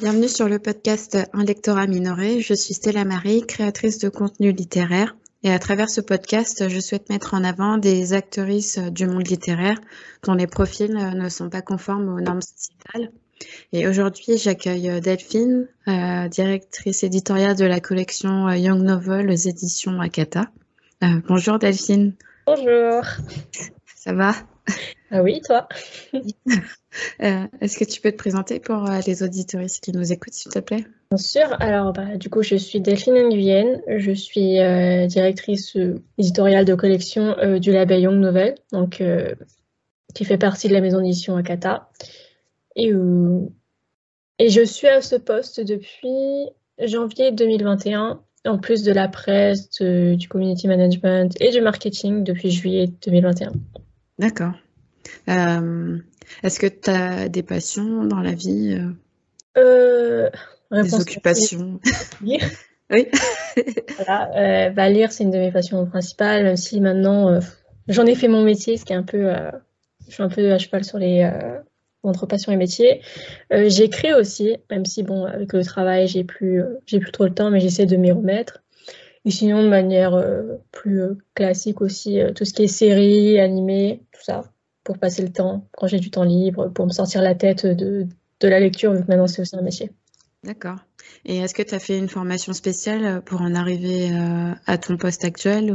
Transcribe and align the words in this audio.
Bienvenue 0.00 0.28
sur 0.28 0.48
le 0.48 0.58
podcast 0.58 1.16
Un 1.32 1.44
lectorat 1.44 1.86
minoré. 1.86 2.40
Je 2.40 2.54
suis 2.54 2.74
Stella 2.74 3.04
Marie, 3.04 3.46
créatrice 3.46 3.98
de 3.98 4.08
contenu 4.08 4.52
littéraire. 4.52 5.16
Et 5.42 5.52
à 5.52 5.58
travers 5.58 5.88
ce 5.88 6.00
podcast, 6.00 6.68
je 6.68 6.80
souhaite 6.80 7.10
mettre 7.10 7.34
en 7.34 7.44
avant 7.44 7.78
des 7.78 8.12
actrices 8.12 8.78
du 8.78 9.06
monde 9.06 9.28
littéraire 9.28 9.78
dont 10.24 10.34
les 10.34 10.46
profils 10.46 10.92
ne 10.92 11.28
sont 11.28 11.50
pas 11.50 11.62
conformes 11.62 12.08
aux 12.08 12.20
normes 12.20 12.42
sociétales. 12.42 13.12
Et 13.72 13.86
aujourd'hui, 13.86 14.38
j'accueille 14.38 15.00
Delphine, 15.00 15.68
euh, 15.88 16.28
directrice 16.28 17.02
éditoriale 17.02 17.56
de 17.56 17.64
la 17.64 17.80
collection 17.80 18.50
Young 18.50 18.82
Novel 18.82 19.30
aux 19.30 19.34
éditions 19.34 20.00
Akata. 20.00 20.46
Euh, 21.02 21.20
bonjour 21.28 21.58
Delphine. 21.58 22.14
Bonjour. 22.46 23.02
Ça 23.96 24.12
va? 24.12 24.34
Ah 25.10 25.22
oui, 25.22 25.40
toi 25.44 25.68
euh, 26.14 27.46
Est-ce 27.60 27.78
que 27.78 27.84
tu 27.84 28.00
peux 28.00 28.10
te 28.10 28.16
présenter 28.16 28.60
pour 28.60 28.90
euh, 28.90 29.00
les 29.06 29.22
auditoristes 29.22 29.84
qui 29.84 29.92
nous 29.92 30.12
écoutent, 30.12 30.32
s'il 30.32 30.50
te 30.50 30.58
plaît? 30.58 30.84
Bien 31.10 31.18
sûr. 31.18 31.56
Alors, 31.60 31.92
bah, 31.92 32.16
du 32.16 32.30
coup, 32.30 32.42
je 32.42 32.56
suis 32.56 32.80
Delphine 32.80 33.14
Nguyen. 33.14 33.80
Je 33.86 34.12
suis 34.12 34.60
euh, 34.60 35.06
directrice 35.06 35.76
éditoriale 36.18 36.64
de 36.64 36.74
collection 36.74 37.58
du 37.58 37.72
label 37.72 38.00
Young 38.00 38.18
Novel, 38.18 38.56
donc, 38.72 39.02
qui 40.14 40.24
fait 40.24 40.38
partie 40.38 40.68
de 40.68 40.72
la 40.72 40.80
maison 40.80 41.00
d'édition 41.00 41.36
Akata. 41.36 41.90
Et, 42.76 42.90
et 44.38 44.48
je 44.48 44.64
suis 44.64 44.88
à 44.88 45.00
ce 45.00 45.16
poste 45.16 45.60
depuis 45.60 46.48
janvier 46.80 47.30
2021, 47.30 48.20
en 48.46 48.58
plus 48.58 48.82
de 48.82 48.92
la 48.92 49.08
presse, 49.08 49.70
du 49.80 50.28
community 50.28 50.66
management 50.66 51.40
et 51.40 51.50
du 51.50 51.60
marketing 51.60 52.24
depuis 52.24 52.50
juillet 52.50 52.88
2021. 53.06 53.52
D'accord. 54.18 54.52
Euh, 55.28 55.98
est-ce 56.42 56.58
que 56.58 56.66
tu 56.66 56.90
as 56.90 57.28
des 57.28 57.42
passions 57.42 58.04
dans 58.04 58.20
la 58.20 58.32
vie 58.32 58.78
euh, 59.56 60.30
euh 60.70 60.82
Des 60.82 60.94
occupations 60.94 61.80
Lire. 62.22 62.48
oui. 62.90 63.08
voilà, 63.96 64.70
bah, 64.70 64.88
lire, 64.88 65.12
c'est 65.12 65.24
une 65.24 65.30
de 65.30 65.38
mes 65.38 65.52
passions 65.52 65.84
principales, 65.86 66.44
même 66.44 66.56
si 66.56 66.80
maintenant 66.80 67.38
j'en 67.88 68.06
ai 68.06 68.14
fait 68.14 68.28
mon 68.28 68.42
métier, 68.42 68.76
ce 68.76 68.84
qui 68.84 68.92
est 68.92 68.96
un 68.96 69.02
peu. 69.02 69.32
je 70.08 70.12
suis 70.12 70.22
un 70.22 70.28
peu 70.28 70.52
à 70.52 70.58
cheval 70.58 70.84
sur 70.84 70.98
les 70.98 71.30
entre 72.02 72.26
passion 72.26 72.52
et 72.52 72.56
métier. 72.56 73.00
J'écris 73.50 74.12
aussi, 74.12 74.56
même 74.70 74.84
si 74.84 75.02
bon, 75.02 75.24
avec 75.24 75.52
le 75.52 75.64
travail, 75.64 76.08
j'ai 76.08 76.24
plus, 76.24 76.62
j'ai 76.86 76.98
plus 76.98 77.12
trop 77.12 77.24
le 77.24 77.34
temps, 77.34 77.50
mais 77.50 77.60
j'essaie 77.60 77.86
de 77.86 77.96
m'y 77.96 78.12
remettre. 78.12 78.63
Et 79.24 79.30
sinon, 79.30 79.62
de 79.62 79.68
manière 79.68 80.22
plus 80.70 81.02
classique 81.34 81.80
aussi, 81.80 82.18
tout 82.34 82.44
ce 82.44 82.52
qui 82.52 82.64
est 82.64 82.68
séries, 82.68 83.40
animés, 83.40 84.02
tout 84.12 84.22
ça 84.22 84.44
pour 84.84 84.98
passer 84.98 85.22
le 85.22 85.32
temps, 85.32 85.66
quand 85.72 85.86
j'ai 85.86 85.98
du 85.98 86.10
temps 86.10 86.24
libre, 86.24 86.68
pour 86.68 86.86
me 86.86 86.92
sortir 86.92 87.22
la 87.22 87.34
tête 87.34 87.66
de, 87.66 88.06
de 88.40 88.48
la 88.48 88.60
lecture, 88.60 88.92
vu 88.92 89.02
que 89.02 89.08
maintenant 89.08 89.26
c'est 89.26 89.40
aussi 89.40 89.56
un 89.56 89.62
métier. 89.62 89.90
D'accord. 90.44 90.76
Et 91.24 91.38
est-ce 91.38 91.54
que 91.54 91.62
tu 91.62 91.74
as 91.74 91.78
fait 91.78 91.98
une 91.98 92.08
formation 92.08 92.52
spéciale 92.52 93.22
pour 93.22 93.40
en 93.40 93.54
arriver 93.54 94.12
euh, 94.12 94.52
à 94.66 94.78
ton 94.78 94.98
poste 94.98 95.24
actuel. 95.24 95.74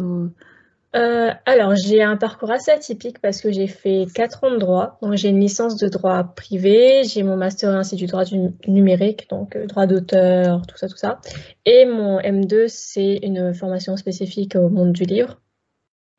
Euh, 0.96 1.32
alors, 1.46 1.76
j'ai 1.76 2.02
un 2.02 2.18
parcours 2.18 2.52
assez 2.52 2.72
atypique 2.72 3.20
parce 3.20 3.42
que 3.42 3.52
j'ai 3.52 3.68
fait 3.68 4.08
4 4.14 4.44
ans 4.44 4.52
de 4.52 4.58
droit. 4.58 4.98
Donc, 5.02 5.16
j'ai 5.16 5.30
une 5.30 5.40
licence 5.40 5.78
de 5.78 5.88
droit 5.88 6.24
privé, 6.24 7.04
j'ai 7.04 7.24
mon 7.24 7.38
master 7.38 7.70
ainsi 7.70 7.96
du 7.96 8.08
droit 8.08 8.26
du 8.26 8.50
numérique, 8.68 9.30
donc 9.30 9.56
euh, 9.56 9.68
droit 9.68 9.86
d'auteur, 9.86 10.66
tout 10.68 10.78
ça, 10.78 10.88
tout 10.88 10.98
ça. 10.98 11.20
Et 11.66 11.86
mon 11.86 12.20
M2, 12.20 12.68
c'est 12.68 13.20
une 13.22 13.54
formation 13.54 13.98
spécifique 13.98 14.56
au 14.56 14.70
monde 14.70 14.94
du 14.94 15.04
livre. 15.04 15.40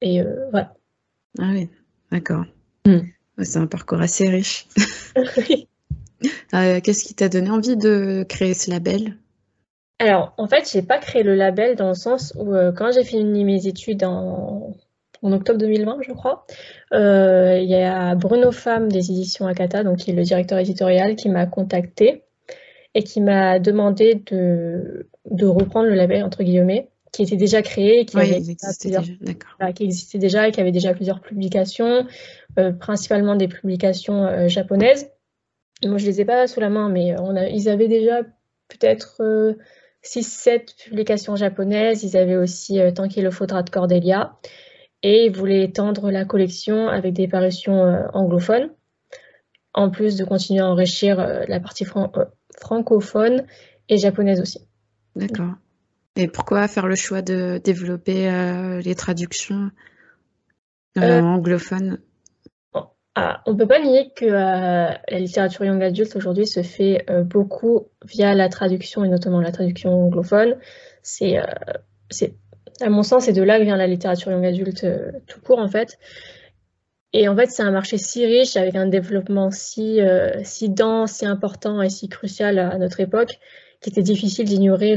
Et 0.03 0.23
voilà. 0.51 0.75
Ah 1.39 1.51
oui, 1.53 1.69
d'accord. 2.11 2.45
Hmm. 2.87 3.01
C'est 3.43 3.59
un 3.59 3.67
parcours 3.67 4.01
assez 4.01 4.29
riche. 4.29 4.67
Euh, 6.53 6.81
qu'est-ce 6.81 7.05
qui 7.05 7.15
t'a 7.15 7.29
donné 7.29 7.51
envie 7.51 7.77
de 7.77 8.25
créer 8.29 8.55
ce 8.55 8.71
label? 8.71 9.17
Alors, 10.01 10.33
en 10.39 10.48
fait, 10.48 10.69
j'ai 10.73 10.81
pas 10.81 10.97
créé 10.97 11.23
le 11.23 11.34
label 11.34 11.77
dans 11.77 11.89
le 11.89 11.95
sens 11.95 12.33
où, 12.34 12.55
euh, 12.55 12.73
quand 12.73 12.91
j'ai 12.91 13.05
fini 13.05 13.45
mes 13.45 13.67
études 13.67 14.03
en, 14.03 14.73
octobre 15.23 15.58
2020, 15.58 15.98
je 16.01 16.13
crois, 16.13 16.47
euh, 16.95 17.58
il 17.61 17.69
y 17.69 17.74
a 17.74 18.14
Bruno 18.14 18.51
Femme 18.51 18.91
des 18.91 19.11
éditions 19.11 19.47
Akata, 19.47 19.85
donc 19.85 19.98
qui 19.98 20.11
est 20.11 20.14
le 20.14 20.23
directeur 20.23 20.58
éditorial, 20.58 21.17
qui 21.17 21.29
m'a 21.29 21.45
contacté 21.45 22.23
et 22.95 23.02
qui 23.02 23.20
m'a 23.20 23.58
demandé 23.58 24.23
de, 24.30 25.07
de 25.30 25.47
reprendre 25.47 25.86
le 25.86 25.95
label, 25.95 26.24
entre 26.24 26.45
guillemets, 26.45 26.89
qui 27.13 27.23
était 27.23 27.36
déjà 27.36 27.61
créé, 27.61 28.07
qui, 28.07 28.19
existait 28.19 28.89
déjà, 28.89 29.03
qui 29.74 29.85
existait 29.85 30.19
déjà 30.19 30.48
et 30.48 30.51
qui 30.51 30.63
avait 30.63 30.73
déjà 30.73 30.95
plusieurs 30.95 31.20
publications, 31.20 32.07
euh, 32.58 32.73
principalement 32.73 33.36
des 33.36 33.48
publications 33.48 34.48
japonaises. 34.48 35.11
Moi, 35.85 35.98
je 35.98 36.07
les 36.07 36.23
ai 36.23 36.24
pas 36.24 36.47
sous 36.47 36.61
la 36.61 36.70
main, 36.70 36.89
mais 36.89 37.14
on 37.20 37.36
a, 37.36 37.48
ils 37.48 37.69
avaient 37.69 37.89
déjà 37.89 38.23
peut-être 38.69 39.57
6-7 40.05 40.48
euh, 40.50 40.58
publications 40.84 41.36
japonaises. 41.36 42.02
Ils 42.05 42.16
avaient 42.16 42.36
aussi 42.36 42.78
Tant 42.94 43.08
qu'il 43.08 43.24
le 43.24 43.30
faudra 43.30 43.62
de 43.62 43.70
Cordelia. 43.70 44.36
Et 45.02 45.27
ils 45.27 45.34
voulaient 45.34 45.64
étendre 45.64 46.11
la 46.11 46.24
collection 46.24 46.88
avec 46.88 47.14
des 47.14 47.27
parutions 47.27 48.06
anglophones, 48.12 48.68
en 49.72 49.88
plus 49.90 50.16
de 50.16 50.24
continuer 50.24 50.61
à 50.61 50.66
enrichir 50.66 51.16
la 51.48 51.58
partie 51.58 51.86
francophone 52.61 53.46
et 53.88 53.96
japonaise 53.96 54.42
aussi. 54.42 54.61
D'accord. 55.16 55.55
Et 56.17 56.28
pourquoi 56.28 56.68
faire 56.68 56.86
le 56.86 56.96
choix 56.96 57.22
de 57.22 57.61
développer 57.62 58.28
euh, 58.28 58.80
les 58.80 58.94
traductions 58.94 59.70
euh, 60.98 61.00
euh 61.02 61.22
anglophones? 61.22 61.98
Ah, 63.20 63.42
On 63.47 63.53
ne 63.53 63.58
peut 63.58 63.67
pas 63.67 63.83
nier 63.83 64.11
que 64.14 64.25
la 64.25 65.01
littérature 65.11 65.64
young 65.64 65.83
adulte 65.83 66.17
aujourd'hui 66.17 66.47
se 66.47 66.63
fait 66.63 67.05
beaucoup 67.25 67.89
via 68.05 68.35
la 68.35 68.48
traduction 68.48 69.05
et 69.05 69.08
notamment 69.08 69.41
la 69.41 69.53
traduction 69.53 69.92
anglophone. 69.92 70.57
C'est, 71.03 71.36
à 71.36 72.89
mon 72.89 73.03
sens, 73.03 73.25
c'est 73.25 73.33
de 73.33 73.42
là 73.42 73.59
que 73.59 73.64
vient 73.64 73.77
la 73.77 73.86
littérature 73.86 74.33
young 74.33 74.47
adulte 74.47 74.86
tout 75.27 75.41
court 75.41 75.59
en 75.59 75.69
fait. 75.69 75.98
Et 77.13 77.29
en 77.29 77.36
fait, 77.36 77.51
c'est 77.51 77.63
un 77.63 77.73
marché 77.73 77.98
si 77.98 78.25
riche 78.25 78.57
avec 78.57 78.77
un 78.77 78.86
développement 78.86 79.51
si, 79.51 80.01
dense, 80.69 81.13
si 81.13 81.27
important 81.27 81.83
et 81.83 81.91
si 81.91 82.09
crucial 82.09 82.59
à 82.59 82.79
notre 82.79 83.01
époque 83.01 83.39
qu'il 83.80 83.92
était 83.92 84.03
difficile 84.03 84.47
d'ignorer 84.47 84.97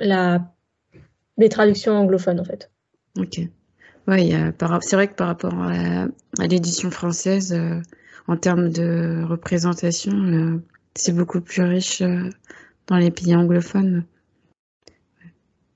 les 0.00 1.48
traductions 1.48 1.92
anglophones 1.92 2.40
en 2.40 2.44
fait. 2.44 2.70
Ok. 3.18 3.40
Ouais, 4.06 4.30
c'est 4.82 4.96
vrai 4.96 5.08
que 5.08 5.14
par 5.14 5.28
rapport 5.28 5.54
à, 5.54 6.06
l'édition 6.46 6.90
française, 6.90 7.52
euh, 7.54 7.80
en 8.26 8.36
termes 8.36 8.68
de 8.68 9.24
représentation, 9.24 10.12
euh, 10.12 10.62
c'est 10.94 11.14
beaucoup 11.14 11.40
plus 11.40 11.62
riche 11.62 12.02
euh, 12.02 12.28
dans 12.86 12.96
les 12.96 13.10
pays 13.10 13.34
anglophones. 13.34 14.04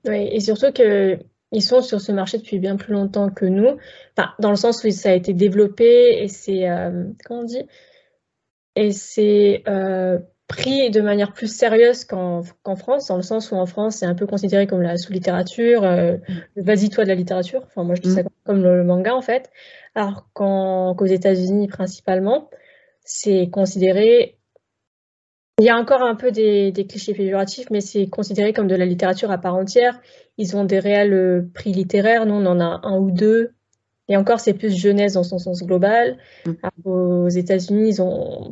Oui, 0.05 0.29
et 0.31 0.39
surtout 0.39 0.71
qu'ils 0.71 1.63
sont 1.63 1.81
sur 1.81 1.99
ce 1.99 2.11
marché 2.11 2.37
depuis 2.37 2.59
bien 2.59 2.77
plus 2.77 2.93
longtemps 2.93 3.29
que 3.29 3.45
nous, 3.45 3.77
enfin, 4.17 4.31
dans 4.39 4.51
le 4.51 4.55
sens 4.55 4.83
où 4.83 4.91
ça 4.91 5.09
a 5.09 5.13
été 5.13 5.33
développé 5.33 6.23
et 6.23 6.27
c'est, 6.27 6.67
comment 7.25 7.41
on 7.41 7.43
dit, 7.43 7.63
et 8.75 8.91
c'est 8.91 9.63
pris 10.49 10.89
de 10.89 10.99
manière 10.99 11.31
plus 11.31 11.47
sérieuse 11.47 12.03
qu'en 12.03 12.43
France, 12.75 13.07
dans 13.07 13.15
le 13.15 13.21
sens 13.21 13.51
où 13.51 13.55
en 13.55 13.67
France, 13.67 13.97
c'est 13.97 14.07
un 14.07 14.15
peu 14.15 14.25
considéré 14.25 14.65
comme 14.65 14.81
la 14.81 14.97
sous-littérature, 14.97 15.83
euh, 15.83 16.17
le 16.55 16.63
vas-y-toi 16.63 17.03
de 17.03 17.09
la 17.09 17.15
littérature. 17.15 17.61
Enfin, 17.67 17.83
moi, 17.83 17.95
je 17.95 18.01
dis 18.01 18.11
ça 18.11 18.23
mm. 18.23 18.27
comme 18.43 18.63
le, 18.63 18.83
manga, 18.83 19.15
en 19.15 19.21
fait. 19.21 19.51
Alors 19.95 20.27
qu'aux 20.33 21.05
États-Unis, 21.05 21.67
principalement, 21.67 22.49
c'est 23.05 23.49
considéré. 23.51 24.37
Il 25.59 25.65
y 25.65 25.69
a 25.69 25.77
encore 25.77 26.01
un 26.01 26.15
peu 26.15 26.31
des, 26.31 26.73
clichés 26.89 27.13
péjoratifs, 27.13 27.69
mais 27.69 27.81
c'est 27.81 28.07
considéré 28.07 28.51
comme 28.51 28.67
de 28.67 28.75
la 28.75 28.85
littérature 28.85 29.29
à 29.29 29.37
part 29.37 29.55
entière. 29.55 30.01
Ils 30.37 30.55
ont 30.57 30.65
des 30.65 30.79
réels 30.79 31.13
euh, 31.13 31.49
prix 31.53 31.73
littéraires. 31.73 32.25
Nous, 32.25 32.33
on 32.33 32.45
en 32.47 32.59
a 32.59 32.81
un 32.83 32.97
ou 32.97 33.11
deux. 33.11 33.51
Et 34.07 34.17
encore, 34.17 34.39
c'est 34.39 34.55
plus 34.55 34.75
jeunesse 34.75 35.13
dans 35.13 35.23
son 35.23 35.37
sens 35.37 35.61
global. 35.61 36.17
Mm. 36.45 36.53
aux 36.85 37.29
États-Unis, 37.29 37.89
ils 37.89 38.01
ont 38.01 38.49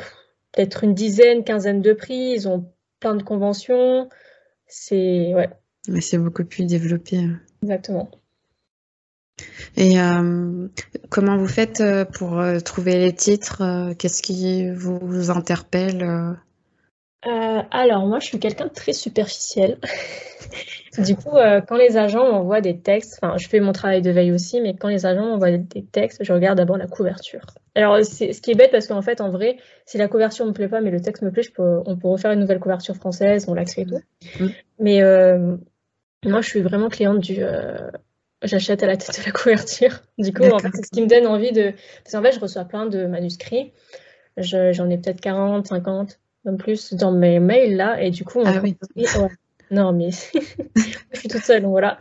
peut-être 0.57 0.83
une 0.83 0.95
dizaine, 0.95 1.43
quinzaine 1.43 1.81
de 1.81 1.93
prix. 1.93 2.31
Ils 2.33 2.47
ont 2.47 2.65
plein 2.99 3.15
de 3.15 3.21
conventions. 3.21 4.09
C'est 4.65 5.33
ouais. 5.33 5.49
Mais 5.87 6.01
c'est 6.01 6.17
beaucoup 6.17 6.43
plus 6.43 6.65
développé. 6.65 7.17
Hein. 7.17 7.39
Exactement. 7.61 8.09
Et 9.75 9.99
euh, 10.01 10.67
comment 11.09 11.37
vous 11.37 11.47
faites 11.47 11.81
euh, 11.81 12.05
pour 12.05 12.39
euh, 12.39 12.59
trouver 12.59 12.97
les 12.97 13.13
titres 13.13 13.93
Qu'est-ce 13.99 14.23
qui 14.23 14.71
vous 14.71 15.29
interpelle 15.29 16.35
euh, 17.27 17.61
alors, 17.71 18.05
moi, 18.05 18.19
je 18.19 18.27
suis 18.27 18.39
quelqu'un 18.39 18.65
de 18.65 18.71
très 18.71 18.93
superficiel. 18.93 19.77
du 20.97 21.15
coup, 21.15 21.35
euh, 21.35 21.61
quand 21.61 21.75
les 21.75 21.97
agents 21.97 22.31
m'envoient 22.31 22.61
des 22.61 22.79
textes, 22.79 23.19
enfin, 23.21 23.37
je 23.37 23.47
fais 23.47 23.59
mon 23.59 23.73
travail 23.73 24.01
de 24.01 24.09
veille 24.11 24.31
aussi, 24.31 24.61
mais 24.61 24.75
quand 24.75 24.87
les 24.87 25.05
agents 25.05 25.25
m'envoient 25.25 25.51
des 25.51 25.85
textes, 25.85 26.23
je 26.23 26.31
regarde 26.31 26.57
d'abord 26.57 26.77
la 26.77 26.87
couverture. 26.87 27.45
Alors, 27.75 28.03
c'est 28.03 28.33
ce 28.33 28.41
qui 28.41 28.51
est 28.51 28.55
bête 28.55 28.71
parce 28.71 28.87
qu'en 28.87 29.01
fait, 29.01 29.19
en 29.19 29.29
vrai, 29.29 29.57
si 29.85 29.97
la 29.97 30.07
couverture 30.07 30.45
me 30.45 30.53
plaît 30.53 30.69
pas, 30.69 30.79
mais 30.79 30.91
le 30.91 31.01
texte 31.01 31.21
me 31.21 31.31
plaît, 31.31 31.43
je 31.43 31.51
peux, 31.51 31.81
on 31.85 31.97
peut 31.97 32.07
refaire 32.07 32.31
une 32.31 32.39
nouvelle 32.39 32.59
couverture 32.59 32.95
française, 32.95 33.45
on 33.47 33.53
l'accepte 33.53 33.91
et 33.91 34.43
mm. 34.43 34.49
Mais 34.79 35.01
euh, 35.01 35.57
moi, 36.23 36.41
je 36.41 36.47
suis 36.47 36.61
vraiment 36.61 36.89
cliente 36.89 37.19
du. 37.19 37.39
J'achète 38.43 38.83
à 38.83 38.87
la 38.87 38.95
tête 38.95 39.19
de 39.19 39.25
la 39.25 39.31
couverture. 39.31 40.01
Du 40.19 40.31
coup, 40.31 40.43
en 40.43 40.59
fait, 40.59 40.69
c'est 40.73 40.85
ce 40.85 40.91
qui 40.91 41.01
me 41.01 41.07
donne 41.07 41.25
envie 41.25 41.51
de. 41.51 41.73
Parce 42.03 42.13
qu'en 42.13 42.21
fait, 42.21 42.31
je 42.31 42.39
reçois 42.39 42.65
plein 42.65 42.85
de 42.85 43.05
manuscrits. 43.05 43.73
J'en 44.37 44.89
ai 44.89 44.97
peut-être 44.97 45.19
40, 45.19 45.67
50 45.67 46.19
en 46.47 46.57
plus, 46.57 46.93
dans 46.93 47.11
mes 47.11 47.39
mails 47.39 47.75
là. 47.75 48.01
Et 48.01 48.11
du 48.11 48.23
coup, 48.23 48.41
ah 48.45 48.59
oui. 48.63 48.77
Non, 49.69 49.91
mais 49.91 50.09
je 51.13 51.19
suis 51.19 51.29
toute 51.29 51.43
seule, 51.43 51.61
donc 51.61 51.71
voilà. 51.71 51.97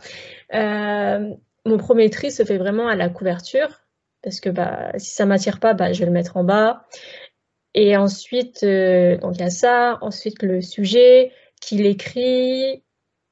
Euh, 0.53 1.33
mon 1.65 1.77
premier 1.77 2.09
tri 2.09 2.31
se 2.31 2.43
fait 2.43 2.57
vraiment 2.57 2.87
à 2.87 2.95
la 2.95 3.09
couverture, 3.09 3.81
parce 4.23 4.39
que 4.39 4.49
bah, 4.49 4.91
si 4.97 5.11
ça 5.11 5.25
m'attire 5.25 5.59
pas, 5.59 5.73
bah, 5.73 5.93
je 5.93 5.99
vais 5.99 6.05
le 6.05 6.11
mettre 6.11 6.37
en 6.37 6.43
bas. 6.43 6.85
Et 7.73 7.97
ensuite, 7.97 8.63
euh, 8.63 9.17
donc 9.17 9.35
il 9.35 9.41
y 9.41 9.43
a 9.43 9.49
ça, 9.49 9.97
ensuite 10.01 10.41
le 10.43 10.61
sujet, 10.61 11.31
qui 11.61 11.77
l'écrit. 11.77 12.83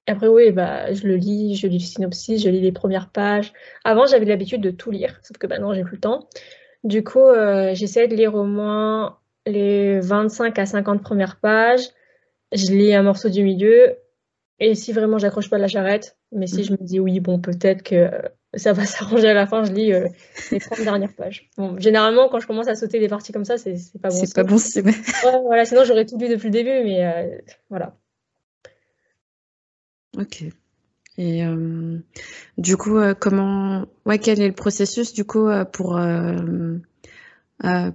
Après, 0.07 0.27
oui, 0.27 0.51
bah, 0.51 0.93
je 0.93 1.07
le 1.07 1.15
lis, 1.15 1.55
je 1.55 1.67
lis 1.67 1.79
le 1.79 1.83
synopsis, 1.83 2.43
je 2.43 2.49
lis 2.49 2.61
les 2.61 2.71
premières 2.71 3.09
pages. 3.09 3.53
Avant, 3.83 4.05
j'avais 4.05 4.25
l'habitude 4.25 4.61
de 4.61 4.69
tout 4.69 4.91
lire, 4.91 5.19
sauf 5.23 5.37
que 5.37 5.47
maintenant, 5.47 5.73
j'ai 5.73 5.83
plus 5.83 5.95
le 5.95 6.01
temps. 6.01 6.27
Du 6.83 7.03
coup, 7.03 7.21
euh, 7.21 7.73
j'essaie 7.73 8.07
de 8.07 8.15
lire 8.15 8.35
au 8.35 8.43
moins 8.43 9.17
les 9.45 9.99
25 9.99 10.57
à 10.59 10.65
50 10.65 11.01
premières 11.01 11.39
pages. 11.39 11.89
Je 12.51 12.71
lis 12.71 12.93
un 12.93 13.03
morceau 13.03 13.29
du 13.29 13.43
milieu 13.43 13.97
et 14.59 14.75
si 14.75 14.93
vraiment 14.93 15.17
j'accroche 15.17 15.49
pas 15.49 15.57
la 15.57 15.67
charrette, 15.67 16.17
mais 16.31 16.47
si 16.47 16.61
mm. 16.61 16.63
je 16.63 16.71
me 16.71 16.77
dis 16.81 16.99
oui, 16.99 17.19
bon, 17.19 17.39
peut-être 17.39 17.83
que 17.83 18.09
ça 18.53 18.73
va 18.73 18.85
s'arranger 18.85 19.29
à 19.29 19.33
la 19.33 19.47
fin, 19.47 19.63
je 19.63 19.73
lis 19.73 19.93
euh, 19.93 20.07
les 20.51 20.59
30 20.59 20.81
dernières 20.81 21.13
pages. 21.13 21.49
Bon, 21.57 21.77
généralement, 21.79 22.29
quand 22.29 22.39
je 22.39 22.47
commence 22.47 22.67
à 22.67 22.75
sauter 22.75 22.99
des 22.99 23.09
parties 23.09 23.33
comme 23.33 23.45
ça, 23.45 23.57
c'est 23.57 23.75
pas 24.01 24.09
bon. 24.09 24.15
C'est 24.15 24.33
pas 24.33 24.43
bon, 24.43 24.57
c'est 24.57 24.83
ouais, 24.85 24.93
voilà, 25.43 25.65
sinon 25.65 25.83
j'aurais 25.83 26.05
tout 26.05 26.17
lu 26.17 26.29
depuis 26.29 26.47
le 26.47 26.51
début, 26.51 26.83
mais 26.83 27.05
euh, 27.05 27.37
voilà. 27.69 27.97
Ok. 30.17 30.43
Et 31.17 31.45
euh, 31.45 31.97
du 32.57 32.75
coup, 32.75 32.99
comment, 33.19 33.85
ouais, 34.05 34.19
quel 34.19 34.41
est 34.41 34.47
le 34.47 34.53
processus 34.53 35.13
du 35.13 35.23
coup 35.23 35.47
pour 35.71 35.97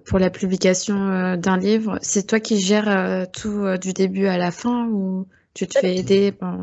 pour 0.04 0.18
la 0.18 0.30
publication 0.30 1.36
d'un 1.36 1.58
livre 1.58 1.98
C'est 2.02 2.26
toi 2.26 2.40
qui 2.40 2.60
gères 2.60 3.26
tout 3.32 3.76
du 3.78 3.92
début 3.92 4.26
à 4.26 4.38
la 4.38 4.50
fin 4.50 4.88
ou 4.88 5.26
tu 5.54 5.66
te 5.66 5.78
fais 5.78 5.96
aider 5.96 6.32
par... 6.32 6.56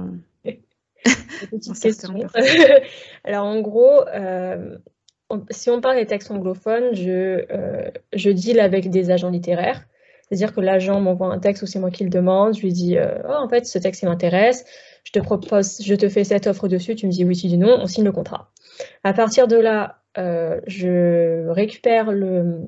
Alors 3.24 3.46
en 3.46 3.62
gros, 3.62 4.08
euh, 4.08 4.78
si 5.50 5.70
on 5.70 5.82
parle 5.82 5.98
des 5.98 6.06
textes 6.06 6.32
anglophones, 6.32 6.94
je, 6.94 7.46
euh, 7.52 7.90
je 8.14 8.30
deal 8.30 8.60
avec 8.60 8.90
des 8.90 9.12
agents 9.12 9.30
littéraires. 9.30 9.86
C'est-à-dire 10.24 10.54
que 10.54 10.60
l'agent 10.60 11.00
m'envoie 11.00 11.28
un 11.28 11.40
texte 11.40 11.64
ou 11.64 11.68
c'est 11.68 11.80
moi 11.80 11.90
qui 11.90 12.04
le 12.04 12.10
demande. 12.10 12.56
Je 12.56 12.62
lui 12.62 12.74
dis 12.74 12.98
euh, 12.98 13.18
oh, 13.28 13.34
en 13.34 13.48
fait, 13.48 13.66
ce 13.66 13.80
texte 13.80 14.04
m'intéresse. 14.04 14.66
Je 15.06 15.14
te 15.14 15.20
propose, 15.20 15.82
je 15.82 15.96
te 15.96 16.10
fais 16.10 16.26
cette 16.26 16.48
offre 16.48 16.68
dessus. 16.68 16.96
Tu 16.96 17.08
me 17.08 17.12
dis 17.12 17.24
oui, 17.24 17.36
tu 17.36 17.48
dis 17.48 17.58
non. 17.58 17.78
On 17.80 17.88
signe 17.88 18.04
le 18.04 18.12
contrat. 18.12 18.52
À 19.04 19.14
partir 19.14 19.48
de 19.48 19.56
là, 19.56 20.02
je 20.16 21.48
récupère 21.50 22.12
le, 22.12 22.68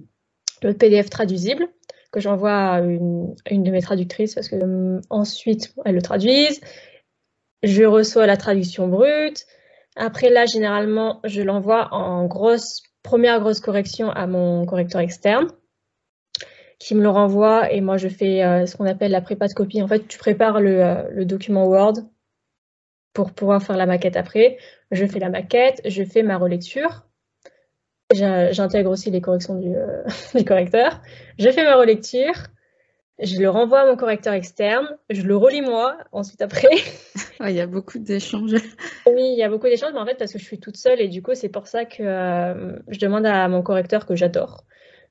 le 0.63 0.73
PDF 0.73 1.09
traduisible 1.09 1.67
que 2.11 2.19
j'envoie 2.19 2.51
à 2.51 2.81
une, 2.81 3.35
de 3.51 3.71
mes 3.71 3.81
traductrices 3.81 4.35
parce 4.35 4.49
que 4.49 4.55
euh, 4.55 4.99
ensuite 5.09 5.73
elles 5.85 5.95
le 5.95 6.01
traduisent. 6.01 6.61
Je 7.61 7.83
reçois 7.83 8.25
la 8.25 8.37
traduction 8.37 8.87
brute. 8.87 9.45
Après 9.95 10.29
là, 10.29 10.45
généralement, 10.45 11.19
je 11.23 11.41
l'envoie 11.41 11.93
en 11.93 12.25
grosse 12.25 12.83
première 13.03 13.39
grosse 13.39 13.59
correction 13.59 14.09
à 14.09 14.27
mon 14.27 14.65
correcteur 14.65 15.01
externe 15.01 15.47
qui 16.79 16.95
me 16.95 17.01
le 17.01 17.09
renvoie 17.09 17.71
et 17.71 17.81
moi 17.81 17.97
je 17.97 18.07
fais 18.07 18.43
euh, 18.43 18.65
ce 18.65 18.77
qu'on 18.77 18.85
appelle 18.85 19.11
la 19.11 19.21
prépa 19.21 19.47
de 19.47 19.53
copie. 19.53 19.81
En 19.81 19.87
fait, 19.87 20.07
tu 20.07 20.17
prépares 20.17 20.57
euh, 20.57 21.03
le, 21.11 21.25
document 21.25 21.67
Word 21.67 21.93
pour 23.13 23.33
pouvoir 23.33 23.61
faire 23.61 23.77
la 23.77 23.85
maquette 23.85 24.15
après. 24.15 24.57
Je 24.91 25.05
fais 25.05 25.19
la 25.19 25.29
maquette, 25.29 25.81
je 25.85 26.03
fais 26.03 26.23
ma 26.23 26.37
relecture 26.37 27.08
J'intègre 28.11 28.89
aussi 28.89 29.11
les 29.11 29.21
corrections 29.21 29.55
du, 29.55 29.75
euh, 29.75 30.03
du, 30.35 30.43
correcteur. 30.43 31.01
Je 31.37 31.49
fais 31.51 31.63
ma 31.63 31.75
relecture, 31.75 32.33
je 33.21 33.37
le 33.39 33.49
renvoie 33.49 33.81
à 33.81 33.85
mon 33.85 33.95
correcteur 33.95 34.33
externe, 34.33 34.87
je 35.09 35.21
le 35.21 35.35
relis 35.35 35.61
moi, 35.61 35.97
ensuite 36.11 36.41
après. 36.41 36.69
il 37.41 37.51
y 37.51 37.59
a 37.59 37.67
beaucoup 37.67 37.99
d'échanges. 37.99 38.55
Oui, 39.05 39.33
il 39.33 39.37
y 39.37 39.43
a 39.43 39.49
beaucoup 39.49 39.67
d'échanges, 39.67 39.93
mais 39.93 39.99
en 39.99 40.05
fait, 40.05 40.15
parce 40.15 40.33
que 40.33 40.39
je 40.39 40.43
suis 40.43 40.59
toute 40.59 40.77
seule 40.77 41.01
et 41.01 41.07
du 41.07 41.21
coup, 41.21 41.35
c'est 41.35 41.49
pour 41.49 41.67
ça 41.67 41.85
que 41.85 42.01
euh, 42.01 42.79
je 42.87 42.99
demande 42.99 43.27
à 43.27 43.47
mon 43.47 43.61
correcteur 43.61 44.07
que 44.07 44.15
j'adore 44.15 44.63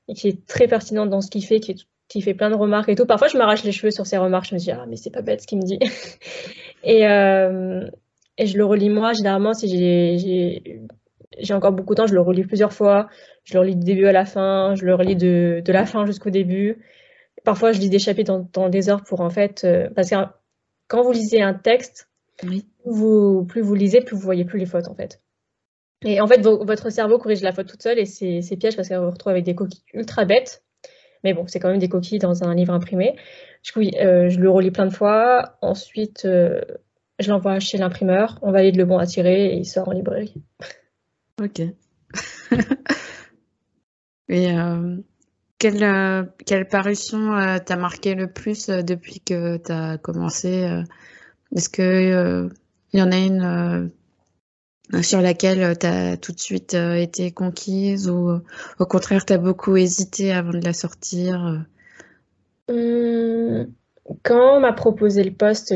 et 0.09 0.13
qui 0.13 0.27
est 0.27 0.45
très 0.45 0.67
pertinent 0.67 1.05
dans 1.05 1.21
ce 1.21 1.29
qu'il 1.29 1.45
fait, 1.45 1.61
qui, 1.61 1.87
qui, 2.09 2.21
fait 2.21 2.33
plein 2.33 2.49
de 2.49 2.55
remarques 2.55 2.89
et 2.89 2.95
tout. 2.95 3.05
Parfois, 3.05 3.29
je 3.29 3.37
m'arrache 3.37 3.63
les 3.63 3.71
cheveux 3.71 3.91
sur 3.91 4.07
ses 4.07 4.17
remarques, 4.17 4.47
je 4.49 4.55
me 4.55 4.59
dis, 4.59 4.71
ah, 4.71 4.85
mais 4.89 4.97
c'est 4.97 5.11
pas 5.11 5.21
bête 5.21 5.41
ce 5.41 5.47
qu'il 5.47 5.59
me 5.59 5.63
dit. 5.63 5.79
et, 6.83 7.07
euh, 7.07 7.87
et 8.37 8.45
je 8.45 8.57
le 8.57 8.65
relis 8.65 8.89
moi, 8.89 9.13
généralement, 9.13 9.53
si 9.53 9.69
j'ai 9.69 10.81
j'ai 11.41 11.53
encore 11.53 11.71
beaucoup 11.71 11.93
de 11.93 11.97
temps, 11.97 12.07
je 12.07 12.13
le 12.13 12.21
relis 12.21 12.43
plusieurs 12.43 12.73
fois. 12.73 13.07
Je 13.43 13.53
le 13.53 13.59
relis 13.59 13.75
du 13.75 13.85
début 13.85 14.05
à 14.05 14.11
la 14.11 14.25
fin, 14.25 14.75
je 14.75 14.85
le 14.85 14.95
relis 14.95 15.15
de, 15.15 15.61
de 15.63 15.71
la 15.71 15.85
fin 15.85 16.05
jusqu'au 16.05 16.29
début. 16.29 16.79
Parfois, 17.43 17.71
je 17.71 17.79
lis 17.79 17.89
des 17.89 17.99
chapitres 17.99 18.45
dans, 18.53 18.69
des 18.69 18.89
heures 18.89 19.03
pour 19.03 19.21
en 19.21 19.29
fait. 19.29 19.63
Euh, 19.63 19.89
parce 19.95 20.09
que 20.09 20.15
quand 20.87 21.03
vous 21.03 21.11
lisez 21.11 21.41
un 21.41 21.53
texte, 21.53 22.09
vous, 22.85 23.45
plus 23.45 23.61
vous 23.61 23.75
lisez, 23.75 24.01
plus 24.01 24.15
vous 24.15 24.21
voyez 24.21 24.45
plus 24.45 24.59
les 24.59 24.65
fautes 24.65 24.87
en 24.87 24.95
fait. 24.95 25.21
Et 26.05 26.21
en 26.21 26.27
fait, 26.27 26.41
votre 26.41 26.89
cerveau 26.89 27.17
corrige 27.17 27.41
la 27.41 27.51
faute 27.51 27.67
toute 27.67 27.83
seule 27.83 27.99
et 27.99 28.05
c'est 28.05 28.57
piège 28.57 28.75
parce 28.75 28.87
qu'elle 28.87 28.99
vous 28.99 29.11
retrouve 29.11 29.31
avec 29.31 29.43
des 29.43 29.55
coquilles 29.55 29.83
ultra 29.93 30.25
bêtes. 30.25 30.63
Mais 31.23 31.33
bon, 31.33 31.45
c'est 31.47 31.59
quand 31.59 31.69
même 31.69 31.79
des 31.79 31.89
coquilles 31.89 32.19
dans 32.19 32.43
un 32.43 32.55
livre 32.55 32.73
imprimé. 32.73 33.17
Du 33.63 33.71
coup, 33.73 33.81
euh, 33.81 34.29
je 34.29 34.39
le 34.39 34.49
relis 34.49 34.71
plein 34.71 34.85
de 34.85 34.93
fois. 34.93 35.57
Ensuite, 35.61 36.23
euh, 36.23 36.61
je 37.19 37.29
l'envoie 37.29 37.59
chez 37.59 37.77
l'imprimeur. 37.77 38.39
On 38.41 38.51
valide 38.51 38.77
le 38.77 38.85
bon 38.85 38.97
à 38.97 39.05
tirer 39.05 39.47
et 39.47 39.55
il 39.55 39.65
sort 39.65 39.89
en 39.89 39.91
librairie. 39.91 40.33
Ok. 41.39 41.61
Et 44.29 44.51
euh, 44.51 44.97
quelle, 45.57 45.83
euh, 45.83 46.23
quelle 46.45 46.67
parution 46.67 47.35
euh, 47.35 47.57
t'a 47.59 47.75
marqué 47.75 48.13
le 48.15 48.31
plus 48.31 48.67
depuis 48.67 49.19
que 49.21 49.57
tu 49.57 49.71
as 49.71 49.97
commencé 49.97 50.83
Est-ce 51.55 51.69
qu'il 51.69 52.51
il 52.91 52.99
y 52.99 53.03
en 53.03 53.11
a 53.11 53.17
une 53.17 53.91
sur 55.03 55.21
laquelle 55.21 55.77
tu 55.77 55.85
as 55.85 56.17
tout 56.17 56.31
de 56.31 56.39
suite 56.39 56.73
été 56.73 57.31
conquise 57.31 58.09
ou 58.09 58.41
au 58.79 58.85
contraire 58.85 59.23
tu 59.25 59.33
as 59.33 59.37
beaucoup 59.37 59.77
hésité 59.77 60.31
avant 60.31 60.51
de 60.51 60.63
la 60.63 60.73
sortir 60.73 61.63
hum, 62.67 63.67
Quand 64.23 64.57
on 64.57 64.59
m'a 64.59 64.73
proposé 64.73 65.23
le 65.23 65.33
poste 65.33 65.75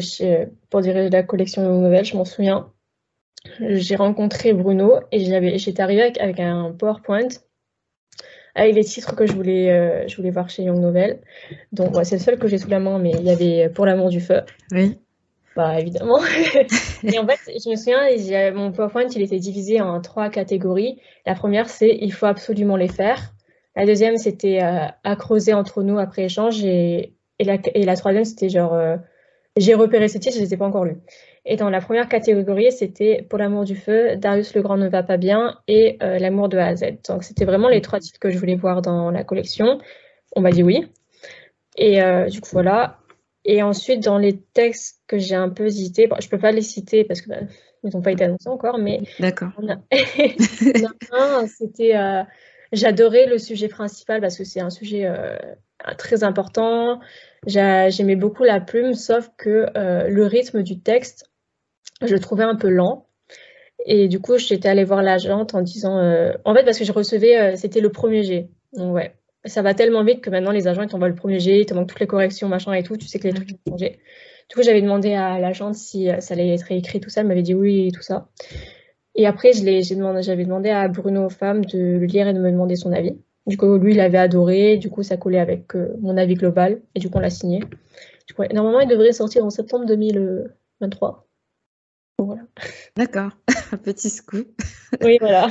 pour 0.71 0.81
diriger 0.81 1.12
la 1.12 1.21
collection 1.21 1.63
de 1.63 1.83
nouvelles, 1.83 2.06
je 2.06 2.18
m'en 2.18 2.25
souviens, 2.25 2.72
j'ai 3.59 3.95
rencontré 3.95 4.53
Bruno 4.53 4.99
et 5.11 5.57
j'étais 5.57 5.81
arrivée 5.81 6.13
avec, 6.19 6.39
un 6.39 6.71
PowerPoint 6.71 7.27
avec 8.55 8.75
les 8.75 8.83
titres 8.83 9.15
que 9.15 9.25
je 9.25 9.33
voulais, 9.33 9.71
euh, 9.71 10.07
je 10.07 10.15
voulais 10.15 10.29
voir 10.29 10.49
chez 10.49 10.63
Young 10.63 10.79
Novel. 10.79 11.19
Donc, 11.71 11.95
c'est 12.03 12.17
le 12.17 12.21
seul 12.21 12.37
que 12.37 12.47
j'ai 12.47 12.57
sous 12.57 12.69
la 12.69 12.79
main, 12.79 12.99
mais 12.99 13.11
il 13.11 13.23
y 13.23 13.31
avait 13.31 13.69
Pour 13.69 13.85
l'amour 13.85 14.09
du 14.09 14.21
feu. 14.21 14.41
Oui. 14.71 14.99
Bah, 15.55 15.79
évidemment. 15.79 16.19
et 17.03 17.19
en 17.19 17.27
fait, 17.27 17.39
je 17.47 17.69
me 17.69 17.75
souviens, 17.75 18.51
mon 18.53 18.71
PowerPoint, 18.71 19.07
il 19.07 19.21
était 19.21 19.39
divisé 19.39 19.81
en 19.81 20.01
trois 20.01 20.29
catégories. 20.29 21.00
La 21.25 21.35
première, 21.35 21.69
c'est 21.69 21.95
il 22.01 22.12
faut 22.12 22.25
absolument 22.25 22.75
les 22.75 22.88
faire. 22.88 23.33
La 23.75 23.85
deuxième, 23.85 24.17
c'était 24.17 24.62
euh, 24.63 24.85
à 25.03 25.15
creuser 25.15 25.53
entre 25.53 25.83
nous 25.83 25.97
après 25.97 26.23
échange. 26.23 26.63
Et, 26.63 27.13
et, 27.39 27.43
la, 27.43 27.57
et 27.73 27.85
la 27.85 27.95
troisième, 27.95 28.25
c'était 28.25 28.50
genre, 28.50 28.73
euh, 28.73 28.97
j'ai 29.57 29.73
repéré 29.73 30.07
ces 30.07 30.19
titres, 30.19 30.35
je 30.35 30.41
ne 30.41 30.45
les 30.45 30.53
ai 30.53 30.57
pas 30.57 30.65
encore 30.65 30.85
lus. 30.85 30.97
Et 31.45 31.57
dans 31.57 31.69
la 31.69 31.81
première 31.81 32.07
catégorie, 32.07 32.71
c'était 32.71 33.25
Pour 33.29 33.38
l'amour 33.38 33.65
du 33.65 33.75
feu, 33.75 34.15
Darius 34.15 34.55
le 34.55 34.62
Grand 34.62 34.77
ne 34.77 34.88
va 34.88 35.03
pas 35.03 35.17
bien 35.17 35.59
et 35.67 35.97
euh, 36.01 36.17
L'amour 36.17 36.47
de 36.47 36.57
A 36.57 36.67
à 36.67 36.75
Z. 36.75 36.85
Donc 37.07 37.23
c'était 37.23 37.43
vraiment 37.45 37.67
les 37.67 37.81
trois 37.81 38.00
titres 38.00 38.19
que 38.19 38.29
je 38.29 38.38
voulais 38.38 38.55
voir 38.55 38.81
dans 38.81 39.12
la 39.12 39.23
collection. 39.23 39.79
On 40.35 40.41
m'a 40.41 40.51
dit 40.51 40.63
oui. 40.63 40.88
Et 41.75 42.01
euh, 42.01 42.27
du 42.27 42.39
coup, 42.39 42.50
voilà. 42.53 43.00
Et 43.43 43.62
ensuite, 43.62 44.01
dans 44.01 44.17
les 44.17 44.39
textes 44.39 45.01
que 45.07 45.17
j'ai 45.17 45.35
un 45.35 45.50
peu 45.50 45.65
hésité, 45.65 46.07
je 46.19 46.25
ne 46.25 46.29
peux 46.29 46.38
pas 46.38 46.53
les 46.53 46.62
citer 46.62 47.03
parce 47.03 47.19
que 47.19 47.29
bah, 47.29 47.41
n'ont 47.83 48.01
pas 48.01 48.13
été 48.13 48.23
annoncés 48.23 48.47
encore, 48.47 48.77
mais. 48.77 49.01
D'accord. 49.19 49.50
c'était. 51.47 51.97
Euh, 51.97 52.23
j'adorais 52.71 53.25
le 53.25 53.38
sujet 53.38 53.67
principal 53.67 54.21
parce 54.21 54.38
que 54.38 54.45
c'est 54.45 54.62
un 54.62 54.69
sujet 54.69 55.12
très 55.97 56.23
important. 56.23 57.01
J'aimais 57.45 58.15
beaucoup 58.15 58.43
la 58.43 58.62
plume, 58.62 58.93
sauf 58.93 59.29
que 59.38 59.67
le 59.75 60.25
rythme 60.25 60.63
du 60.63 60.79
texte 60.79 61.29
je 62.01 62.13
le 62.13 62.19
trouvais 62.19 62.43
un 62.43 62.55
peu 62.55 62.69
lent. 62.69 63.07
Et 63.85 64.07
du 64.07 64.19
coup, 64.19 64.37
j'étais 64.37 64.69
allée 64.69 64.83
voir 64.83 65.01
l'agente 65.01 65.55
en 65.55 65.61
disant. 65.61 65.97
Euh, 65.97 66.33
en 66.45 66.53
fait, 66.53 66.63
parce 66.63 66.79
que 66.79 66.85
je 66.85 66.91
recevais, 66.91 67.37
euh, 67.37 67.55
c'était 67.55 67.81
le 67.81 67.89
premier 67.89 68.23
G. 68.23 68.49
Ouais. 68.77 69.13
Ça 69.45 69.61
va 69.61 69.73
tellement 69.73 70.03
vite 70.05 70.21
que 70.21 70.29
maintenant, 70.29 70.51
les 70.51 70.67
agents, 70.67 70.83
ils 70.83 70.87
t'envoient 70.87 71.09
le 71.09 71.15
premier 71.15 71.39
G, 71.39 71.59
ils 71.59 71.65
te 71.65 71.73
manquent 71.73 71.89
toutes 71.89 71.99
les 71.99 72.07
corrections, 72.07 72.47
machin 72.47 72.73
et 72.73 72.83
tout. 72.83 72.95
Tu 72.95 73.07
sais 73.07 73.19
que 73.19 73.27
les 73.27 73.33
trucs 73.33 73.49
vont 73.49 73.73
changer. 73.73 73.99
Du 74.49 74.55
coup, 74.55 74.63
j'avais 74.63 74.81
demandé 74.81 75.13
à 75.13 75.39
l'agente 75.39 75.75
si 75.75 76.09
euh, 76.09 76.19
ça 76.21 76.33
allait 76.33 76.53
être 76.53 76.71
écrit, 76.71 77.01
tout 77.01 77.09
ça. 77.09 77.21
Elle 77.21 77.27
m'avait 77.27 77.41
dit 77.41 77.53
oui 77.53 77.91
tout 77.91 78.01
ça. 78.01 78.29
Et 79.15 79.27
après, 79.27 79.51
j'avais 79.51 79.81
demandé, 79.81 80.21
demandé 80.43 80.69
à 80.69 80.87
Bruno 80.87 81.29
Femme 81.29 81.65
de 81.65 81.77
le 81.77 82.05
lire 82.05 82.27
et 82.27 82.33
de 82.33 82.39
me 82.39 82.51
demander 82.51 82.75
son 82.75 82.93
avis. 82.93 83.17
Du 83.45 83.57
coup, 83.57 83.77
lui, 83.77 83.93
il 83.93 83.99
avait 83.99 84.17
adoré. 84.17 84.77
Du 84.77 84.89
coup, 84.89 85.03
ça 85.03 85.17
collait 85.17 85.39
avec 85.39 85.75
mon 85.99 86.15
avis 86.17 86.35
global. 86.35 86.81
Et 86.95 86.99
du 86.99 87.09
coup, 87.09 87.17
on 87.17 87.21
l'a 87.21 87.29
signé. 87.29 87.59
Du 88.27 88.33
coup, 88.33 88.43
normalement, 88.53 88.79
il 88.79 88.87
devrait 88.87 89.11
sortir 89.11 89.43
en 89.45 89.49
septembre 89.49 89.85
2023. 89.85 91.27
Voilà. 92.25 92.44
D'accord, 92.96 93.32
un 93.72 93.77
petit 93.77 94.10
scoop. 94.10 94.48
Oui, 95.01 95.18
voilà. 95.20 95.50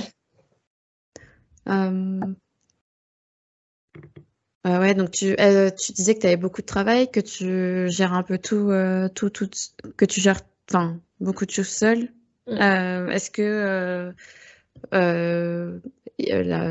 Euh, 4.67 4.79
ouais, 4.79 4.95
donc 4.95 5.11
tu, 5.11 5.35
euh, 5.41 5.71
tu 5.71 5.93
disais 5.93 6.15
que 6.15 6.21
tu 6.21 6.27
avais 6.27 6.37
beaucoup 6.37 6.61
de 6.61 6.67
travail, 6.67 7.11
que 7.11 7.21
tu 7.21 7.89
gères 7.89 8.13
un 8.13 8.23
peu 8.23 8.39
tout, 8.39 8.71
euh, 8.71 9.09
tout, 9.09 9.31
tout, 9.31 9.51
que 9.97 10.05
tu 10.05 10.21
gères, 10.21 10.41
enfin, 10.71 11.01
beaucoup 11.21 11.47
de 11.47 11.51
choses 11.51 11.69
seul. 11.69 12.13
Mm. 12.47 12.53
Euh, 12.61 13.09
est-ce 13.09 13.31
que 13.31 14.13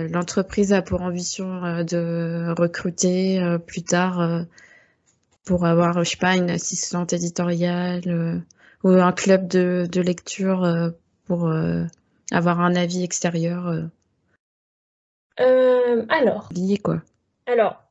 l'entreprise 0.09 0.73
a 0.73 0.81
pour 0.81 1.01
ambition 1.01 1.83
de 1.83 2.53
recruter 2.57 3.57
plus 3.67 3.83
tard 3.83 4.45
pour 5.43 5.65
avoir, 5.65 6.03
je 6.03 6.09
sais 6.11 6.17
pas, 6.17 6.35
une 6.37 6.49
assistante 6.49 7.13
éditoriale 7.13 8.43
ou 8.83 8.89
un 8.89 9.11
club 9.11 9.47
de, 9.47 9.87
de 9.91 10.01
lecture 10.01 10.91
pour 11.25 11.51
avoir 12.31 12.59
un 12.59 12.75
avis 12.75 13.03
extérieur 13.03 13.87
Alors. 15.37 16.49
Lié 16.53 16.77
quoi. 16.77 17.01
Alors, 17.45 17.83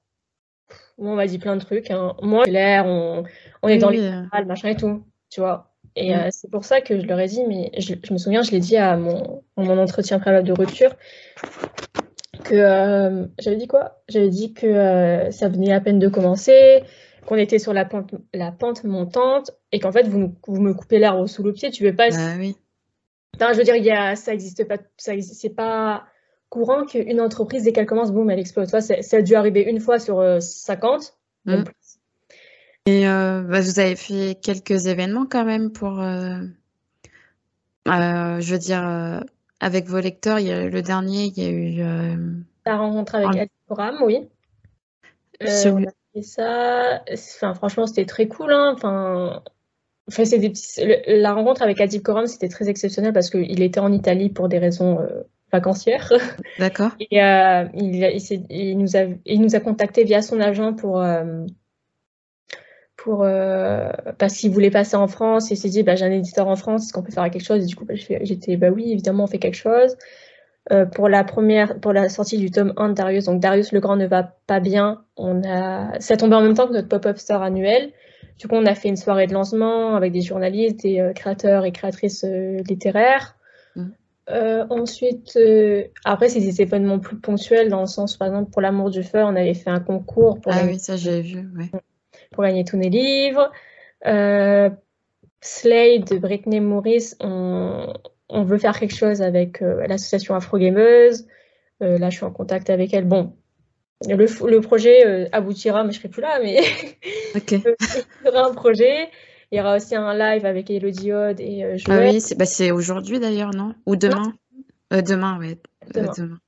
on 0.98 1.14
m'a 1.16 1.26
dit 1.26 1.38
plein 1.38 1.56
de 1.56 1.60
trucs. 1.62 1.90
Hein. 1.90 2.14
Moi, 2.22 2.44
l'air, 2.46 2.86
on, 2.86 3.24
on 3.62 3.68
est 3.68 3.78
dans 3.78 3.90
le 3.90 4.44
machin 4.44 4.68
et 4.68 4.76
tout, 4.76 5.02
tu 5.30 5.40
vois. 5.40 5.70
Et 5.96 6.14
euh, 6.14 6.28
c'est 6.30 6.50
pour 6.50 6.64
ça 6.64 6.80
que 6.80 7.00
je 7.00 7.06
leur 7.06 7.18
ai 7.18 7.26
dit, 7.26 7.42
mais 7.46 7.72
je, 7.78 7.94
me 8.12 8.18
souviens, 8.18 8.42
je 8.42 8.52
l'ai 8.52 8.60
dit 8.60 8.76
à 8.76 8.96
mon, 8.96 9.42
mon 9.56 9.78
entretien 9.78 10.18
préalable 10.20 10.46
de 10.46 10.52
rupture, 10.52 10.94
que 12.44 12.54
euh, 12.54 13.26
j'avais 13.38 13.56
dit 13.56 13.66
quoi? 13.66 14.02
J'avais 14.08 14.28
dit 14.28 14.52
que 14.52 14.66
euh, 14.66 15.30
ça 15.30 15.48
venait 15.48 15.72
à 15.72 15.80
peine 15.80 15.98
de 15.98 16.08
commencer, 16.08 16.84
qu'on 17.30 17.36
était 17.36 17.60
sur 17.60 17.72
la 17.72 17.84
pente, 17.84 18.12
la 18.34 18.50
pente 18.50 18.82
montante, 18.82 19.52
et 19.70 19.78
qu'en 19.78 19.92
fait, 19.92 20.08
vous, 20.08 20.34
vous 20.48 20.60
me 20.60 20.74
coupez 20.74 20.98
l'air 20.98 21.28
sous 21.28 21.44
le 21.44 21.52
pied, 21.52 21.70
tu 21.70 21.84
veux 21.84 21.94
pas. 21.94 22.08
Ah 22.12 22.34
oui. 22.36 22.56
je 23.38 23.56
veux 23.56 23.62
dire, 23.62 23.76
il 23.76 23.84
y 23.84 23.92
a, 23.92 24.16
ça 24.16 24.34
existe 24.34 24.66
pas, 24.66 24.78
ça 24.96 25.12
c'est 25.20 25.54
pas 25.54 26.06
courant 26.48 26.84
qu'une 26.84 27.20
entreprise, 27.20 27.62
dès 27.62 27.72
qu'elle 27.72 27.86
commence, 27.86 28.10
boum, 28.10 28.28
elle 28.30 28.40
explose. 28.40 28.66
Ça, 28.66 28.80
ça 28.80 29.16
a 29.16 29.22
dû 29.22 29.36
arriver 29.36 29.62
une 29.62 29.78
fois 29.78 30.00
sur 30.00 30.42
50. 30.42 31.14
Euh, 31.46 31.58
mm. 31.58 31.64
Et 32.86 33.06
euh, 33.06 33.42
bah, 33.42 33.60
vous 33.60 33.78
avez 33.78 33.94
fait 33.94 34.36
quelques 34.42 34.86
événements 34.86 35.26
quand 35.30 35.44
même 35.44 35.70
pour, 35.70 36.00
euh, 36.00 36.40
je 37.86 38.52
veux 38.52 38.58
dire, 38.58 39.22
avec 39.60 39.86
vos 39.86 40.00
lecteurs. 40.00 40.40
Il 40.40 40.48
y 40.48 40.52
a, 40.52 40.68
le 40.68 40.82
dernier, 40.82 41.26
il 41.26 41.38
y 41.38 41.46
a 41.46 41.50
eu. 41.50 42.16
La 42.66 42.76
rencontre 42.76 43.14
avec 43.14 43.40
un... 43.40 43.46
Forum, 43.68 44.02
oui. 44.02 44.28
Fait 46.14 46.22
ça. 46.22 47.02
Enfin, 47.12 47.54
franchement, 47.54 47.86
c'était 47.86 48.06
très 48.06 48.28
cool. 48.28 48.52
Hein. 48.52 48.72
Enfin, 48.74 49.42
Enfin, 50.08 50.24
c'est 50.24 50.38
des 50.38 50.50
petits... 50.50 50.80
La 51.06 51.32
rencontre 51.32 51.62
avec 51.62 51.80
Adib 51.80 52.02
Coram, 52.02 52.26
c'était 52.26 52.48
très 52.48 52.68
exceptionnel 52.68 53.12
parce 53.12 53.30
qu'il 53.30 53.62
était 53.62 53.78
en 53.78 53.92
Italie 53.92 54.28
pour 54.28 54.48
des 54.48 54.58
raisons 54.58 54.98
vacancière. 55.52 56.12
D'accord. 56.58 56.92
Et 56.98 57.22
euh, 57.22 57.64
il, 57.74 58.46
il, 58.50 58.78
nous 58.78 58.96
a, 58.96 59.00
il 59.26 59.40
nous 59.40 59.54
a 59.54 59.60
contacté 59.60 60.04
via 60.04 60.22
son 60.22 60.40
agent 60.40 60.74
pour, 60.74 61.00
euh, 61.00 61.44
pour 62.96 63.24
euh, 63.24 63.90
parce 64.18 64.36
qu'il 64.36 64.50
voulait 64.50 64.70
passer 64.70 64.96
en 64.96 65.08
France. 65.08 65.50
Et 65.50 65.54
il 65.54 65.56
s'est 65.56 65.68
dit, 65.68 65.82
bah, 65.82 65.94
j'ai 65.94 66.04
un 66.04 66.12
éditeur 66.12 66.48
en 66.48 66.56
France, 66.56 66.84
est-ce 66.84 66.92
qu'on 66.92 67.02
peut 67.02 67.12
faire 67.12 67.28
quelque 67.30 67.44
chose? 67.44 67.64
Et 67.64 67.66
du 67.66 67.76
coup, 67.76 67.84
bah, 67.84 67.94
j'étais, 67.94 68.56
bah 68.56 68.70
oui, 68.70 68.92
évidemment, 68.92 69.24
on 69.24 69.28
fait 69.28 69.38
quelque 69.38 69.56
chose. 69.56 69.96
Pour 70.92 71.08
la 71.08 71.24
première, 71.24 71.80
pour 71.80 71.92
la 71.92 72.08
sortie 72.08 72.38
du 72.38 72.50
tome 72.50 72.72
1 72.76 72.90
de 72.90 72.94
Darius, 72.94 73.24
donc 73.24 73.40
Darius 73.40 73.72
le 73.72 73.80
Grand 73.80 73.96
ne 73.96 74.06
va 74.06 74.34
pas 74.46 74.60
bien. 74.60 75.02
On 75.16 75.42
a, 75.42 75.98
ça 76.00 76.16
tombé 76.16 76.36
en 76.36 76.42
même 76.42 76.54
temps 76.54 76.68
que 76.68 76.72
notre 76.72 76.88
pop-up 76.88 77.18
store 77.18 77.42
annuel. 77.42 77.92
Du 78.38 78.46
coup, 78.46 78.54
on 78.54 78.66
a 78.66 78.74
fait 78.74 78.88
une 78.88 78.96
soirée 78.96 79.26
de 79.26 79.32
lancement 79.32 79.96
avec 79.96 80.12
des 80.12 80.20
journalistes, 80.20 80.82
des 80.82 81.12
créateurs 81.14 81.64
et 81.64 81.72
créatrices 81.72 82.24
littéraires. 82.68 83.36
Euh, 84.30 84.64
ensuite, 84.70 85.36
euh, 85.36 85.84
après, 86.04 86.28
c'est 86.28 86.40
des 86.40 86.62
événements 86.62 86.98
plus 86.98 87.16
ponctuels 87.16 87.68
dans 87.68 87.80
le 87.80 87.86
sens, 87.86 88.16
par 88.16 88.28
exemple, 88.28 88.50
pour 88.50 88.62
l'amour 88.62 88.90
du 88.90 89.02
feu, 89.02 89.22
on 89.24 89.34
avait 89.34 89.54
fait 89.54 89.70
un 89.70 89.80
concours 89.80 90.40
pour, 90.40 90.52
ah 90.52 90.58
gagner, 90.58 90.72
oui, 90.72 90.78
ça, 90.78 90.96
j'ai 90.96 91.20
vu, 91.20 91.50
pour 92.30 92.44
gagner 92.44 92.64
tous 92.64 92.76
nos 92.76 92.88
livres. 92.88 93.50
Euh, 94.06 94.70
Slade 95.40 96.04
de 96.04 96.18
Britney 96.18 96.60
Morris, 96.60 97.14
on, 97.20 97.92
on, 98.30 98.44
veut 98.44 98.58
faire 98.58 98.78
quelque 98.78 98.96
chose 98.96 99.22
avec 99.22 99.60
l'association 99.60 100.34
Afro 100.34 100.58
Gameuse. 100.58 101.26
là, 101.80 102.10
je 102.10 102.16
suis 102.16 102.24
en 102.24 102.30
contact 102.30 102.70
avec 102.70 102.94
elle. 102.94 103.04
Bon, 103.04 103.34
le, 104.08 104.16
le 104.16 104.60
projet 104.60 105.28
aboutira, 105.32 105.84
mais 105.84 105.92
je 105.92 105.98
serai 105.98 106.08
plus 106.08 106.22
là, 106.22 106.38
mais 106.42 106.60
okay. 107.36 107.62
il 107.64 108.26
y 108.26 108.28
aura 108.28 108.48
un 108.48 108.54
projet. 108.54 109.08
Il 109.52 109.58
y 109.58 109.60
aura 109.60 109.76
aussi 109.76 109.96
un 109.96 110.14
live 110.14 110.46
avec 110.46 110.70
Elodie 110.70 111.12
Ode 111.12 111.40
et 111.40 111.64
euh, 111.64 111.76
Ah 111.88 111.98
oui, 111.98 112.20
c'est 112.20 112.36
bah, 112.36 112.44
aujourd'hui 112.72 113.18
d'ailleurs, 113.18 113.50
non? 113.52 113.74
Ou 113.84 113.96
demain? 113.96 114.32
Euh, 114.92 115.02
Demain, 115.02 115.38
oui. 115.40 115.56
Euh, 115.96 116.06
demain. 116.16 116.38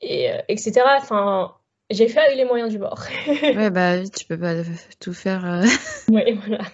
Et, 0.00 0.30
etc. 0.48 0.82
Enfin, 0.98 1.54
j'ai 1.90 2.08
fait 2.08 2.20
avec 2.20 2.36
les 2.36 2.44
moyens 2.44 2.70
du 2.70 2.78
bord. 2.78 3.04
ouais, 3.42 3.70
bah 3.70 3.96
oui, 3.98 4.08
tu 4.10 4.24
peux 4.24 4.38
pas 4.38 4.54
tout 5.00 5.12
faire. 5.12 5.64
Oui, 6.08 6.38
voilà. 6.46 6.64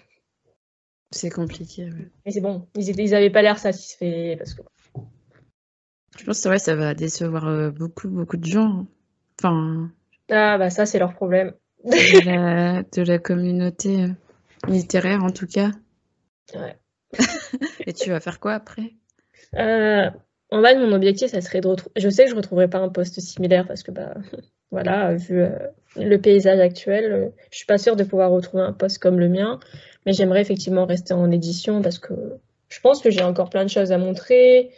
C'est 1.11 1.31
compliqué. 1.31 1.91
Mais 2.25 2.33
c'est 2.33 2.41
bon, 2.41 2.67
ils, 2.77 2.91
étaient, 2.91 3.05
ils 3.05 3.15
avaient 3.15 3.31
pas 3.31 3.43
l'air 3.43 3.59
satisfaits 3.59 4.37
parce 4.37 4.55
que. 4.55 4.63
Je 6.19 6.25
pense 6.25 6.43
que 6.43 6.49
ouais, 6.49 6.59
ça 6.59 6.75
va 6.75 6.95
décevoir 6.95 7.73
beaucoup, 7.73 8.09
beaucoup 8.09 8.37
de 8.37 8.45
gens. 8.45 8.87
Enfin. 9.39 9.91
Ah, 10.31 10.59
bah 10.59 10.71
ça, 10.71 10.85
c'est 10.85 10.99
leur 10.99 11.15
problème. 11.15 11.55
de, 11.85 12.25
la, 12.27 12.83
de 12.83 13.03
la 13.03 13.19
communauté. 13.19 14.09
Littéraire 14.67 15.23
en 15.23 15.31
tout 15.31 15.47
cas. 15.47 15.71
Ouais. 16.55 16.77
Et 17.87 17.93
tu 17.93 18.11
vas 18.11 18.21
faire 18.21 18.41
quoi 18.41 18.55
après? 18.55 18.95
Euh, 19.55 20.11
En 20.51 20.61
bas, 20.61 20.75
mon 20.75 20.93
objectif, 20.93 21.31
ça 21.31 21.41
serait 21.41 21.61
de 21.61 21.69
retrouver. 21.69 21.93
Je 21.97 22.09
sais 22.09 22.25
que 22.25 22.31
je 22.31 22.35
ne 22.35 22.41
retrouverai 22.41 22.69
pas 22.69 22.79
un 22.79 22.89
poste 22.89 23.21
similaire 23.21 23.67
parce 23.67 23.83
que, 23.83 23.91
bah, 23.91 24.15
voilà, 24.71 25.15
vu 25.15 25.43
euh, 25.43 25.51
le 25.97 26.17
paysage 26.17 26.61
actuel, 26.61 27.05
je 27.05 27.15
euh, 27.15 27.29
je 27.51 27.57
suis 27.59 27.67
pas 27.67 27.79
sûre 27.79 27.97
de 27.97 28.05
pouvoir 28.05 28.31
retrouver 28.31 28.63
un 28.63 28.73
poste 28.73 28.99
comme 28.99 29.19
le 29.19 29.29
mien. 29.29 29.61
J'aimerais 30.09 30.41
effectivement 30.41 30.87
rester 30.87 31.15
en 31.15 31.31
édition 31.31 31.83
parce 31.83 31.99
que 31.99 32.15
je 32.69 32.81
pense 32.81 33.01
que 33.01 33.11
j'ai 33.11 33.23
encore 33.23 33.51
plein 33.51 33.65
de 33.65 33.71
choses 33.71 33.93
à 33.93 33.99
montrer. 33.99 34.71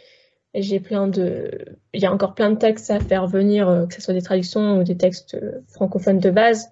J'ai 0.53 0.79
plein 0.79 1.07
de. 1.07 1.77
Il 1.93 2.01
y 2.01 2.05
a 2.05 2.11
encore 2.11 2.35
plein 2.35 2.51
de 2.51 2.57
textes 2.57 2.91
à 2.91 2.99
faire 2.99 3.27
venir, 3.27 3.85
que 3.87 3.95
ce 3.95 4.01
soit 4.01 4.13
des 4.13 4.21
traductions 4.21 4.77
ou 4.77 4.83
des 4.83 4.97
textes 4.97 5.37
francophones 5.69 6.19
de 6.19 6.29
base. 6.29 6.69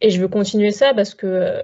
Et 0.00 0.10
je 0.10 0.20
veux 0.20 0.28
continuer 0.28 0.70
ça 0.70 0.94
parce 0.94 1.14
que 1.14 1.60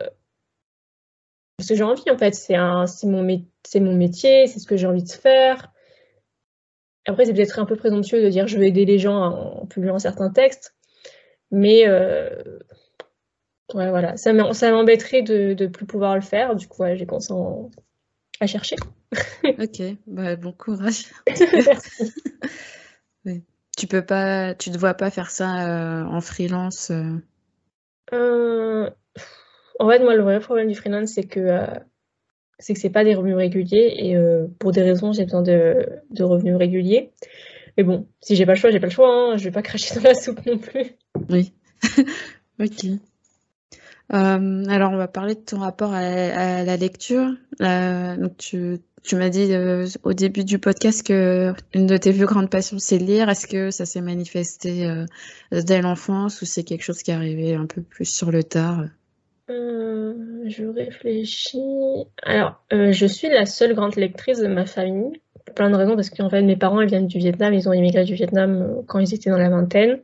parce 1.57 1.69
que 1.69 1.77
j'ai 1.77 1.85
envie 1.85 2.11
en 2.11 2.19
fait. 2.19 2.35
C'est 2.35 2.57
un, 2.57 2.87
c'est 2.87 3.07
mon, 3.07 3.23
mon 3.23 3.95
métier, 3.95 4.47
c'est 4.47 4.59
ce 4.59 4.67
que 4.67 4.77
j'ai 4.77 4.87
envie 4.87 5.05
de 5.05 5.11
faire. 5.11 5.73
Après, 7.07 7.25
c'est 7.25 7.35
peut-être 7.35 7.59
un 7.59 7.67
peu 7.67 7.77
présomptueux 7.77 8.23
de 8.23 8.29
dire 8.29 8.47
je 8.47 8.59
veux 8.59 8.65
aider 8.65 8.85
les 8.85 8.99
gens 8.99 9.17
en, 9.17 9.67
publiant 9.67 9.99
certains 9.99 10.31
textes, 10.31 10.75
mais 11.51 11.87
euh, 11.87 12.43
ouais, 13.75 13.91
voilà, 13.91 14.17
ça 14.17 14.33
m'embêterait 14.33 15.23
de 15.23 15.55
ne 15.59 15.67
plus 15.67 15.87
pouvoir 15.87 16.15
le 16.15 16.21
faire. 16.21 16.55
Du 16.55 16.69
coup, 16.69 16.85
j'ai 16.95 17.07
commencé 17.07 17.33
à 18.41 18.47
chercher. 18.47 18.77
ok, 19.45 19.83
bah, 20.07 20.37
bon 20.37 20.53
courage. 20.53 21.07
Tu 23.79 23.87
peux 23.87 24.05
pas, 24.05 24.55
tu 24.55 24.69
ne 24.69 24.77
vois 24.77 24.93
pas 24.93 25.11
faire 25.11 25.31
ça 25.31 25.67
euh, 25.67 26.05
en 26.05 26.21
freelance 26.21 26.91
euh... 26.91 27.17
euh 28.13 28.91
en 29.79 29.89
fait, 29.89 29.99
moi, 30.01 30.15
le 30.15 30.23
vrai 30.23 30.41
problème 30.41 30.69
du 30.69 30.75
freelance, 30.75 31.13
c'est 31.13 31.25
que 31.25 31.49
c'est 32.59 32.75
que 32.75 32.81
c'est 32.81 32.91
pas 32.91 33.03
des 33.03 33.15
revenus 33.15 33.35
réguliers 33.35 33.95
et 33.97 34.17
pour 34.59 34.73
des 34.73 34.83
raisons, 34.83 35.13
j'ai 35.13 35.25
besoin 35.25 35.41
de, 35.41 35.89
revenus 36.21 36.55
réguliers. 36.55 37.13
Mais 37.77 37.83
bon, 37.83 38.07
si 38.21 38.37
j'ai 38.37 38.47
pas 38.47 38.53
le 38.53 38.59
choix, 38.59 38.71
j'ai 38.71 38.81
pas 38.81 38.87
le 38.87 38.93
choix. 38.93 39.09
Hein. 39.09 39.37
Je 39.37 39.45
vais 39.45 39.51
pas 39.51 39.63
cracher 39.63 39.95
dans 39.95 40.03
la 40.03 40.15
soupe 40.15 40.45
non 40.47 40.59
plus. 40.59 40.93
Oui. 41.31 41.53
ok. 42.61 42.87
Euh, 44.15 44.65
alors, 44.69 44.93
on 44.93 44.97
va 44.97 45.09
parler 45.09 45.35
de 45.35 45.41
ton 45.41 45.59
rapport 45.59 45.93
à, 45.93 46.63
la 46.65 46.77
lecture. 46.77 47.31
donc, 47.61 48.37
tu, 48.39 49.17
m'as 49.17 49.31
dit 49.31 49.53
au 50.03 50.13
début 50.13 50.45
du 50.45 50.59
podcast 50.59 51.07
que 51.07 51.55
une 51.75 51.87
de 51.87 51.97
tes 51.97 52.13
plus 52.13 52.27
grandes 52.27 52.51
passions, 52.51 52.79
c'est 52.79 52.99
lire. 52.99 53.29
Est-ce 53.29 53.47
que 53.47 53.71
ça 53.71 53.87
s'est 53.87 54.03
manifesté 54.03 54.89
dès 55.51 55.81
l'enfance 55.81 56.43
ou 56.43 56.45
c'est 56.45 56.63
quelque 56.63 56.83
chose 56.83 57.03
qui 57.03 57.11
est 57.11 57.15
arrivé 57.15 57.55
un 57.55 57.67
peu 57.67 57.83
plus 57.83 58.05
sur 58.05 58.31
le 58.31 58.45
tard? 58.45 58.85
Euh, 59.51 60.15
je 60.47 60.65
réfléchis. 60.65 61.59
Alors, 62.23 62.63
euh, 62.73 62.93
je 62.93 63.07
suis 63.07 63.29
la 63.29 63.47
seule 63.47 63.75
grande 63.75 63.97
lectrice 63.97 64.39
de 64.39 64.47
ma 64.47 64.67
famille, 64.67 65.21
pour 65.45 65.55
plein 65.55 65.71
de 65.71 65.77
raisons, 65.77 65.97
parce 65.97 66.11
qu'en 66.11 66.31
fait, 66.31 66.43
mes 66.43 66.57
parents 66.57 66.81
ils 66.81 66.89
viennent 66.89 67.07
du 67.07 67.19
Vietnam, 67.19 67.53
ils 67.55 67.69
ont 67.69 67.73
immigré 67.73 68.05
du 68.05 68.15
Vietnam 68.15 68.63
euh, 68.63 68.83
quand 68.87 68.99
ils 68.99 69.15
étaient 69.15 69.31
dans 69.31 69.39
la 69.39 69.51
vingtaine. 69.51 70.01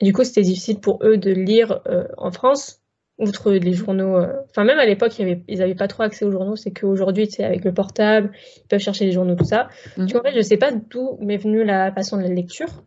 du 0.00 0.12
coup, 0.12 0.24
c'était 0.24 0.42
difficile 0.42 0.80
pour 0.80 1.04
eux 1.04 1.18
de 1.18 1.30
lire 1.30 1.82
en 2.16 2.30
France, 2.32 2.79
outre 3.20 3.52
les 3.52 3.72
journaux. 3.72 4.18
Enfin, 4.50 4.64
même 4.64 4.78
à 4.78 4.86
l'époque, 4.86 5.18
ils 5.18 5.58
n'avaient 5.58 5.74
pas 5.74 5.88
trop 5.88 6.02
accès 6.02 6.24
aux 6.24 6.30
journaux. 6.30 6.56
C'est 6.56 6.72
qu'aujourd'hui, 6.72 7.28
tu 7.28 7.36
sais, 7.36 7.44
avec 7.44 7.64
le 7.64 7.72
portable, 7.72 8.32
ils 8.56 8.68
peuvent 8.68 8.80
chercher 8.80 9.06
les 9.06 9.12
journaux, 9.12 9.34
tout 9.34 9.44
ça. 9.44 9.68
Mhm. 9.96 10.08
En 10.16 10.22
fait, 10.22 10.34
je 10.34 10.40
sais 10.40 10.56
pas 10.56 10.72
d'où 10.72 11.18
m'est 11.20 11.36
venue 11.36 11.64
la 11.64 11.92
passion 11.92 12.16
de 12.16 12.22
la 12.22 12.28
lecture. 12.28 12.82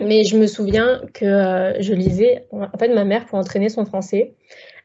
Mais 0.00 0.24
je 0.24 0.36
me 0.38 0.46
souviens 0.46 1.02
que 1.12 1.74
je 1.78 1.92
lisais, 1.92 2.46
en 2.52 2.78
fait, 2.78 2.88
ma 2.88 3.04
mère, 3.04 3.26
pour 3.26 3.38
entraîner 3.38 3.68
son 3.68 3.84
français, 3.84 4.32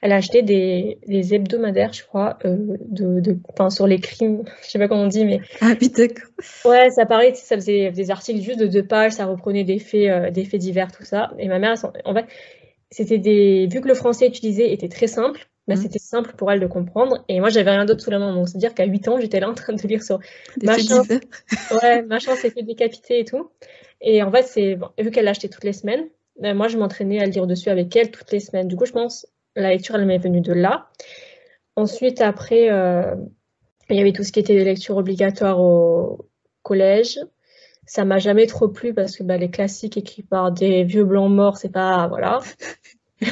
elle 0.01 0.12
a 0.12 0.17
acheté 0.17 0.41
des, 0.41 1.34
hebdomadaires, 1.34 1.94
je 1.94 2.03
crois, 2.03 2.38
euh, 2.46 2.77
de, 2.82 3.22
de 3.22 3.38
sur 3.70 3.88
les 3.88 4.00
crimes. 4.00 4.44
Je 4.63 4.70
sais 4.70 4.77
pas 4.77 4.88
comment 4.88 5.03
on 5.03 5.08
dit, 5.08 5.25
mais. 5.25 5.39
Ah 5.62 5.74
d'accord. 5.74 6.29
Ouais, 6.65 6.89
ça 6.89 7.05
paraît, 7.05 7.34
ça 7.34 7.55
faisait 7.55 7.91
des 7.91 8.12
articles 8.12 8.41
juste 8.41 8.60
de 8.60 8.67
deux 8.67 8.86
pages, 8.86 9.13
ça 9.13 9.25
reprenait 9.25 9.63
des 9.63 9.79
faits, 9.79 10.10
euh, 10.10 10.32
des 10.32 10.44
faits 10.44 10.60
divers, 10.60 10.91
tout 10.91 11.05
ça. 11.05 11.32
Et 11.39 11.48
ma 11.48 11.60
mère, 11.60 11.74
en 12.03 12.13
fait, 12.13 12.25
c'était 12.96 13.18
des, 13.18 13.68
vu 13.68 13.82
que 13.82 13.90
le 13.90 13.94
français 13.94 14.25
utilisé 14.25 14.72
était 14.72 14.88
très 14.88 15.08
simple, 15.08 15.50
bah, 15.68 15.74
mmh. 15.74 15.78
c'était 15.82 16.00
simple 16.00 16.34
pour 16.38 16.50
elle 16.50 16.62
de 16.62 16.66
comprendre. 16.66 17.25
Et 17.28 17.42
moi, 17.42 17.50
j'avais 17.50 17.72
rien 17.72 17.84
d'autre 17.84 18.00
sous 18.00 18.10
la 18.10 18.20
main. 18.20 18.34
Donc, 18.34 18.48
c'est-à-dire 18.48 18.74
qu'à 18.74 18.86
8 18.86 19.10
ans, 19.10 19.20
j'étais 19.20 19.42
là 19.42 19.50
en 19.50 19.54
train 19.54 19.74
de 19.74 19.82
lire 19.86 20.02
sur 20.02 20.22
machin. 20.64 21.02
ouais, 21.84 22.04
machin 22.04 22.38
s'est 22.38 22.52
fait 22.52 22.64
décapiter 22.64 23.20
et 23.20 23.25
tout. 23.25 23.50
Et 24.00 24.24
en 24.24 24.32
fait, 24.32 24.44
c'est 24.44 24.78
vu 24.98 25.12
qu'elle 25.12 25.25
l'achetait 25.25 25.50
toutes 25.50 25.66
les 25.66 25.74
semaines, 25.74 26.06
bah, 26.40 26.54
moi, 26.54 26.70
je 26.70 26.78
m'entraînais 26.78 27.20
à 27.20 27.25
lire 27.25 27.48
dessus 27.48 27.68
avec 27.68 27.94
elle 27.98 28.12
toutes 28.12 28.32
les 28.32 28.40
semaines. 28.40 28.70
Du 28.70 28.78
coup, 28.78 28.86
je 28.86 28.94
pense 28.94 29.28
la 29.58 29.72
lecture, 29.72 29.96
elle 29.96 30.06
m'est 30.06 30.18
venue 30.18 30.40
de 30.40 30.54
là. 30.54 30.88
Ensuite, 31.75 32.22
après, 32.22 32.72
euh, 32.72 33.14
il 33.90 33.98
y 33.98 34.00
avait 34.00 34.14
tout 34.14 34.24
ce 34.24 34.32
qui 34.32 34.40
était 34.40 34.56
des 34.56 34.64
lectures 34.64 34.96
obligatoires 34.96 35.60
au 35.60 36.30
collège. 36.64 37.20
Ça 37.86 38.06
m'a 38.06 38.18
jamais 38.18 38.48
trop 38.48 38.68
plu 38.68 38.94
parce 38.94 39.15
que 39.15 39.24
bah, 39.24 39.38
les 39.38 39.50
classiques 39.50 39.98
écrits 39.98 40.24
par 40.24 40.51
des 40.51 40.84
vieux 40.84 41.04
blancs 41.04 41.32
morts, 41.32 41.58
c'est 41.58 41.72
pas 41.72 42.08
voilà. 42.08 42.39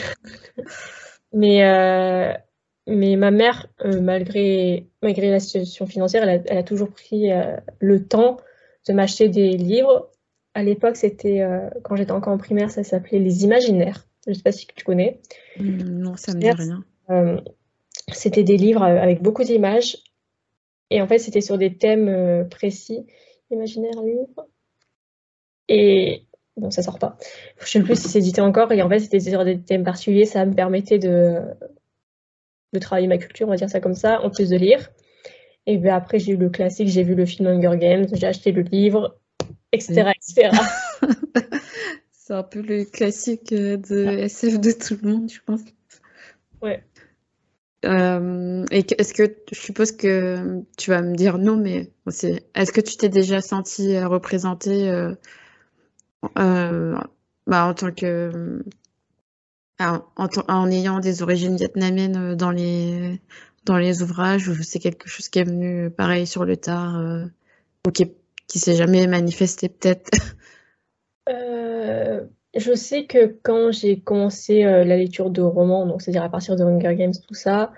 mais 1.33 1.65
euh, 1.65 2.33
mais 2.87 3.15
ma 3.15 3.31
mère, 3.31 3.67
euh, 3.85 3.99
malgré 4.01 4.87
malgré 5.01 5.31
la 5.31 5.39
situation 5.39 5.87
financière, 5.87 6.27
elle 6.27 6.57
a, 6.57 6.63
toujours 6.63 6.91
pris 6.91 7.29
le 7.79 8.05
temps 8.05 8.37
de 8.87 8.93
m'acheter 8.93 9.29
des 9.29 9.57
livres. 9.57 10.09
À 10.53 10.61
l'époque, 10.61 10.97
c'était 10.97 11.43
quand 11.83 11.95
j'étais 11.95 12.11
encore 12.11 12.33
en 12.33 12.37
primaire, 12.37 12.69
ça 12.69 12.83
s'appelait 12.83 13.19
Les 13.19 13.43
Imaginaires. 13.43 14.05
Je 14.25 14.31
ne 14.31 14.35
sais 14.35 14.43
pas 14.43 14.51
si 14.51 14.67
tu 14.67 14.85
connais. 14.85 15.19
Mmh, 15.59 15.83
non, 15.83 16.15
ça 16.15 16.33
me 16.33 16.39
dit 16.39 16.49
rien. 16.49 16.83
Euh, 17.09 17.39
c'était 18.11 18.43
des 18.43 18.57
livres 18.57 18.83
euh, 18.83 19.01
avec 19.01 19.21
beaucoup 19.21 19.43
d'images. 19.43 19.97
Et 20.89 21.01
en 21.01 21.07
fait, 21.07 21.19
c'était 21.19 21.41
sur 21.41 21.57
des 21.57 21.77
thèmes 21.77 22.07
euh, 22.07 22.43
précis. 22.43 23.05
Imaginaire 23.53 24.01
livre. 24.01 24.47
Et 25.69 26.25
bon, 26.57 26.71
ça 26.71 26.81
sort 26.81 26.99
pas. 26.99 27.17
Je 27.59 27.63
ne 27.63 27.83
sais 27.83 27.85
plus 27.85 28.01
si 28.01 28.09
c'est 28.09 28.19
édité 28.19 28.41
encore. 28.41 28.71
Et 28.71 28.81
en 28.81 28.89
fait, 28.89 28.99
c'était 28.99 29.19
sur 29.19 29.45
des 29.45 29.61
thèmes 29.61 29.83
particuliers. 29.83 30.25
Ça 30.25 30.45
me 30.45 30.53
permettait 30.53 30.99
de, 30.99 31.39
de 32.73 32.79
travailler 32.79 33.07
ma 33.07 33.17
culture, 33.17 33.47
on 33.47 33.51
va 33.51 33.57
dire 33.57 33.69
ça 33.69 33.79
comme 33.79 33.95
ça, 33.95 34.21
en 34.21 34.29
plus 34.29 34.49
de 34.49 34.57
lire. 34.57 34.89
Et 35.65 35.77
puis 35.77 35.89
après, 35.89 36.19
j'ai 36.19 36.33
eu 36.33 36.37
le 36.37 36.49
classique, 36.49 36.89
j'ai 36.89 37.03
vu 37.03 37.15
le 37.15 37.25
film 37.25 37.47
Hunger 37.47 37.77
Games, 37.77 38.05
j'ai 38.11 38.27
acheté 38.27 38.51
le 38.51 38.63
livre, 38.63 39.17
etc. 39.71 40.11
etc. 40.15 40.51
C'est 42.11 42.33
un 42.33 42.43
peu 42.43 42.61
le 42.61 42.85
classique 42.85 43.51
euh, 43.51 43.77
de. 43.77 44.05
SF 44.05 44.59
de 44.59 44.71
tout 44.71 44.97
le 45.01 45.09
monde, 45.11 45.31
je 45.31 45.39
pense. 45.45 45.61
Ouais. 46.61 46.83
Euh, 47.85 48.65
et 48.71 48.85
est-ce 48.97 49.13
que 49.13 49.35
je 49.51 49.59
suppose 49.59 49.91
que 49.91 50.61
tu 50.77 50.89
vas 50.89 51.01
me 51.01 51.15
dire 51.15 51.37
non, 51.37 51.57
mais 51.57 51.91
est-ce 52.07 52.71
que 52.71 52.81
tu 52.81 52.97
t'es 52.97 53.09
déjà 53.09 53.41
senti 53.41 53.95
euh, 53.95 54.07
représenté 54.07 54.89
bah, 57.45 57.65
en 57.65 57.73
tant 57.73 57.91
que 57.91 58.63
en, 59.79 60.71
ayant 60.71 60.99
des 60.99 61.21
origines 61.21 61.57
vietnamiennes 61.57 62.35
dans 62.35 62.51
les 62.51 63.19
dans 63.65 63.77
les 63.77 64.01
ouvrages 64.01 64.47
ou 64.47 64.63
c'est 64.63 64.79
quelque 64.79 65.09
chose 65.09 65.27
qui 65.29 65.39
est 65.39 65.43
venu 65.43 65.89
pareil 65.89 66.25
sur 66.25 66.45
le 66.45 66.55
tard 66.55 67.01
ou 67.85 67.91
qui, 67.91 68.13
qui 68.47 68.59
s'est 68.59 68.75
jamais 68.75 69.07
manifesté 69.07 69.67
peut-être? 69.67 70.09
Euh, 71.29 72.25
je 72.55 72.73
sais 72.73 73.05
que 73.05 73.37
quand 73.41 73.71
j'ai 73.71 73.99
commencé 73.99 74.63
euh, 74.63 74.83
la 74.83 74.97
lecture 74.97 75.29
de 75.29 75.41
romans, 75.41 75.85
donc 75.85 76.01
c'est-à-dire 76.01 76.23
à 76.23 76.29
partir 76.29 76.55
de 76.55 76.63
Hunger 76.63 76.95
Games, 76.95 77.13
tout 77.27 77.33
ça, 77.33 77.73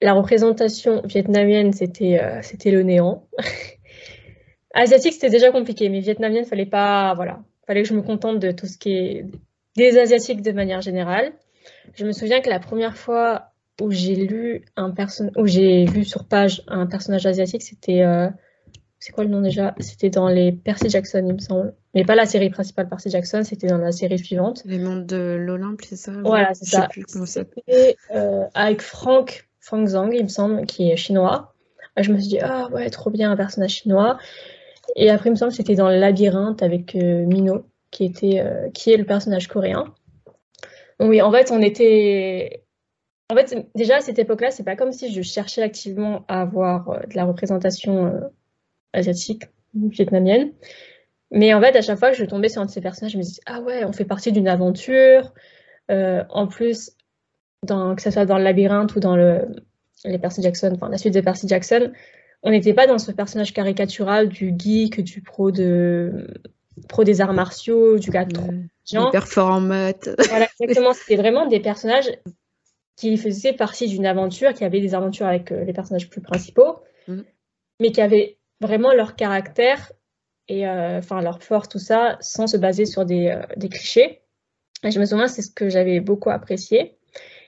la 0.00 0.12
représentation 0.12 1.02
vietnamienne, 1.04 1.72
c'était 1.72 2.20
euh, 2.20 2.40
c'était 2.42 2.70
le 2.70 2.82
néant. 2.82 3.26
Asiatique, 4.74 5.14
c'était 5.14 5.30
déjà 5.30 5.50
compliqué, 5.50 5.88
mais 5.88 6.00
vietnamienne, 6.00 6.44
fallait 6.44 6.66
pas, 6.66 7.14
voilà, 7.14 7.40
fallait 7.66 7.82
que 7.82 7.88
je 7.88 7.94
me 7.94 8.02
contente 8.02 8.38
de 8.38 8.52
tout 8.52 8.66
ce 8.66 8.78
qui 8.78 8.92
est 8.92 9.26
des 9.76 9.98
asiatiques 9.98 10.42
de 10.42 10.52
manière 10.52 10.80
générale. 10.80 11.32
Je 11.94 12.04
me 12.06 12.12
souviens 12.12 12.40
que 12.40 12.50
la 12.50 12.58
première 12.58 12.96
fois 12.96 13.52
où 13.80 13.90
j'ai 13.90 14.16
lu 14.16 14.64
un 14.76 14.92
où 15.36 15.46
j'ai 15.46 15.84
vu 15.86 16.04
sur 16.04 16.26
page 16.26 16.62
un 16.68 16.86
personnage 16.86 17.26
asiatique, 17.26 17.62
c'était 17.62 18.02
c'est 19.02 19.10
quoi 19.10 19.24
le 19.24 19.30
nom 19.30 19.40
déjà? 19.40 19.74
C'était 19.80 20.10
dans 20.10 20.28
les 20.28 20.52
Percy 20.52 20.88
Jackson, 20.88 21.24
il 21.26 21.34
me 21.34 21.40
semble. 21.40 21.74
Mais 21.92 22.04
pas 22.04 22.14
la 22.14 22.24
série 22.24 22.50
principale 22.50 22.88
Percy 22.88 23.10
Jackson, 23.10 23.42
c'était 23.42 23.66
dans 23.66 23.78
la 23.78 23.90
série 23.90 24.16
suivante. 24.16 24.62
Les 24.64 24.78
mondes 24.78 25.06
de 25.06 25.36
l'Olympe, 25.40 25.80
c'est 25.82 25.96
ça? 25.96 26.12
Voilà, 26.22 26.54
c'est 26.54 26.66
ça. 26.66 26.88
C'était 27.26 27.96
euh, 28.14 28.44
avec 28.54 28.80
Frank, 28.80 29.48
Frank 29.58 29.88
Zhang, 29.88 30.12
il 30.12 30.22
me 30.22 30.28
semble, 30.28 30.66
qui 30.66 30.88
est 30.88 30.96
chinois. 30.96 31.52
Je 31.96 32.12
me 32.12 32.18
suis 32.20 32.28
dit, 32.28 32.38
ah 32.40 32.68
ouais, 32.70 32.90
trop 32.90 33.10
bien, 33.10 33.32
un 33.32 33.36
personnage 33.36 33.72
chinois. 33.72 34.18
Et 34.94 35.10
après, 35.10 35.30
il 35.30 35.32
me 35.32 35.36
semble 35.36 35.50
que 35.50 35.56
c'était 35.56 35.74
dans 35.74 35.88
le 35.88 35.98
labyrinthe 35.98 36.62
avec 36.62 36.94
euh, 36.94 37.26
Mino, 37.26 37.66
qui, 37.90 38.04
était, 38.04 38.38
euh, 38.38 38.70
qui 38.70 38.92
est 38.92 38.96
le 38.96 39.04
personnage 39.04 39.48
coréen. 39.48 39.92
Donc 41.00 41.10
oui, 41.10 41.20
en 41.20 41.32
fait, 41.32 41.50
on 41.50 41.60
était... 41.60 42.62
En 43.30 43.34
fait, 43.34 43.66
déjà 43.74 43.96
à 43.96 44.00
cette 44.00 44.20
époque-là, 44.20 44.52
c'est 44.52 44.62
pas 44.62 44.76
comme 44.76 44.92
si 44.92 45.12
je 45.12 45.22
cherchais 45.22 45.62
activement 45.62 46.24
à 46.28 46.42
avoir 46.42 47.00
de 47.08 47.16
la 47.16 47.24
représentation 47.24 48.30
asiatique, 48.92 49.44
vietnamienne. 49.74 50.52
Mais 51.30 51.54
en 51.54 51.60
fait, 51.60 51.74
à 51.76 51.80
chaque 51.80 51.98
fois 51.98 52.10
que 52.10 52.16
je 52.16 52.24
tombais 52.24 52.48
sur 52.48 52.60
un 52.60 52.66
de 52.66 52.70
ces 52.70 52.80
personnages, 52.80 53.12
je 53.12 53.18
me 53.18 53.22
disais, 53.22 53.40
ah 53.46 53.60
ouais, 53.60 53.84
on 53.84 53.92
fait 53.92 54.04
partie 54.04 54.32
d'une 54.32 54.48
aventure. 54.48 55.32
Euh, 55.90 56.24
en 56.28 56.46
plus, 56.46 56.92
dans, 57.66 57.94
que 57.94 58.02
ce 58.02 58.10
soit 58.10 58.26
dans 58.26 58.38
le 58.38 58.44
labyrinthe 58.44 58.94
ou 58.94 59.00
dans 59.00 59.16
le, 59.16 59.46
les 60.04 60.18
Percy 60.18 60.42
Jackson, 60.42 60.72
enfin 60.74 60.88
la 60.88 60.98
suite 60.98 61.14
des 61.14 61.22
Percy 61.22 61.48
Jackson, 61.48 61.92
on 62.42 62.50
n'était 62.50 62.74
pas 62.74 62.86
dans 62.86 62.98
ce 62.98 63.12
personnage 63.12 63.52
caricatural 63.52 64.28
du 64.28 64.54
geek, 64.56 65.00
du 65.00 65.22
pro 65.22 65.50
de 65.50 66.26
pro 66.88 67.04
des 67.04 67.20
arts 67.20 67.34
martiaux, 67.34 67.98
du 67.98 68.10
gars 68.10 68.26
en 69.36 69.60
maths. 69.60 70.10
Voilà, 70.28 70.48
exactement. 70.60 70.92
C'était 70.92 71.16
vraiment 71.16 71.46
des 71.46 71.60
personnages 71.60 72.10
qui 72.96 73.16
faisaient 73.16 73.52
partie 73.52 73.88
d'une 73.88 74.06
aventure, 74.06 74.52
qui 74.54 74.64
avaient 74.64 74.80
des 74.80 74.94
aventures 74.94 75.26
avec 75.26 75.50
euh, 75.52 75.64
les 75.64 75.72
personnages 75.72 76.10
plus 76.10 76.20
principaux, 76.20 76.78
mm. 77.08 77.20
mais 77.80 77.92
qui 77.92 78.00
avaient 78.00 78.36
vraiment 78.62 78.92
leur 78.92 79.16
caractère 79.16 79.92
et 80.48 80.66
euh, 80.66 80.98
enfin 80.98 81.20
leur 81.20 81.42
force, 81.42 81.68
tout 81.68 81.78
ça, 81.78 82.16
sans 82.20 82.46
se 82.46 82.56
baser 82.56 82.86
sur 82.86 83.04
des, 83.04 83.28
euh, 83.28 83.42
des 83.56 83.68
clichés. 83.68 84.20
Et 84.84 84.90
je 84.90 84.98
me 84.98 85.04
souviens, 85.04 85.28
c'est 85.28 85.42
ce 85.42 85.50
que 85.50 85.68
j'avais 85.68 86.00
beaucoup 86.00 86.30
apprécié. 86.30 86.96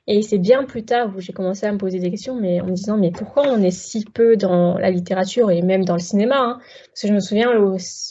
Et 0.07 0.21
c'est 0.21 0.39
bien 0.39 0.65
plus 0.65 0.85
tard 0.85 1.11
où 1.17 1.21
j'ai 1.21 1.33
commencé 1.33 1.65
à 1.65 1.73
me 1.73 1.79
poser 1.79 1.99
des 1.99 2.11
questions, 2.11 2.39
mais 2.39 2.61
en 2.61 2.67
me 2.67 2.73
disant, 2.73 2.99
mais 2.99 3.11
pourquoi 3.11 3.49
on 3.49 3.63
est 3.63 3.71
si 3.71 4.05
peu 4.05 4.37
dans 4.37 4.77
la 4.77 4.91
littérature 4.91 5.51
et 5.51 5.63
même 5.63 5.87
dans 5.87 5.95
le 5.95 6.01
cinéma 6.01 6.37
hein? 6.37 6.59
Parce 6.89 7.03
que 7.03 7.09
je 7.09 7.15
me 7.15 7.21
souviens, 7.21 7.51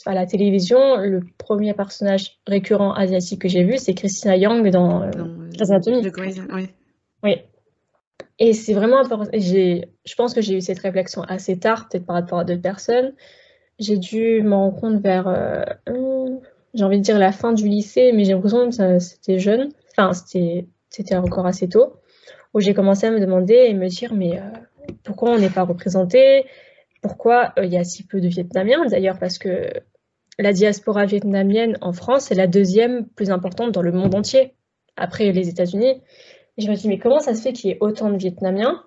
à 0.06 0.14
la 0.14 0.26
télévision, 0.26 0.96
le 0.96 1.20
premier 1.38 1.72
personnage 1.72 2.40
récurrent 2.48 2.92
asiatique 2.94 3.42
que 3.42 3.48
j'ai 3.48 3.62
vu, 3.62 3.78
c'est 3.78 3.94
Christina 3.94 4.36
Yang 4.36 4.70
dans 4.70 5.02
euh, 5.02 5.10
Anatomy. 5.60 6.02
Oui. 7.22 7.36
Et 8.38 8.52
c'est 8.52 8.74
vraiment 8.74 8.98
important. 8.98 9.30
Je 9.32 10.14
pense 10.16 10.34
que 10.34 10.40
j'ai 10.40 10.56
eu 10.56 10.60
cette 10.60 10.80
réflexion 10.80 11.22
assez 11.22 11.58
tard, 11.58 11.88
peut-être 11.88 12.06
par 12.06 12.16
rapport 12.16 12.40
à 12.40 12.44
d'autres 12.44 12.62
personnes. 12.62 13.14
J'ai 13.78 13.96
dû 13.96 14.42
m'en 14.42 14.70
rendre 14.70 14.80
compte 14.80 15.02
vers, 15.02 15.28
euh, 15.28 15.64
j'ai 16.74 16.84
envie 16.84 16.98
de 16.98 17.02
dire 17.02 17.18
la 17.18 17.32
fin 17.32 17.52
du 17.52 17.68
lycée, 17.68 18.12
mais 18.12 18.24
j'ai 18.24 18.32
l'impression 18.32 18.70
que 18.70 18.98
c'était 18.98 19.38
jeune. 19.38 19.70
Enfin, 19.96 20.12
c'était 20.12 21.16
encore 21.16 21.46
assez 21.46 21.68
tôt, 21.68 21.94
où 22.52 22.60
j'ai 22.60 22.74
commencé 22.74 23.06
à 23.06 23.10
me 23.10 23.20
demander 23.20 23.54
et 23.54 23.74
me 23.74 23.88
dire, 23.88 24.14
mais 24.14 24.38
euh, 24.38 24.42
pourquoi 25.04 25.30
on 25.30 25.38
n'est 25.38 25.50
pas 25.50 25.62
représenté? 25.62 26.44
Pourquoi 27.02 27.52
euh, 27.58 27.64
il 27.64 27.72
y 27.72 27.76
a 27.76 27.84
si 27.84 28.04
peu 28.04 28.20
de 28.20 28.28
Vietnamiens 28.28 28.84
D'ailleurs, 28.86 29.18
parce 29.18 29.38
que 29.38 29.68
la 30.38 30.52
diaspora 30.52 31.06
vietnamienne 31.06 31.78
en 31.80 31.92
France 31.92 32.32
est 32.32 32.34
la 32.34 32.48
deuxième 32.48 33.06
plus 33.06 33.30
importante 33.30 33.72
dans 33.72 33.82
le 33.82 33.92
monde 33.92 34.14
entier, 34.14 34.54
après 34.96 35.30
les 35.30 35.48
États-Unis. 35.48 36.00
Et 36.56 36.62
je 36.62 36.70
me 36.70 36.74
suis 36.74 36.82
dit, 36.82 36.88
mais 36.88 36.98
comment 36.98 37.20
ça 37.20 37.34
se 37.34 37.42
fait 37.42 37.52
qu'il 37.52 37.70
y 37.70 37.72
ait 37.72 37.78
autant 37.80 38.10
de 38.10 38.16
Vietnamiens 38.16 38.82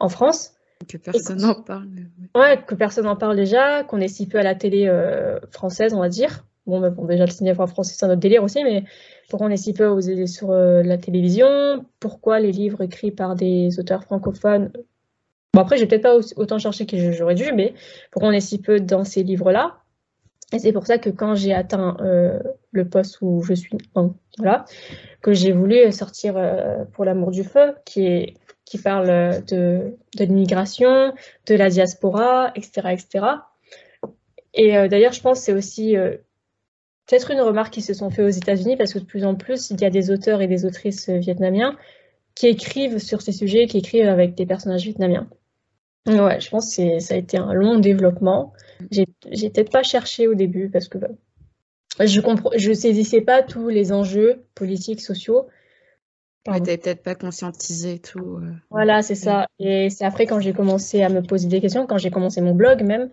en 0.00 0.08
France 0.08 0.54
Que 0.88 0.96
personne 0.96 1.40
n'en 1.40 1.62
parle. 1.62 1.88
Ouais, 2.34 2.62
que 2.66 2.74
personne 2.74 3.04
n'en 3.04 3.16
parle 3.16 3.36
déjà, 3.36 3.84
qu'on 3.84 4.00
est 4.00 4.08
si 4.08 4.26
peu 4.26 4.38
à 4.38 4.42
la 4.42 4.54
télé 4.54 4.86
euh, 4.86 5.38
française, 5.50 5.94
on 5.94 6.00
va 6.00 6.08
dire. 6.08 6.44
Bon, 6.66 6.80
bon 6.90 7.04
déjà, 7.04 7.26
le 7.26 7.30
cinéma 7.30 7.66
français, 7.66 7.94
c'est 7.96 8.06
un 8.06 8.10
autre 8.10 8.20
délire 8.20 8.42
aussi, 8.42 8.64
mais 8.64 8.84
pourquoi 9.28 9.48
on 9.48 9.50
est 9.50 9.58
si 9.58 9.74
peu 9.74 10.00
sur 10.26 10.50
euh, 10.50 10.82
la 10.82 10.96
télévision? 10.96 11.84
Pourquoi 12.00 12.40
les 12.40 12.52
livres 12.52 12.80
écrits 12.82 13.10
par 13.10 13.34
des 13.34 13.78
auteurs 13.78 14.04
francophones? 14.04 14.72
Bon, 15.52 15.60
après, 15.60 15.76
j'ai 15.76 15.86
peut-être 15.86 16.02
pas 16.02 16.16
autant 16.36 16.58
cherché 16.58 16.86
que 16.86 17.12
j'aurais 17.12 17.34
dû, 17.34 17.52
mais 17.52 17.74
pourquoi 18.10 18.30
on 18.30 18.32
est 18.32 18.40
si 18.40 18.60
peu 18.60 18.80
dans 18.80 19.04
ces 19.04 19.22
livres-là? 19.22 19.83
Et 20.54 20.60
c'est 20.60 20.72
pour 20.72 20.86
ça 20.86 20.98
que 20.98 21.10
quand 21.10 21.34
j'ai 21.34 21.52
atteint 21.52 21.96
euh, 22.00 22.38
le 22.70 22.88
poste 22.88 23.18
où 23.22 23.42
je 23.42 23.54
suis, 23.54 23.76
voilà, 24.38 24.64
que 25.20 25.32
j'ai 25.32 25.50
voulu 25.50 25.90
sortir 25.90 26.36
euh, 26.36 26.84
pour 26.92 27.04
l'amour 27.04 27.32
du 27.32 27.42
feu, 27.42 27.74
qui 27.84 28.06
est 28.06 28.34
qui 28.64 28.78
parle 28.78 29.08
de, 29.44 29.94
de 30.16 30.24
l'immigration, 30.24 31.12
de 31.46 31.54
la 31.54 31.68
diaspora, 31.68 32.50
etc., 32.54 32.88
etc. 32.92 33.26
Et 34.54 34.78
euh, 34.78 34.88
d'ailleurs, 34.88 35.12
je 35.12 35.20
pense 35.20 35.40
que 35.40 35.44
c'est 35.44 35.52
aussi 35.52 35.96
peut-être 37.06 37.30
une 37.32 37.40
remarque 37.40 37.74
qui 37.74 37.82
se 37.82 37.92
sont 37.92 38.08
fait 38.08 38.22
aux 38.22 38.28
États-Unis 38.28 38.76
parce 38.76 38.94
que 38.94 39.00
de 39.00 39.04
plus 39.04 39.24
en 39.24 39.34
plus, 39.34 39.70
il 39.70 39.80
y 39.80 39.84
a 39.84 39.90
des 39.90 40.10
auteurs 40.10 40.40
et 40.40 40.46
des 40.46 40.64
autrices 40.64 41.10
vietnamiens 41.10 41.76
qui 42.34 42.46
écrivent 42.46 42.98
sur 42.98 43.20
ces 43.20 43.32
sujets, 43.32 43.66
qui 43.66 43.78
écrivent 43.78 44.08
avec 44.08 44.34
des 44.34 44.46
personnages 44.46 44.84
vietnamiens. 44.84 45.28
Ouais, 46.06 46.38
je 46.40 46.50
pense 46.50 46.76
que 46.76 46.98
ça 46.98 47.14
a 47.14 47.16
été 47.16 47.38
un 47.38 47.52
long 47.54 47.78
développement. 47.78 48.52
J'ai 48.90 49.06
peut-être 49.50 49.72
pas 49.72 49.82
cherché 49.82 50.28
au 50.28 50.34
début 50.34 50.68
parce 50.68 50.88
que 50.88 50.98
bah, 50.98 51.08
je 52.00 52.20
comprends, 52.20 52.50
je 52.56 52.72
saisissais 52.72 53.20
pas 53.20 53.42
tous 53.42 53.68
les 53.68 53.92
enjeux 53.92 54.44
politiques, 54.54 55.00
sociaux. 55.00 55.48
Tu 56.44 56.50
n'étais 56.50 56.76
peut-être 56.76 57.02
pas 57.02 57.14
conscientisé 57.14 57.98
tout. 58.00 58.36
Euh. 58.36 58.52
Voilà, 58.70 59.00
c'est 59.00 59.14
ça. 59.14 59.46
Et 59.58 59.88
c'est 59.88 60.04
après, 60.04 60.26
quand 60.26 60.40
j'ai 60.40 60.52
commencé 60.52 61.02
à 61.02 61.08
me 61.08 61.22
poser 61.22 61.48
des 61.48 61.60
questions, 61.62 61.86
quand 61.86 61.96
j'ai 61.96 62.10
commencé 62.10 62.42
mon 62.42 62.54
blog 62.54 62.82
même, 62.82 63.10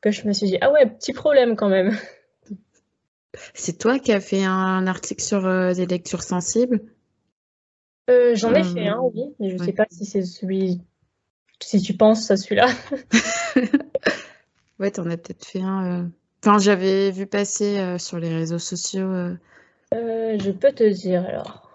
que 0.00 0.12
je 0.12 0.26
me 0.28 0.32
suis 0.32 0.46
dit, 0.46 0.58
ah 0.60 0.70
ouais, 0.70 0.86
petit 0.86 1.12
problème 1.12 1.56
quand 1.56 1.68
même. 1.68 1.96
C'est 3.54 3.78
toi 3.78 3.98
qui 3.98 4.12
as 4.12 4.20
fait 4.20 4.42
un 4.42 4.86
article 4.86 5.22
sur 5.22 5.46
euh, 5.46 5.72
des 5.72 5.86
lectures 5.86 6.22
sensibles? 6.22 6.80
Euh, 8.10 8.34
J'en 8.34 8.54
ai 8.54 8.64
fait 8.64 8.88
un, 8.88 9.00
oui, 9.00 9.34
mais 9.38 9.50
je 9.50 9.56
ne 9.56 9.62
sais 9.62 9.72
pas 9.72 9.84
si 9.90 10.06
c'est 10.06 10.22
celui. 10.22 10.80
Si 11.60 11.80
tu 11.82 11.94
penses 11.94 12.30
à 12.30 12.36
celui-là. 12.36 12.68
ouais, 14.78 14.90
tu 14.90 15.00
en 15.00 15.10
as 15.10 15.16
peut-être 15.16 15.44
fait 15.44 15.60
un. 15.60 16.10
Enfin, 16.42 16.58
j'avais 16.58 17.10
vu 17.10 17.26
passer 17.26 17.98
sur 17.98 18.18
les 18.18 18.32
réseaux 18.32 18.58
sociaux. 18.58 19.12
je 19.92 20.50
peux 20.50 20.72
te 20.72 20.88
dire 20.88 21.24
alors. 21.26 21.70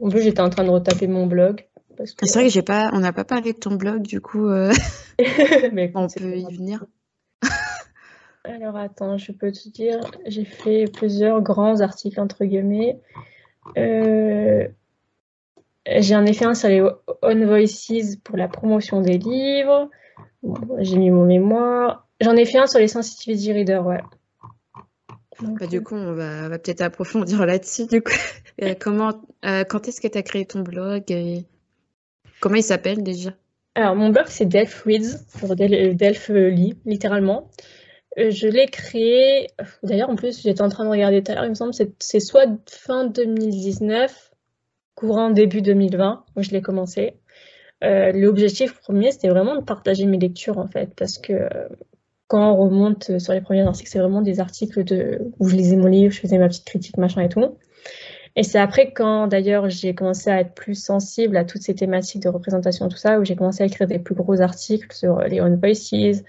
En 0.00 0.08
plus, 0.08 0.22
j'étais 0.22 0.40
en 0.40 0.50
train 0.50 0.64
de 0.64 0.70
retaper 0.70 1.06
mon 1.06 1.26
blog. 1.26 1.66
C'est 2.04 2.32
vrai 2.32 2.44
que 2.44 2.50
j'ai 2.50 2.62
pas, 2.62 2.90
on 2.92 3.00
n'a 3.00 3.12
pas 3.12 3.24
parlé 3.24 3.52
de 3.52 3.58
ton 3.58 3.74
blog, 3.74 4.02
du 4.02 4.20
coup, 4.20 4.48
euh, 4.48 4.72
Mais 5.72 5.92
on 5.94 6.08
peut 6.08 6.36
y 6.36 6.54
venir. 6.54 6.84
Alors 8.44 8.76
attends, 8.76 9.16
je 9.16 9.32
peux 9.32 9.52
te 9.52 9.68
dire, 9.68 10.00
j'ai 10.26 10.44
fait 10.44 10.84
plusieurs 10.92 11.40
grands 11.40 11.80
articles 11.80 12.20
entre 12.20 12.44
guillemets. 12.44 13.00
Euh, 15.88 16.00
J'en 16.00 16.24
ai 16.24 16.32
fait 16.32 16.44
un 16.46 16.54
sur 16.54 16.68
les 16.68 16.82
On 17.22 17.46
Voices 17.46 18.16
pour 18.22 18.36
la 18.36 18.48
promotion 18.48 19.00
des 19.00 19.18
livres. 19.18 19.90
j'ai 20.78 20.96
mis 20.96 21.10
mon 21.10 21.24
mémoire. 21.24 22.06
J'en 22.20 22.36
ai 22.36 22.44
fait 22.44 22.58
un 22.58 22.66
sur 22.66 22.78
les 22.78 22.88
sensitivity 22.88 23.52
readers, 23.52 23.86
ouais. 23.86 24.00
Bah, 25.40 25.66
du 25.66 25.82
coup, 25.82 25.94
on 25.94 26.12
va, 26.12 26.58
peut-être 26.58 26.82
approfondir 26.82 27.44
là-dessus. 27.46 27.86
Du 27.86 28.02
coup, 28.02 28.12
euh, 28.62 28.74
comment, 28.78 29.12
euh, 29.44 29.64
quand 29.64 29.88
est-ce 29.88 30.00
que 30.00 30.08
tu 30.08 30.18
as 30.18 30.22
créé 30.22 30.46
ton 30.46 30.60
blog 30.60 31.04
et 31.10 31.44
comment 32.40 32.56
il 32.56 32.62
s'appelle 32.62 33.02
déjà? 33.02 33.30
Alors, 33.74 33.96
mon 33.96 34.10
blog, 34.10 34.26
c'est 34.28 34.46
Delph 34.46 34.82
Reads, 34.84 35.24
pour 35.40 35.56
Delph 35.56 36.28
lit, 36.28 36.78
littéralement. 36.84 37.50
Euh, 38.18 38.30
je 38.30 38.46
l'ai 38.46 38.66
créé, 38.66 39.48
d'ailleurs, 39.82 40.10
en 40.10 40.14
plus, 40.14 40.40
j'étais 40.40 40.62
en 40.62 40.68
train 40.68 40.84
de 40.84 40.90
regarder 40.90 41.22
tout 41.22 41.32
à 41.32 41.34
l'heure, 41.34 41.44
il 41.44 41.50
me 41.50 41.54
semble, 41.54 41.72
c'est 41.74 42.20
soit 42.20 42.46
fin 42.70 43.06
2019, 43.06 44.33
courant 44.94 45.30
début 45.30 45.62
2020, 45.62 46.24
où 46.36 46.42
je 46.42 46.50
l'ai 46.50 46.62
commencé. 46.62 47.14
L'objectif 47.82 48.80
premier, 48.80 49.12
c'était 49.12 49.28
vraiment 49.28 49.56
de 49.56 49.60
partager 49.60 50.06
mes 50.06 50.18
lectures, 50.18 50.58
en 50.58 50.66
fait, 50.66 50.94
parce 50.96 51.18
que 51.18 51.48
quand 52.28 52.52
on 52.52 52.56
remonte 52.56 53.18
sur 53.18 53.32
les 53.32 53.40
premiers 53.40 53.62
articles, 53.62 53.90
c'est 53.90 53.98
vraiment 53.98 54.22
des 54.22 54.40
articles 54.40 54.84
de, 54.84 55.20
où 55.38 55.48
je 55.48 55.56
lisais 55.56 55.76
mon 55.76 55.86
livre, 55.86 56.12
je 56.12 56.20
faisais 56.20 56.38
ma 56.38 56.48
petite 56.48 56.64
critique, 56.64 56.96
machin 56.96 57.20
et 57.20 57.28
tout. 57.28 57.58
Et 58.36 58.42
c'est 58.42 58.58
après 58.58 58.92
quand 58.92 59.28
d'ailleurs 59.28 59.70
j'ai 59.70 59.94
commencé 59.94 60.28
à 60.28 60.40
être 60.40 60.54
plus 60.54 60.74
sensible 60.74 61.36
à 61.36 61.44
toutes 61.44 61.62
ces 61.62 61.74
thématiques 61.74 62.22
de 62.22 62.28
représentation, 62.28 62.88
tout 62.88 62.96
ça, 62.96 63.20
où 63.20 63.24
j'ai 63.24 63.36
commencé 63.36 63.62
à 63.62 63.66
écrire 63.66 63.86
des 63.86 63.98
plus 63.98 64.14
gros 64.14 64.40
articles 64.40 64.92
sur 64.92 65.20
les 65.20 65.40
On 65.40 65.56
Voices, 65.56 66.24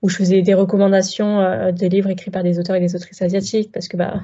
où 0.00 0.08
je 0.08 0.16
faisais 0.16 0.42
des 0.42 0.54
recommandations 0.54 1.40
euh, 1.40 1.72
de 1.72 1.86
livres 1.86 2.10
écrits 2.10 2.30
par 2.30 2.42
des 2.42 2.58
auteurs 2.58 2.76
et 2.76 2.80
des 2.80 2.96
autrices 2.96 3.20
asiatiques, 3.20 3.70
parce 3.72 3.88
que 3.88 3.96
bah, 3.96 4.22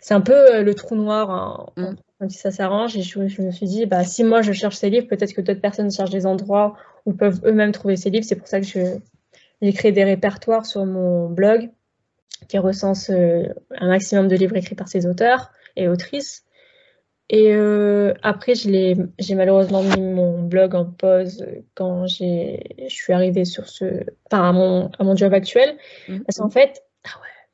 c'est 0.00 0.14
un 0.14 0.20
peu 0.22 0.32
euh, 0.32 0.62
le 0.62 0.74
trou 0.74 0.96
noir 0.96 1.30
hein. 1.76 1.96
Quand 2.18 2.30
ça 2.30 2.50
s'arrange. 2.50 2.96
Et 2.96 3.02
je, 3.02 3.28
je, 3.28 3.42
me 3.42 3.50
suis 3.50 3.66
dit, 3.66 3.86
bah, 3.86 4.04
si 4.04 4.24
moi 4.24 4.42
je 4.42 4.52
cherche 4.52 4.76
ces 4.76 4.90
livres, 4.90 5.06
peut-être 5.06 5.32
que 5.32 5.40
d'autres 5.40 5.60
personnes 5.60 5.90
cherchent 5.90 6.10
des 6.10 6.26
endroits 6.26 6.76
où 7.06 7.12
peuvent 7.12 7.40
eux-mêmes 7.44 7.72
trouver 7.72 7.96
ces 7.96 8.10
livres. 8.10 8.24
C'est 8.24 8.36
pour 8.36 8.48
ça 8.48 8.60
que 8.60 8.66
j'ai 8.66 9.72
créé 9.72 9.92
des 9.92 10.04
répertoires 10.04 10.66
sur 10.66 10.84
mon 10.84 11.28
blog 11.28 11.70
qui 12.48 12.58
recensent 12.58 13.10
euh, 13.10 13.44
un 13.72 13.88
maximum 13.88 14.28
de 14.28 14.36
livres 14.36 14.56
écrits 14.56 14.74
par 14.74 14.88
ces 14.88 15.06
auteurs 15.06 15.50
et 15.76 15.88
autrices. 15.88 16.44
Et 17.30 17.52
euh, 17.52 18.14
après, 18.22 18.54
j'ai 18.54 19.34
malheureusement 19.34 19.82
mis 19.82 20.00
mon 20.00 20.42
blog 20.42 20.74
en 20.74 20.86
pause 20.86 21.44
quand 21.74 22.06
je 22.06 22.56
suis 22.88 23.12
arrivée 23.12 23.44
sur 23.44 23.68
ce, 23.68 23.84
enfin, 24.30 24.48
à 24.48 24.52
mon, 24.52 24.90
à 24.98 25.04
mon 25.04 25.14
job 25.14 25.34
actuel. 25.34 25.76
Mhm. 26.08 26.24
Parce 26.24 26.38
qu'en 26.38 26.48
fait, 26.48 26.84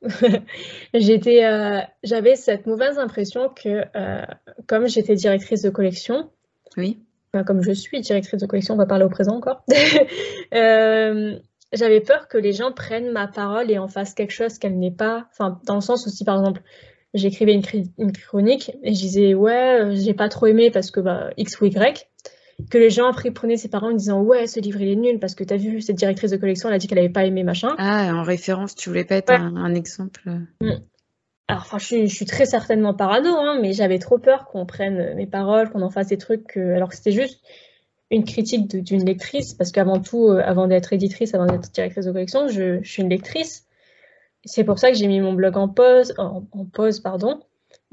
j'étais, 0.93 1.45
euh, 1.45 1.79
j'avais 2.03 2.35
cette 2.35 2.65
mauvaise 2.67 2.97
impression 2.97 3.49
que 3.49 3.83
comme 4.67 4.87
j'étais 4.87 5.15
directrice 5.15 5.61
de 5.61 5.69
collection, 5.69 6.29
oui. 6.77 6.99
comme 7.45 7.61
je 7.61 7.71
suis 7.71 8.01
directrice 8.01 8.39
de 8.39 8.45
collection, 8.45 8.75
on 8.75 8.77
va 8.77 8.85
parler 8.85 9.05
au 9.05 9.09
présent 9.09 9.35
encore. 9.35 9.63
j'avais 11.75 12.01
peur 12.01 12.27
que 12.27 12.37
les 12.37 12.53
gens 12.53 12.71
prennent 12.71 13.11
ma 13.11 13.27
parole 13.27 13.69
et 13.69 13.77
en 13.77 13.87
fassent 13.87 14.13
quelque 14.13 14.31
chose 14.31 14.57
qu'elle 14.57 14.77
n'est 14.77 14.91
pas. 14.91 15.27
Enfin, 15.31 15.59
dans 15.65 15.75
le 15.75 15.81
sens 15.81 16.07
aussi, 16.07 16.23
par 16.23 16.39
exemple, 16.39 16.61
j'écrivais 17.13 17.53
une, 17.53 17.63
une, 17.97 18.11
chronique 18.11 18.71
et 18.83 18.93
je 18.93 18.99
disais 18.99 19.33
ouais, 19.33 19.81
euh, 19.81 19.95
j'ai 19.95 20.13
pas 20.13 20.29
trop 20.29 20.47
aimé 20.47 20.71
parce 20.71 20.91
que 20.91 20.99
bah, 20.99 21.29
X 21.37 21.59
ou 21.61 21.65
Y. 21.65 22.07
Que 22.69 22.77
les 22.77 22.89
gens 22.89 23.07
après 23.07 23.31
prenaient 23.31 23.57
ses 23.57 23.69
parents 23.69 23.89
en 23.89 23.95
disant 23.95 24.21
ouais, 24.21 24.47
ce 24.47 24.59
livre 24.59 24.79
il 24.81 24.89
est 24.89 24.95
nul 24.95 25.19
parce 25.19 25.35
que 25.35 25.43
t'as 25.43 25.57
vu 25.57 25.81
cette 25.81 25.97
directrice 25.97 26.31
de 26.31 26.37
collection, 26.37 26.69
elle 26.69 26.75
a 26.75 26.77
dit 26.77 26.87
qu'elle 26.87 26.99
avait 26.99 27.09
pas 27.09 27.25
aimé 27.25 27.43
machin. 27.43 27.75
Ah, 27.77 28.13
en 28.15 28.23
référence, 28.23 28.75
tu 28.75 28.89
voulais 28.89 29.03
pas 29.03 29.15
être 29.15 29.31
un, 29.31 29.73
exemple. 29.75 30.21
Mm. 30.61 30.71
Alors, 31.47 31.61
enfin, 31.61 31.77
je 31.77 32.07
suis, 32.07 32.25
très 32.25 32.45
certainement 32.45 32.93
parano, 32.93 33.29
hein, 33.37 33.59
mais 33.61 33.73
j'avais 33.73 33.99
trop 33.99 34.17
peur 34.17 34.45
qu'on 34.45 34.65
prenne 34.65 35.13
mes 35.15 35.27
paroles, 35.27 35.69
qu'on 35.69 35.83
en 35.83 35.91
fasse 35.91 36.07
des 36.07 36.17
trucs, 36.17 36.57
alors 36.57 36.89
que 36.89 36.95
c'était 36.95 37.11
juste 37.11 37.39
une 38.11 38.23
critique 38.23 38.67
d'une 38.67 39.05
lectrice, 39.05 39.53
parce 39.53 39.71
qu'avant 39.71 39.99
tout, 39.99 40.29
euh, 40.29 40.41
avant 40.43 40.67
d'être 40.67 40.93
éditrice, 40.93 41.33
avant 41.33 41.45
d'être 41.45 41.71
directrice 41.71 42.05
de 42.05 42.11
collection, 42.11 42.47
je, 42.47 42.81
suis 42.83 43.01
une 43.01 43.09
lectrice. 43.09 43.65
C'est 44.43 44.63
pour 44.63 44.77
ça 44.77 44.91
que 44.91 44.97
j'ai 44.97 45.07
mis 45.07 45.19
mon 45.19 45.33
blog 45.33 45.57
en 45.57 45.67
pause, 45.67 46.13
en, 46.17 46.41
pause, 46.71 46.99
pardon, 46.99 47.41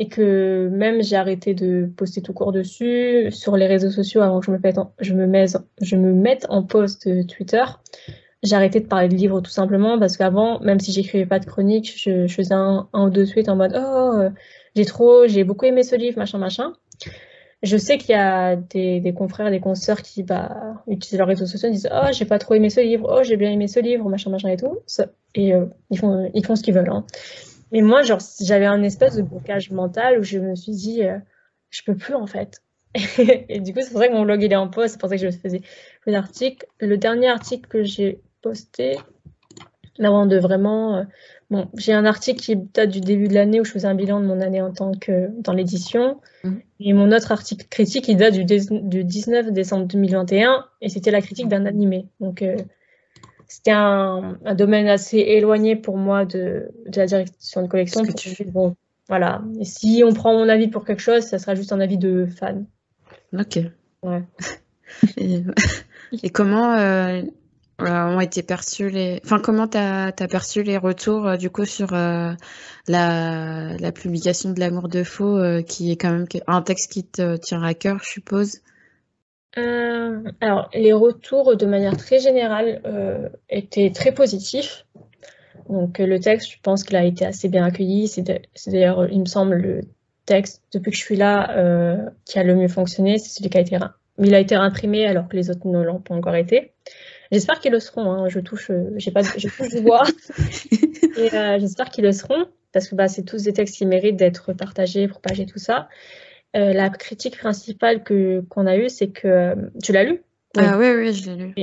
et 0.03 0.09
que 0.09 0.69
même 0.73 1.01
j'ai 1.01 1.15
arrêté 1.15 1.55
de 1.55 1.89
poster 1.97 2.23
tout 2.23 2.33
court 2.33 2.51
dessus 2.51 3.31
sur 3.31 3.57
les 3.57 3.69
réseaux 3.69 3.91
sociaux 3.91 4.21
avant 4.21 4.41
que 4.41 4.47
je 4.47 4.51
me, 4.51 4.59
mette 4.59 4.77
en, 4.77 4.93
je 4.99 5.15
me, 5.15 5.29
mette, 5.29 5.57
je 5.81 5.95
me 5.95 6.13
mette 6.13 6.45
en 6.49 6.65
post 6.65 7.07
de 7.07 7.23
Twitter. 7.23 7.63
J'ai 8.43 8.57
arrêté 8.57 8.81
de 8.81 8.87
parler 8.87 9.07
de 9.07 9.15
livres 9.15 9.41
tout 9.41 9.53
simplement 9.53 10.01
parce 10.01 10.17
qu'avant, 10.17 10.59
même 10.59 10.81
si 10.81 10.91
j'écrivais 10.91 11.25
pas 11.25 11.39
de 11.39 11.47
chronique, 11.47 11.93
je, 11.97 12.27
faisais 12.27 12.53
un, 12.53 12.89
ou 12.93 13.11
deux 13.11 13.29
tweets 13.29 13.49
en 13.49 13.55
mode 13.55 13.75
oh 13.77 14.19
euh, 14.19 14.31
j'ai 14.75 14.85
trop, 14.87 15.29
j'ai 15.29 15.45
beaucoup 15.45 15.67
aimé 15.67 15.85
ce 15.85 15.95
livre, 15.95 16.19
machin 16.19 16.39
machin. 16.39 16.73
Je 17.63 17.77
sais 17.77 17.97
qu'il 17.97 18.11
y 18.11 18.19
a 18.19 18.57
des, 18.57 18.99
des, 18.99 19.15
confrères, 19.15 19.53
des 19.53 19.61
consoeurs 19.61 20.03
qui 20.03 20.25
bah, 20.25 20.83
utilisent 20.89 21.19
leurs 21.19 21.29
réseaux 21.29 21.47
sociaux 21.47 21.69
et 21.69 21.73
disent 21.73 21.91
Oh, 21.93 22.09
j'ai 22.11 22.25
pas 22.25 22.41
trop 22.41 22.55
aimé 22.55 22.71
ce 22.71 22.81
livre, 22.81 23.09
oh, 23.09 23.23
j'ai 23.23 23.37
bien 23.37 23.53
aimé 23.53 23.69
ce 23.69 23.79
livre, 23.79 24.09
machin, 24.09 24.31
machin 24.31 24.49
et 24.49 24.57
tout. 24.57 24.81
et 25.37 25.55
euh, 25.55 25.67
ils, 25.91 25.99
font, 26.01 26.29
ils 26.35 26.45
font 26.45 26.57
ce 26.57 26.65
qu'ils 26.65 26.75
veulent. 26.75 26.91
Hein. 26.91 27.07
Mais 27.73 27.81
moi, 27.81 28.03
genre, 28.03 28.21
j'avais 28.41 28.67
un 28.67 28.83
espèce 28.83 29.17
de 29.17 29.23
blocage 29.23 29.71
mental 29.71 30.21
où 30.21 30.23
je 30.23 30.39
me 30.39 30.55
suis 30.55 30.73
dit 30.73 31.05
euh, 31.05 31.19
Je 31.71 31.83
peux 31.85 31.97
plus 31.97 32.15
en 32.15 32.27
fait. 32.27 32.63
et 33.19 33.61
du 33.61 33.73
coup, 33.73 33.81
c'est 33.83 33.91
pour 33.91 34.01
ça 34.01 34.09
que 34.09 34.13
mon 34.13 34.25
blog 34.25 34.43
il 34.43 34.53
est 34.53 34.57
en 34.57 34.69
pause, 34.69 34.91
c'est 34.91 35.01
pour 35.01 35.09
ça 35.09 35.17
que 35.17 35.23
je 35.23 35.31
faisais 35.31 35.63
des 36.07 36.15
articles. 36.15 36.67
Le 36.79 36.99
dernier 36.99 37.29
article 37.29 37.67
que 37.69 37.83
j'ai 37.83 38.21
posté, 38.43 38.99
avant 39.99 40.27
de 40.27 40.37
vraiment 40.37 40.97
euh, 40.97 41.05
Bon, 41.53 41.69
j'ai 41.77 41.93
un 41.93 42.07
article 42.07 42.41
qui 42.41 42.57
date 42.57 42.89
du 42.89 43.03
début 43.03 43.29
de 43.29 43.35
l'année 43.35 43.61
où 43.61 43.65
je 43.67 43.73
faisais 43.73 43.87
un 43.87 43.95
bilan 43.95 44.21
de 44.21 44.25
mon 44.25 44.41
année 44.41 44.63
en 44.63 44.73
tant 44.73 44.93
que 44.93 45.29
dans 45.39 45.53
l'édition. 45.53 46.19
Mhm. 46.45 46.63
Et 46.81 46.95
mon 46.95 47.13
autre 47.13 47.31
article 47.31 47.67
critique, 47.69 48.09
il 48.09 48.17
date 48.17 48.33
du, 48.33 48.47
du 48.47 49.05
19 49.05 49.53
décembre 49.53 49.87
2021 49.87 50.65
et 50.81 50.89
c'était 50.89 51.11
la 51.11 51.21
critique 51.21 51.49
d'un 51.49 51.67
animé. 51.67 52.07
Donc, 52.21 52.41
euh, 52.41 52.57
c'était 53.55 53.73
un, 53.73 54.39
un, 54.47 54.55
domaine 54.55 54.89
assez 54.89 55.19
éloigné 55.19 55.77
pour 55.77 55.99
moi 55.99 56.25
de, 56.25 56.71
de 56.87 56.97
la 56.97 57.05
direction 57.05 57.63
de 57.63 57.69
collection. 57.69 58.03
Que 58.03 58.13
tu... 58.13 58.45
Bon, 58.45 58.77
voilà. 59.09 59.43
Et 59.61 59.67
si 59.67 60.03
on 60.07 60.15
prend 60.15 60.33
mon 60.33 60.49
avis 60.49 60.69
pour 60.69 60.87
quelque 60.87 61.03
chose, 61.03 61.23
ça 61.25 61.39
sera 61.39 61.55
juste 61.55 61.71
un 61.71 61.81
avis 61.81 61.99
de 61.99 62.25
fan. 62.25 62.65
Ok. 63.39 63.59
Ouais. 64.03 64.23
et, 65.19 66.31
comment 66.31 66.73
euh, 66.77 67.21
ont 67.79 68.21
été 68.21 68.43
perçus 68.43 68.89
les. 68.89 69.21
Enfin, 69.23 69.39
comment 69.39 69.69
tu 69.69 69.77
as, 69.77 70.13
perçu 70.31 70.63
les 70.63 70.79
retours 70.79 71.29
euh, 71.29 71.37
du 71.37 71.51
coup 71.51 71.67
sur 71.67 71.93
euh, 71.93 72.33
la, 72.89 73.77
la, 73.77 73.93
publication 73.93 74.53
de 74.53 74.61
L'amour 74.61 74.89
de 74.89 75.05
faux, 75.05 75.37
euh, 75.37 75.61
qui 75.61 75.93
est 75.93 75.97
quand 75.97 76.11
même 76.11 76.27
un 76.47 76.63
texte 76.63 76.91
qui 76.91 77.05
te 77.05 77.37
tient 77.37 77.63
à 77.63 77.75
cœur, 77.75 77.99
je 78.03 78.13
suppose? 78.13 78.61
Alors, 79.55 80.71
les 80.73 80.93
retours 80.93 81.57
de 81.57 81.67
manière 81.67 81.97
très 81.97 82.19
générale 82.19 83.31
étaient 83.51 83.91
très 83.91 84.13
positifs. 84.13 84.87
Donc, 85.69 85.99
le 85.99 86.19
texte, 86.19 86.51
je 86.53 86.57
pense 86.63 86.85
qu'il 86.85 86.97
a 86.97 87.05
été 87.05 87.27
assez 87.27 87.49
bien 87.49 87.65
accueilli. 87.65 88.09
C'est 88.09 88.23
d'ailleurs, 88.67 89.11
il 89.11 89.21
me 89.21 89.27
semble, 89.27 89.57
le 89.57 89.81
texte, 90.25 90.63
depuis 90.73 90.91
que 90.91 90.97
je 90.97 91.03
suis 91.03 91.17
là, 91.17 92.09
qui 92.25 92.39
a 92.39 92.45
le 92.45 92.55
mieux 92.55 92.69
fonctionné. 92.69 93.19
C'est 93.19 93.29
celui 93.29 93.51
qui 93.51 93.59
a 93.59 93.61
été. 93.61 93.79
Il 94.19 94.35
a 94.35 94.41
été 94.41 94.55
imprimé 94.55 95.07
alors 95.07 95.29
que 95.29 95.37
les 95.37 95.51
autres 95.51 95.67
ne 95.67 95.83
l'ont 95.83 96.01
pas 96.01 96.15
encore 96.15 96.35
été. 96.35 96.73
J'espère 97.33 97.61
qu'ils 97.61 97.73
le 97.73 97.81
seront. 97.81 98.13
Hein. 98.13 98.29
Je 98.29 98.41
touche, 98.41 98.71
euh, 98.71 98.93
j'ai 98.97 99.11
pas, 99.11 99.23
je 99.23 99.49
touche 99.49 99.71
du 99.71 99.81
bois. 99.81 100.05
et 101.17 101.35
euh, 101.35 101.59
j'espère 101.59 101.89
qu'ils 101.89 102.05
le 102.05 102.13
seront 102.13 102.47
parce 102.73 102.89
que 102.89 102.95
bah, 102.95 103.09
c'est 103.09 103.23
tous 103.23 103.43
des 103.43 103.55
textes 103.55 103.77
qui 103.77 103.87
méritent 103.87 104.17
d'être 104.17 104.53
partagés, 104.53 105.09
propagés, 105.09 105.47
tout 105.47 105.59
ça. 105.59 105.89
Euh, 106.55 106.73
la 106.73 106.91
critique 106.91 107.39
principale 107.39 108.03
que 108.03 108.43
qu'on 108.49 108.67
a 108.67 108.77
eue, 108.77 108.89
c'est 108.89 109.09
que 109.09 109.55
tu 109.83 109.93
l'as 109.93 110.05
lu? 110.05 110.23
Ah 110.57 110.77
oui, 110.79 110.91
oui, 110.91 111.13
je 111.15 111.31
l'ai 111.31 111.37
lu. 111.37 111.55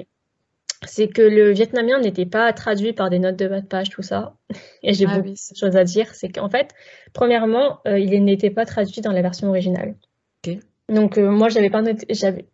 C'est 0.87 1.09
que 1.09 1.21
le 1.21 1.51
vietnamien 1.51 1.99
n'était 1.99 2.25
pas 2.25 2.51
traduit 2.53 2.93
par 2.93 3.09
des 3.09 3.19
notes 3.19 3.35
de 3.35 3.47
bas 3.47 3.61
de 3.61 3.67
page, 3.67 3.89
tout 3.89 4.01
ça. 4.01 4.35
Et 4.83 4.93
j'ai 4.93 5.05
ah 5.07 5.17
beaucoup 5.17 5.29
de 5.29 5.57
choses 5.57 5.75
à 5.75 5.83
dire. 5.83 6.13
C'est 6.15 6.29
qu'en 6.29 6.49
fait, 6.49 6.71
premièrement, 7.13 7.81
il 7.85 8.23
n'était 8.23 8.49
pas 8.49 8.65
traduit 8.65 9.01
dans 9.01 9.11
la 9.11 9.21
version 9.21 9.49
originale. 9.49 9.95
Ok. 10.47 10.57
Donc 10.87 11.17
moi, 11.17 11.49
j'avais 11.49 11.69
pas, 11.69 11.83
j'avais, 12.09 12.45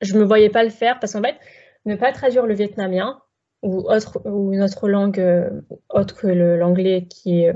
je 0.00 0.16
me 0.16 0.24
voyais 0.24 0.48
pas 0.48 0.62
le 0.62 0.70
faire 0.70 0.98
parce 1.00 1.12
qu'en 1.12 1.22
fait, 1.22 1.36
ne 1.84 1.96
pas 1.96 2.12
traduire 2.12 2.46
le 2.46 2.54
vietnamien 2.54 3.20
ou 3.62 3.80
autre 3.90 4.22
ou 4.24 4.54
une 4.54 4.62
autre 4.62 4.88
langue 4.88 5.50
autre 5.90 6.16
que 6.16 6.28
l'anglais 6.28 7.06
qui 7.10 7.40
est 7.40 7.52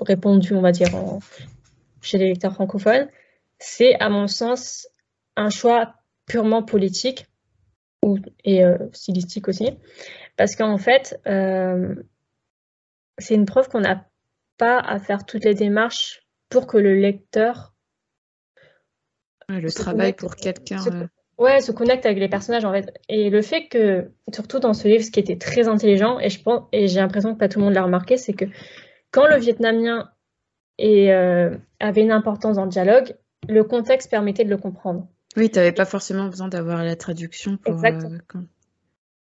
répondu, 0.00 0.54
on 0.54 0.60
va 0.60 0.72
dire, 0.72 0.88
chez 2.02 2.18
les 2.18 2.28
lecteurs 2.28 2.52
francophones, 2.52 3.08
c'est 3.58 3.94
à 4.00 4.08
mon 4.08 4.26
sens 4.26 4.88
un 5.36 5.50
choix 5.50 5.94
purement 6.26 6.62
politique 6.62 7.26
ou, 8.02 8.18
et 8.44 8.62
stylistique 8.92 9.48
aussi, 9.48 9.70
parce 10.36 10.56
qu'en 10.56 10.78
fait, 10.78 11.20
c'est 13.18 13.34
une 13.34 13.46
preuve 13.46 13.68
qu'on 13.68 13.80
n'a 13.80 14.06
pas 14.58 14.78
à 14.78 14.98
faire 14.98 15.24
toutes 15.26 15.44
les 15.44 15.54
démarches 15.54 16.26
pour 16.48 16.66
que 16.66 16.76
le 16.76 16.94
lecteur. 16.94 17.74
le 19.48 19.70
travail 19.72 20.12
pour 20.12 20.36
quelqu'un. 20.36 20.78
Se, 20.78 20.90
ouais, 21.38 21.60
se 21.60 21.72
connecte 21.72 22.06
avec 22.06 22.18
les 22.18 22.28
personnages 22.28 22.64
en 22.64 22.72
fait. 22.72 22.92
Et 23.08 23.30
le 23.30 23.42
fait 23.42 23.68
que, 23.68 24.10
surtout 24.32 24.58
dans 24.58 24.74
ce 24.74 24.88
livre, 24.88 25.04
ce 25.04 25.10
qui 25.10 25.20
était 25.20 25.38
très 25.38 25.68
intelligent, 25.68 26.18
et 26.18 26.30
je 26.30 26.42
pense, 26.42 26.64
et 26.72 26.88
j'ai 26.88 27.00
l'impression 27.00 27.34
que 27.34 27.38
pas 27.38 27.48
tout 27.48 27.58
le 27.58 27.66
monde 27.66 27.74
l'a 27.74 27.82
remarqué, 27.82 28.16
c'est 28.16 28.32
que 28.32 28.44
quand 29.10 29.26
le 29.26 29.36
vietnamien 29.36 30.10
et, 30.78 31.12
euh, 31.12 31.56
avait 31.80 32.02
une 32.02 32.12
importance 32.12 32.56
dans 32.56 32.64
le 32.64 32.70
dialogue, 32.70 33.14
le 33.48 33.64
contexte 33.64 34.10
permettait 34.10 34.44
de 34.44 34.50
le 34.50 34.56
comprendre. 34.56 35.08
Oui, 35.36 35.50
tu 35.50 35.58
n'avais 35.58 35.72
pas 35.72 35.84
forcément 35.84 36.26
besoin 36.26 36.48
d'avoir 36.48 36.82
la 36.84 36.96
traduction 36.96 37.56
pour. 37.56 37.84
Exactement. 37.84 38.42
Euh, 38.42 38.46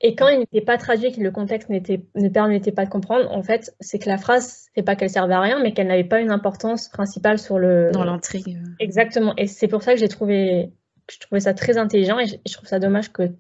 et 0.05 0.17
quand 0.17 0.29
il 0.29 0.41
n'était 0.41 0.61
pas 0.61 0.79
traduit, 0.79 1.13
que 1.13 1.21
le 1.21 1.31
contexte 1.31 1.69
ne 1.71 2.29
permettait 2.29 2.73
pas 2.73 2.85
de 2.85 2.91
comprendre, 2.91 3.31
en 3.31 3.43
fait, 3.45 3.73
c'est 3.79 4.01
que 4.01 4.09
la 4.09 4.19
phrase, 4.19 4.69
c'est 4.75 4.83
pas 4.83 4.97
qu'elle 4.97 5.11
servait 5.11 5.35
à 5.35 5.41
rien, 5.41 5.63
mais 5.63 5.73
qu'elle 5.73 5.87
n'avait 5.87 6.03
pas 6.03 6.21
une 6.21 6.33
importance 6.33 6.89
principale 6.89 7.39
sur 7.39 7.59
le. 7.59 7.91
Dans 7.93 8.05
l'intrigue. 8.05 8.59
Exactement. 8.81 9.33
Et 9.37 9.47
c'est 9.47 9.69
pour 9.69 9.83
ça 9.83 9.95
que 9.95 10.01
j'ai 10.01 10.09
trouvé, 10.09 10.73
je 11.09 11.19
trouvais 11.21 11.41
ça 11.41 11.55
très 11.55 11.79
intelligent 11.79 12.19
et 12.19 12.27
je, 12.27 12.53
trouve 12.53 12.69
ça 12.69 12.81
dommage 12.81 13.13
que 13.13 13.31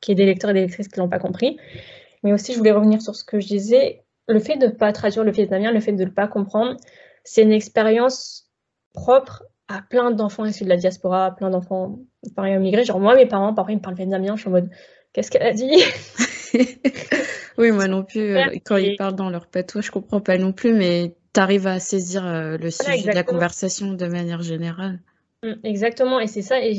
qu'il 0.00 0.18
y 0.18 0.20
ait 0.20 0.24
des 0.24 0.30
lecteurs 0.30 0.50
et 0.50 0.54
des 0.54 0.60
lectrices 0.62 0.88
qui 0.88 0.98
l'ont 0.98 1.08
pas 1.08 1.20
compris. 1.20 1.58
Mais 2.24 2.32
aussi, 2.32 2.52
je 2.52 2.58
voulais 2.58 2.72
revenir 2.72 3.00
sur 3.00 3.14
ce 3.14 3.22
que 3.22 3.38
je 3.38 3.46
disais. 3.46 4.02
Le 4.26 4.40
fait 4.40 4.56
de 4.56 4.66
ne 4.66 4.72
pas 4.72 4.92
traduire 4.92 5.22
le 5.22 5.30
vietnamien, 5.30 5.70
le 5.70 5.80
fait 5.80 5.92
de 5.92 6.04
ne 6.04 6.10
pas 6.10 6.26
comprendre, 6.26 6.76
c'est 7.22 7.42
une 7.42 7.52
expérience 7.52 8.50
propre 8.94 9.44
à 9.68 9.82
plein 9.82 10.10
d'enfants 10.10 10.44
issus 10.44 10.64
de 10.64 10.68
la 10.68 10.76
diaspora, 10.76 11.34
plein 11.34 11.50
d'enfants 11.50 11.98
pareil 12.36 12.54
immigrés. 12.54 12.84
Genre 12.84 13.00
moi, 13.00 13.14
mes 13.14 13.26
parents, 13.26 13.54
parfois, 13.54 13.72
ils 13.72 13.76
me 13.76 13.80
parlent 13.80 13.96
vietnamien, 13.96 14.36
je 14.36 14.40
suis 14.40 14.48
en 14.48 14.52
mode 14.52 14.70
Qu'est-ce 15.14 15.30
qu'elle 15.30 15.42
a 15.42 15.52
dit? 15.52 15.82
Oui, 17.56 17.70
moi 17.70 17.86
non 17.86 18.02
plus. 18.02 18.36
Euh, 18.36 18.46
quand 18.64 18.76
ils 18.76 18.96
parlent 18.96 19.14
dans 19.14 19.30
leur 19.30 19.46
patois, 19.46 19.80
je 19.80 19.92
comprends 19.92 20.20
pas 20.20 20.38
non 20.38 20.52
plus, 20.52 20.74
mais 20.74 21.14
tu 21.32 21.40
arrives 21.40 21.68
à 21.68 21.78
saisir 21.78 22.26
euh, 22.26 22.56
le 22.58 22.70
sujet 22.70 23.10
de 23.10 23.14
la 23.14 23.22
conversation 23.22 23.92
de 23.92 24.06
manière 24.06 24.42
générale. 24.42 25.00
Mmh, 25.44 25.52
exactement, 25.62 26.18
et 26.18 26.26
c'est 26.26 26.42
ça, 26.42 26.56
et, 26.60 26.74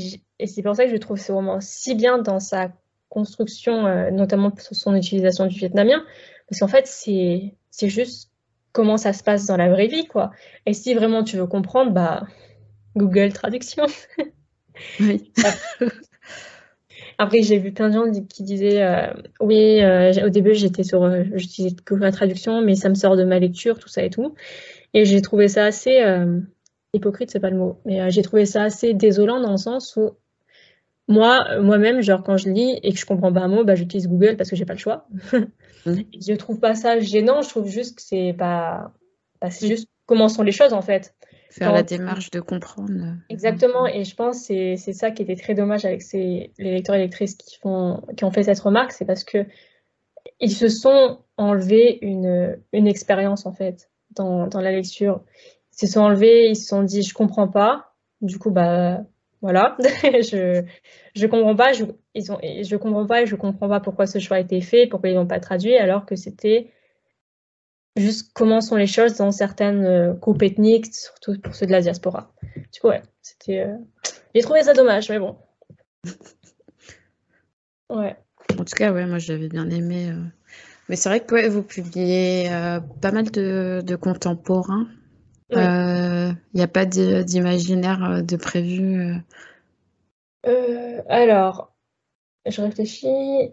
c'est 0.45 0.61
pour 0.63 0.75
ça 0.75 0.85
que 0.85 0.91
je 0.91 0.97
trouve 0.97 1.17
ce 1.17 1.31
roman 1.31 1.59
si 1.61 1.95
bien 1.95 2.17
dans 2.17 2.41
sa 2.41 2.73
construction, 3.07 3.85
euh, 3.85 4.11
notamment 4.11 4.51
sur 4.57 4.75
son 4.75 4.95
utilisation 4.95 5.45
du 5.45 5.57
vietnamien, 5.57 6.03
parce 6.49 6.59
qu'en 6.59 6.67
fait, 6.67 6.87
c'est 6.87 7.89
juste 7.89 8.31
comment 8.73 8.97
ça 8.97 9.13
se 9.13 9.23
passe 9.23 9.45
dans 9.45 9.57
la 9.57 9.69
vraie 9.69 9.87
vie, 9.87 10.07
quoi. 10.07 10.31
Et 10.65 10.73
si 10.73 10.93
vraiment 10.93 11.23
tu 11.23 11.37
veux 11.37 11.47
comprendre, 11.47 11.91
bah, 11.91 12.27
Google 12.95 13.34
Traduction. 13.34 13.86
oui. 14.99 15.31
Après, 17.17 17.41
j'ai 17.41 17.60
vu 17.60 17.71
plein 17.71 17.89
de 17.89 17.93
gens 17.93 18.12
qui 18.27 18.43
disaient 18.43 18.84
euh, 18.84 19.08
oui, 19.39 19.81
euh, 19.81 20.25
au 20.25 20.29
début 20.29 20.53
j'étais 20.53 20.84
sur, 20.84 21.03
euh, 21.03 21.23
j'utilisais 21.34 21.75
la 21.91 22.12
traduction, 22.12 22.62
mais 22.62 22.75
ça 22.75 22.89
me 22.89 22.95
sort 22.95 23.15
de 23.15 23.23
ma 23.23 23.39
lecture, 23.39 23.79
tout 23.79 23.88
ça 23.88 24.03
et 24.03 24.10
tout. 24.10 24.36
Et 24.93 25.05
j'ai 25.05 25.21
trouvé 25.21 25.47
ça 25.47 25.65
assez 25.65 26.01
hypocrite, 26.93 27.29
c'est 27.31 27.39
pas 27.39 27.49
le 27.49 27.58
mot, 27.58 27.79
mais 27.86 28.10
j'ai 28.12 28.21
trouvé 28.21 28.45
ça 28.45 28.63
assez 28.63 28.93
désolant 28.93 29.41
dans 29.41 29.51
le 29.51 29.58
sens 29.58 29.97
où 29.97 30.12
moi, 31.08 31.60
moi-même, 31.60 32.01
genre 32.01 32.23
quand 32.23 32.38
je 32.38 32.49
lis 32.49 32.79
et 32.81 32.93
que 32.93 32.99
je 32.99 33.05
comprends 33.05 33.31
pas 33.31 33.41
un 33.41 33.47
mot, 33.47 33.63
bah, 33.63 33.75
j'utilise 33.75 34.08
Google 34.08 34.38
parce 34.38 34.49
que 34.49 34.55
j'ai 34.55 34.65
pas 34.65 34.73
le 34.73 34.79
choix. 34.79 35.08
Mmh. 35.88 36.01
je 36.19 36.34
trouve 36.34 36.60
pas 36.60 36.73
ça 36.73 36.99
gênant, 36.99 37.43
je 37.43 37.49
trouve 37.49 37.67
juste 37.67 37.97
que 37.97 38.01
c'est 38.01 38.34
pas, 38.36 38.91
bah, 39.39 39.51
c'est 39.51 39.67
juste 39.67 39.88
comment 40.08 40.29
sont 40.29 40.41
les 40.41 40.51
choses 40.51 40.73
en 40.73 40.81
fait 40.81 41.13
faire 41.49 41.71
la 41.71 41.84
démarche 41.84 42.31
de 42.31 42.39
comprendre. 42.39 42.93
Euh, 42.93 43.13
Exactement, 43.29 43.88
et 43.88 44.03
je 44.03 44.15
pense 44.15 44.47
que 44.47 44.75
c'est 44.75 44.93
ça 44.93 45.12
qui 45.12 45.23
était 45.23 45.36
très 45.36 45.53
dommage 45.53 45.86
avec 45.86 46.01
ces, 46.01 46.51
les 46.58 46.71
lecteurs 46.71 46.95
et 46.95 46.99
lectrices 46.99 47.36
qui, 47.36 47.58
font, 47.60 48.01
qui 48.17 48.23
ont 48.25 48.31
fait 48.31 48.43
cette 48.43 48.60
remarque, 48.60 48.91
c'est 48.91 49.05
parce 49.05 49.23
que 49.23 49.45
ils 50.39 50.51
se 50.51 50.67
sont 50.67 51.19
enlevés 51.38 51.99
une, 52.01 52.58
une 52.73 52.88
expérience 52.88 53.45
en 53.45 53.53
fait 53.53 53.89
dans, 54.12 54.47
dans, 54.47 54.62
la 54.62 54.71
lecture. 54.71 55.21
Ils 55.73 55.88
se 55.88 55.93
sont 55.93 56.01
enlevés, 56.01 56.49
ils 56.49 56.55
se 56.55 56.67
sont 56.67 56.84
dit 56.84 57.03
je 57.03 57.13
comprends 57.13 57.47
pas, 57.47 57.93
du 58.21 58.38
coup 58.39 58.51
bah 58.51 59.01
voilà, 59.41 59.77
je 60.03 60.63
je 61.15 61.27
comprends 61.27 61.55
pas, 61.55 61.73
je, 61.73 61.86
ils 62.15 62.31
ont, 62.31 62.39
je 62.41 62.75
comprends 62.75 63.05
pas 63.05 63.21
et 63.21 63.25
je 63.25 63.36
comprends 63.36 63.69
pas 63.69 63.79
pourquoi 63.79 64.08
ce 64.08 64.19
choix 64.19 64.38
a 64.38 64.39
été 64.39 64.62
fait, 64.62 64.88
pourquoi 64.88 65.10
ils 65.10 65.15
n'ont 65.15 65.27
pas 65.27 65.39
traduit 65.39 65.75
alors 65.75 66.05
que 66.05 66.15
c'était 66.15 66.71
juste 67.95 68.31
comment 68.34 68.62
sont 68.62 68.75
les 68.75 68.88
choses 68.88 69.15
dans 69.15 69.31
certaines 69.31 69.86
euh, 69.86 70.13
groupes 70.13 70.41
ethniques, 70.43 70.93
surtout 70.93 71.39
pour 71.39 71.55
ceux 71.55 71.65
de 71.65 71.71
la 71.71 71.81
diaspora. 71.81 72.34
Du 72.73 72.79
coup, 72.79 72.88
ouais, 72.88 73.01
c'était. 73.21 73.62
Euh, 73.62 73.77
j'ai 74.34 74.41
trouvé 74.41 74.63
ça 74.63 74.73
dommage, 74.73 75.10
mais 75.10 75.19
bon. 75.19 75.38
Ouais. 77.91 78.17
En 78.60 78.63
tout 78.63 78.75
cas, 78.75 78.91
ouais, 78.91 79.05
moi 79.05 79.19
j'avais 79.19 79.47
bien 79.47 79.69
aimé. 79.69 80.10
Euh, 80.10 80.19
mais 80.89 80.95
c'est 80.95 81.08
vrai 81.08 81.19
que 81.19 81.36
ouais, 81.36 81.49
vous 81.49 81.62
publiez 81.62 82.49
pas 82.99 83.12
mal 83.12 83.29
de, 83.29 83.84
de 83.86 83.95
contemporains. 83.95 84.88
Il 85.51 86.36
n'y 86.55 86.63
a 86.63 86.67
pas 86.67 86.86
d'imaginaire 86.86 88.23
de 88.23 88.36
prévu. 88.38 89.13
alors, 91.08 91.75
je 92.47 92.60
réfléchis 92.60 93.51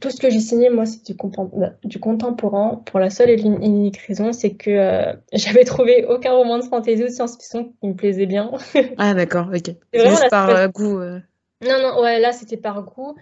tout 0.00 0.10
ce 0.10 0.20
que 0.20 0.30
j'ai 0.30 0.40
signé, 0.40 0.70
moi, 0.70 0.86
c'est 0.86 1.04
du, 1.04 1.14
bah, 1.14 1.72
du, 1.84 2.00
contemporain 2.00 2.82
pour 2.86 2.98
la 2.98 3.10
seule 3.10 3.30
et 3.30 3.40
unique 3.40 3.98
raison, 3.98 4.32
c'est 4.32 4.54
que 4.54 4.70
euh, 4.70 5.12
j'avais 5.32 5.64
trouvé 5.64 6.04
aucun 6.06 6.32
roman 6.32 6.58
de 6.58 6.64
fantasy 6.64 7.02
ou 7.02 7.06
de 7.06 7.12
science-fiction 7.12 7.72
qui 7.80 7.88
me 7.88 7.94
plaisait 7.94 8.26
bien. 8.26 8.50
ah, 8.98 9.14
d'accord, 9.14 9.48
ok. 9.54 9.74
C'est 9.92 10.10
juste 10.10 10.30
par 10.30 10.48
euh, 10.50 10.68
goût. 10.68 10.98
Euh. 10.98 11.20
Non, 11.62 11.80
non, 11.80 12.00
ouais, 12.02 12.18
là, 12.18 12.32
c'était 12.32 12.56
par 12.56 12.82
goût. 12.82 13.16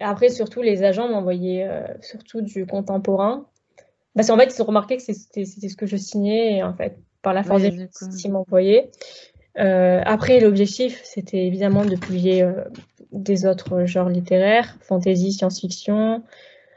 après, 0.00 0.28
surtout, 0.28 0.62
les 0.62 0.84
agents 0.84 1.08
m'envoyaient 1.08 1.68
surtout 2.00 2.40
du 2.40 2.66
contemporain. 2.66 3.46
Parce 4.14 4.28
qu'en 4.28 4.38
fait, 4.38 4.54
ils 4.54 4.62
ont 4.62 4.66
remarqué 4.66 4.96
que 4.96 5.02
c'était 5.02 5.44
ce 5.44 5.76
que 5.76 5.86
je 5.86 5.96
signais, 5.96 6.56
et 6.56 6.62
en 6.62 6.74
fait, 6.74 6.96
par 7.22 7.34
la 7.34 7.42
force 7.42 7.62
des 7.62 7.88
ils 8.24 8.32
m'envoyaient. 8.32 8.90
Après, 9.56 10.40
l'objectif, 10.40 11.00
c'était 11.04 11.46
évidemment 11.46 11.84
de 11.84 11.96
publier 11.96 12.46
des 13.12 13.46
autres 13.46 13.84
genres 13.84 14.08
littéraires, 14.08 14.76
fantasy, 14.80 15.32
science-fiction. 15.32 16.22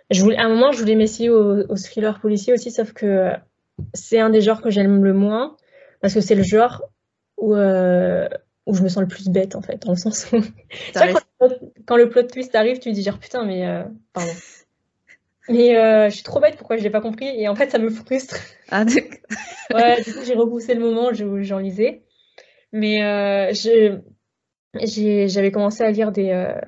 Je 0.09 0.21
voulais, 0.21 0.37
à 0.37 0.43
un 0.43 0.49
moment, 0.49 0.71
je 0.71 0.79
voulais 0.79 0.95
m'essayer 0.95 1.29
au, 1.29 1.63
au, 1.69 1.75
thriller 1.75 2.19
policier 2.19 2.53
aussi, 2.53 2.71
sauf 2.71 2.93
que 2.93 3.31
c'est 3.93 4.19
un 4.19 4.29
des 4.29 4.41
genres 4.41 4.61
que 4.61 4.69
j'aime 4.69 5.03
le 5.03 5.13
moins, 5.13 5.57
parce 6.01 6.13
que 6.13 6.21
c'est 6.21 6.35
le 6.35 6.43
genre 6.43 6.83
où, 7.37 7.55
euh, 7.55 8.27
où 8.65 8.73
je 8.73 8.83
me 8.83 8.89
sens 8.89 9.01
le 9.01 9.07
plus 9.07 9.29
bête, 9.29 9.55
en 9.55 9.61
fait, 9.61 9.83
dans 9.83 9.91
le 9.91 9.97
sens 9.97 10.31
où... 10.31 10.37
quand, 11.85 11.97
le 11.97 12.09
plot 12.09 12.23
twist 12.23 12.55
arrive, 12.55 12.79
tu 12.79 12.89
te 12.89 12.95
dis 12.95 13.03
genre, 13.03 13.19
putain, 13.19 13.45
mais... 13.45 13.67
Euh, 13.67 13.83
pardon. 14.13 14.31
Mais 15.49 15.77
euh, 15.77 16.09
je 16.09 16.13
suis 16.13 16.23
trop 16.23 16.39
bête, 16.39 16.55
pourquoi 16.55 16.77
je 16.77 16.83
l'ai 16.83 16.89
pas 16.89 17.01
compris? 17.01 17.27
Et 17.27 17.49
en 17.49 17.55
fait, 17.55 17.69
ça 17.69 17.77
me 17.77 17.89
frustre. 17.89 18.37
Ah, 18.69 18.85
d'accord. 18.85 19.17
ouais, 19.73 20.01
du 20.01 20.13
coup, 20.13 20.23
j'ai 20.25 20.35
repoussé 20.35 20.73
le 20.73 20.79
moment 20.79 21.09
où 21.09 21.43
j'en 21.43 21.59
lisais. 21.59 22.02
Mais 22.73 23.03
euh, 23.03 23.53
je, 23.53 23.99
j'avais 25.27 25.51
commencé 25.51 25.83
à 25.83 25.91
lire 25.91 26.11
des, 26.11 26.31
euh, 26.31 26.59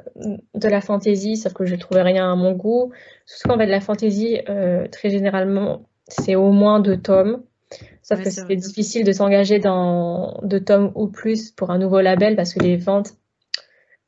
de 0.53 0.67
la 0.69 0.79
fantaisie, 0.79 1.35
sauf 1.35 1.53
que 1.53 1.65
je 1.65 1.75
trouvais 1.75 2.03
rien 2.03 2.31
à 2.31 2.35
mon 2.35 2.53
goût. 2.53 2.93
Surtout 3.25 3.49
qu'en 3.49 3.57
fait, 3.57 3.65
la 3.65 3.81
fantaisie, 3.81 4.39
euh, 4.47 4.87
très 4.87 5.09
généralement, 5.09 5.89
c'est 6.07 6.35
au 6.35 6.51
moins 6.51 6.79
deux 6.79 6.97
tomes. 6.97 7.43
Sauf 8.03 8.21
que 8.21 8.29
c'était 8.29 8.55
difficile 8.55 9.03
de 9.03 9.11
s'engager 9.11 9.57
dans 9.57 10.39
deux 10.43 10.63
tomes 10.63 10.91
ou 10.93 11.07
plus 11.07 11.49
pour 11.49 11.71
un 11.71 11.79
nouveau 11.79 11.99
label 12.01 12.35
parce 12.35 12.53
que 12.53 12.59
les 12.59 12.77
ventes. 12.77 13.13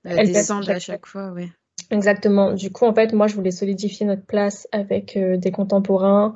elles 0.05 0.31
descendent 0.31 0.69
à 0.69 0.77
chaque 0.77 1.07
fois, 1.07 1.33
oui. 1.35 1.49
Exactement. 1.89 2.53
Du 2.53 2.71
coup, 2.71 2.85
en 2.85 2.93
fait, 2.93 3.13
moi, 3.13 3.25
je 3.25 3.33
voulais 3.33 3.49
solidifier 3.49 4.05
notre 4.05 4.25
place 4.25 4.67
avec 4.71 5.17
euh, 5.17 5.37
des 5.37 5.51
contemporains, 5.51 6.35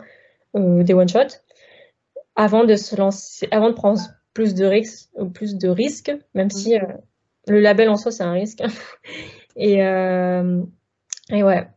des 0.55 0.93
one-shots, 0.93 1.37
avant 2.35 2.63
de 2.63 2.75
se 2.75 2.95
lancer, 2.95 3.47
avant 3.51 3.69
de 3.69 3.75
prendre 3.75 3.99
plus 4.33 4.53
de 4.53 4.65
risques, 4.65 5.09
plus 5.33 5.55
de 5.55 5.67
risques, 5.67 6.11
même 6.33 6.47
mm. 6.47 6.51
si 6.51 6.77
le 7.47 7.59
label 7.59 7.89
en 7.89 7.97
soi, 7.97 8.11
c'est 8.11 8.23
un 8.23 8.33
risque. 8.33 8.61
et, 9.55 9.83
euh, 9.83 10.61
et 11.29 11.43
ouais. 11.43 11.67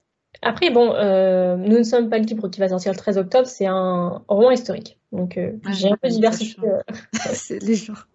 Après, 0.43 0.71
bon, 0.71 0.93
euh, 0.95 1.57
Nous 1.57 1.79
ne 1.79 1.83
sommes 1.85 2.11
pas 2.11 2.19
libres 2.19 2.49
qui 2.49 2.61
va 2.61 2.69
sortir 2.69 2.93
le 2.93 2.99
13 2.99 3.19
octobre, 3.19 3.47
c'est 3.47 3.67
un 3.67 4.23
roman 4.29 4.51
historique. 4.51 4.99
Donc, 5.11 5.39
euh, 5.39 5.53
ah, 5.65 5.73
j'ai 5.73 5.91
un 5.91 5.97
peu 5.97 6.09
diversifié. 6.09 6.63
c'est 7.33 7.63
les 7.63 7.75
genres. 7.77 8.07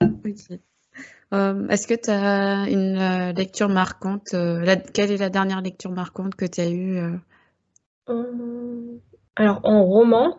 Est-ce 1.70 1.86
que 1.88 1.94
tu 1.94 2.10
as 2.10 2.68
une 2.68 3.34
lecture 3.34 3.68
marquante 3.68 4.36
Quelle 4.92 5.10
est 5.10 5.16
la 5.16 5.30
dernière 5.30 5.62
lecture 5.62 5.90
marquante 5.90 6.36
que 6.36 6.44
tu 6.44 6.60
as 6.60 6.70
eue 6.70 7.00
Alors, 9.34 9.60
en 9.64 9.84
roman, 9.84 10.36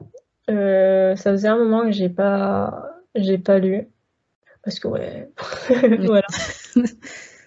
ça 0.47 1.31
faisait 1.31 1.47
un 1.47 1.57
moment 1.57 1.85
que 1.85 1.91
j'ai 1.91 2.09
pas, 2.09 3.01
j'ai 3.15 3.37
pas 3.37 3.59
lu. 3.59 3.87
parce 4.63 4.79
que 4.79 4.87
ouais, 4.87 5.29
voilà. 5.99 6.27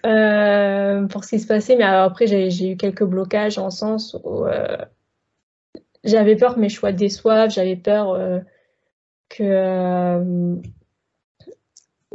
Euh, 0.05 1.07
pour 1.07 1.25
ce 1.25 1.31
qui 1.31 1.39
se 1.39 1.47
passait, 1.47 1.75
mais 1.75 1.83
après 1.83 2.25
j'ai 2.25 2.71
eu 2.71 2.77
quelques 2.77 3.03
blocages 3.03 3.57
en 3.57 3.69
sens 3.69 4.15
où 4.23 4.45
euh, 4.45 4.77
j'avais 6.05 6.37
peur 6.37 6.55
que 6.55 6.59
mes 6.61 6.69
choix 6.69 6.93
déçoivent, 6.93 7.49
j'avais 7.49 7.75
peur 7.75 8.11
euh, 8.11 8.39
que 9.27 10.55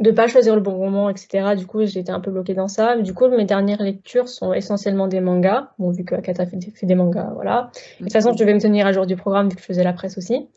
de 0.05 0.11
pas 0.11 0.27
choisir 0.27 0.55
le 0.55 0.61
bon 0.61 0.77
moment, 0.77 1.09
etc. 1.09 1.55
Du 1.57 1.65
coup, 1.65 1.85
j'étais 1.85 2.11
un 2.11 2.19
peu 2.19 2.31
bloquée 2.31 2.53
dans 2.53 2.67
ça. 2.67 2.97
Du 2.97 3.13
coup, 3.13 3.27
mes 3.27 3.45
dernières 3.45 3.81
lectures 3.81 4.29
sont 4.29 4.53
essentiellement 4.53 5.07
des 5.07 5.19
mangas. 5.19 5.71
Bon, 5.79 5.91
vu 5.91 6.05
que 6.05 6.15
Akata 6.15 6.45
fait, 6.45 6.59
fait 6.73 6.85
des 6.85 6.95
mangas, 6.95 7.31
voilà. 7.33 7.71
de 7.99 8.05
toute 8.05 8.13
façon, 8.13 8.31
je 8.33 8.37
devais 8.37 8.53
me 8.53 8.59
tenir 8.59 8.85
à 8.85 8.93
jour 8.93 9.05
du 9.05 9.15
programme 9.15 9.49
vu 9.49 9.55
que 9.55 9.61
je 9.61 9.65
faisais 9.65 9.83
la 9.83 9.93
presse 9.93 10.17
aussi. 10.17 10.47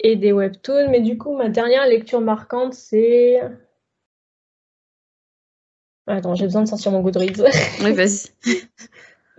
Et 0.00 0.16
des 0.16 0.32
webtoons. 0.32 0.90
Mais 0.90 1.00
du 1.00 1.18
coup, 1.18 1.36
ma 1.36 1.48
dernière 1.48 1.86
lecture 1.86 2.20
marquante, 2.20 2.74
c'est... 2.74 3.40
Attends, 6.06 6.34
j'ai 6.34 6.44
besoin 6.44 6.62
de 6.62 6.68
sortir 6.68 6.92
mon 6.92 7.00
Goodreads. 7.00 7.44
Oui, 7.82 7.92
vas-y. 7.92 8.28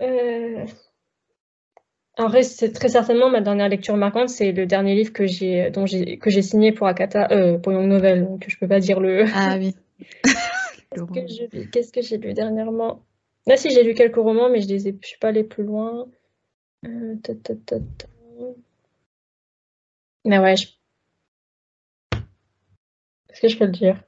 euh... 0.00 0.64
En 2.18 2.28
vrai, 2.28 2.42
c'est 2.42 2.72
très 2.72 2.88
certainement 2.88 3.28
ma 3.28 3.42
dernière 3.42 3.68
lecture 3.68 3.96
marquante, 3.96 4.30
c'est 4.30 4.52
le 4.52 4.66
dernier 4.66 4.94
livre 4.94 5.12
que 5.12 5.26
j'ai 5.26 5.70
dont 5.70 5.84
j'ai 5.84 6.18
que 6.18 6.30
j'ai 6.30 6.40
signé 6.40 6.72
pour 6.72 6.86
Akata, 6.86 7.28
euh, 7.30 7.58
pour 7.58 7.72
Young 7.72 7.86
Novel, 7.86 8.24
donc 8.24 8.44
je 8.48 8.56
peux 8.58 8.66
pas 8.66 8.80
dire 8.80 9.00
le. 9.00 9.26
Ah 9.34 9.56
oui. 9.58 9.76
Qu'est-ce 11.72 11.92
que 11.92 12.00
j'ai 12.00 12.16
lu 12.16 12.32
dernièrement? 12.32 13.04
Là, 13.46 13.56
si 13.58 13.70
j'ai 13.70 13.82
lu 13.82 13.94
quelques 13.94 14.16
romans, 14.16 14.48
mais 14.48 14.60
je 14.62 14.68
les 14.68 14.88
ai, 14.88 14.98
suis 15.02 15.18
pas 15.18 15.28
allée 15.28 15.44
plus 15.44 15.62
loin. 15.62 16.06
Euh, 16.86 17.16
mais 20.24 20.38
ouais, 20.38 20.56
je... 20.56 20.68
est-ce 23.28 23.40
que 23.40 23.48
je 23.48 23.58
peux 23.58 23.66
le 23.66 23.72
dire? 23.72 24.02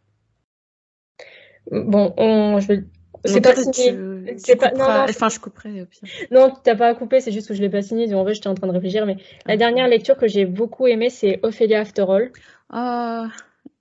Bon, 1.70 2.14
on, 2.16 2.58
je 2.60 2.68
vais 2.68 2.84
c'est 3.28 3.40
pas 3.40 3.54
signé. 3.54 3.96
C'est 4.36 4.56
pas. 4.56 4.72
Non, 4.72 4.88
non, 4.88 5.06
enfin, 5.08 5.28
je 5.28 5.38
couperai 5.38 5.82
au 5.82 5.86
pire. 5.86 6.08
Non, 6.30 6.52
t'as 6.62 6.74
pas 6.74 6.88
à 6.88 6.94
couper, 6.94 7.20
c'est 7.20 7.32
juste 7.32 7.48
que 7.48 7.54
je 7.54 7.60
l'ai 7.60 7.68
pas 7.68 7.82
signé. 7.82 8.12
En 8.14 8.22
vrai, 8.22 8.34
j'étais 8.34 8.48
en 8.48 8.54
train 8.54 8.66
de 8.66 8.72
réfléchir. 8.72 9.06
Mais 9.06 9.16
la 9.46 9.56
dernière 9.56 9.88
lecture 9.88 10.16
que 10.16 10.28
j'ai 10.28 10.44
beaucoup 10.44 10.86
aimée, 10.86 11.10
c'est 11.10 11.40
Ophélia 11.42 11.80
After 11.80 12.04
All. 12.08 12.32
Oh. 12.72 13.26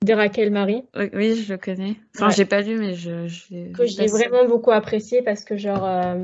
De 0.05 0.13
Raquel 0.13 0.51
Marie. 0.51 0.83
Oui, 0.95 1.35
je 1.35 1.53
le 1.53 1.57
connais. 1.57 1.95
Enfin, 2.15 2.29
j'ai 2.29 2.45
pas 2.45 2.61
lu, 2.61 2.77
mais 2.77 2.93
je. 2.93 3.27
je 3.27 3.71
que 3.71 3.85
j'ai 3.85 4.05
vraiment 4.05 4.45
beaucoup 4.45 4.71
apprécié 4.71 5.21
parce 5.21 5.43
que, 5.43 5.57
genre. 5.57 5.85
Euh, 5.85 6.23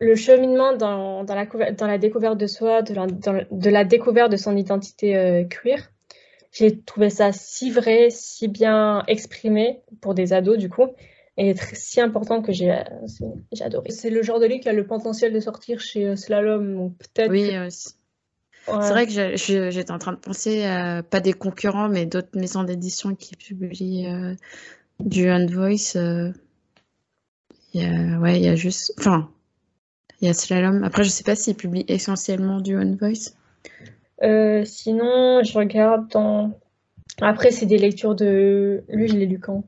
le 0.00 0.14
cheminement 0.16 0.74
dans, 0.74 1.22
dans, 1.22 1.34
la, 1.34 1.46
dans 1.72 1.86
la 1.86 1.98
découverte 1.98 2.38
de 2.38 2.46
soi, 2.46 2.82
de 2.82 2.94
la, 2.94 3.06
de 3.06 3.70
la 3.70 3.84
découverte 3.84 4.32
de 4.32 4.36
son 4.36 4.56
identité 4.56 5.16
euh, 5.16 5.44
queer, 5.44 5.90
j'ai 6.52 6.80
trouvé 6.80 7.10
ça 7.10 7.32
si 7.32 7.70
vrai, 7.70 8.08
si 8.10 8.48
bien 8.48 9.04
exprimé 9.06 9.82
pour 10.00 10.14
des 10.14 10.32
ados 10.32 10.58
du 10.58 10.68
coup 10.68 10.88
et 11.36 11.54
si 11.72 12.00
important 12.00 12.42
que 12.42 12.52
j'ai 12.52 12.70
adoré. 13.60 13.90
C'est 13.90 14.10
le 14.10 14.22
genre 14.22 14.40
de 14.40 14.46
livre 14.46 14.62
qui 14.62 14.68
a 14.68 14.72
le 14.72 14.86
potentiel 14.86 15.32
de 15.32 15.40
sortir 15.40 15.80
chez 15.80 16.06
euh, 16.06 16.16
Slalom, 16.16 16.92
peut-être. 16.94 17.30
Oui, 17.30 17.50
C'est 18.66 18.90
vrai 18.90 19.06
que 19.06 19.36
j'étais 19.70 19.90
en 19.90 19.98
train 19.98 20.12
de 20.12 20.18
penser 20.18 20.64
à 20.64 21.02
pas 21.02 21.20
des 21.20 21.32
concurrents, 21.32 21.88
mais 21.88 22.06
d'autres 22.06 22.38
maisons 22.38 22.64
d'édition 22.64 23.14
qui 23.14 23.36
publient 23.36 24.06
euh, 24.06 24.34
du 24.98 25.30
On 25.30 25.46
Voice. 25.46 25.96
Euh, 25.96 26.30
il 27.72 27.82
y 27.82 27.84
a, 27.84 28.18
ouais, 28.18 28.36
il 28.38 28.44
y 28.44 28.48
a 28.48 28.56
juste. 28.56 28.92
Enfin, 28.98 29.30
il 30.20 30.26
y 30.26 30.30
a 30.30 30.34
Slalom. 30.34 30.82
Après, 30.84 31.04
je 31.04 31.08
sais 31.08 31.24
pas 31.24 31.36
s'ils 31.36 31.54
publient 31.54 31.86
essentiellement 31.88 32.60
du 32.60 32.76
On 32.76 32.96
Voice. 32.96 33.34
sinon, 34.66 35.42
je 35.42 35.56
regarde 35.56 36.08
dans. 36.10 36.58
Après, 37.22 37.50
c'est 37.50 37.66
des 37.66 37.78
lectures 37.78 38.14
de. 38.14 38.82
Lui, 38.88 39.08
je 39.08 39.16
l'ai 39.16 39.26
lu 39.26 39.38
quand 39.38 39.64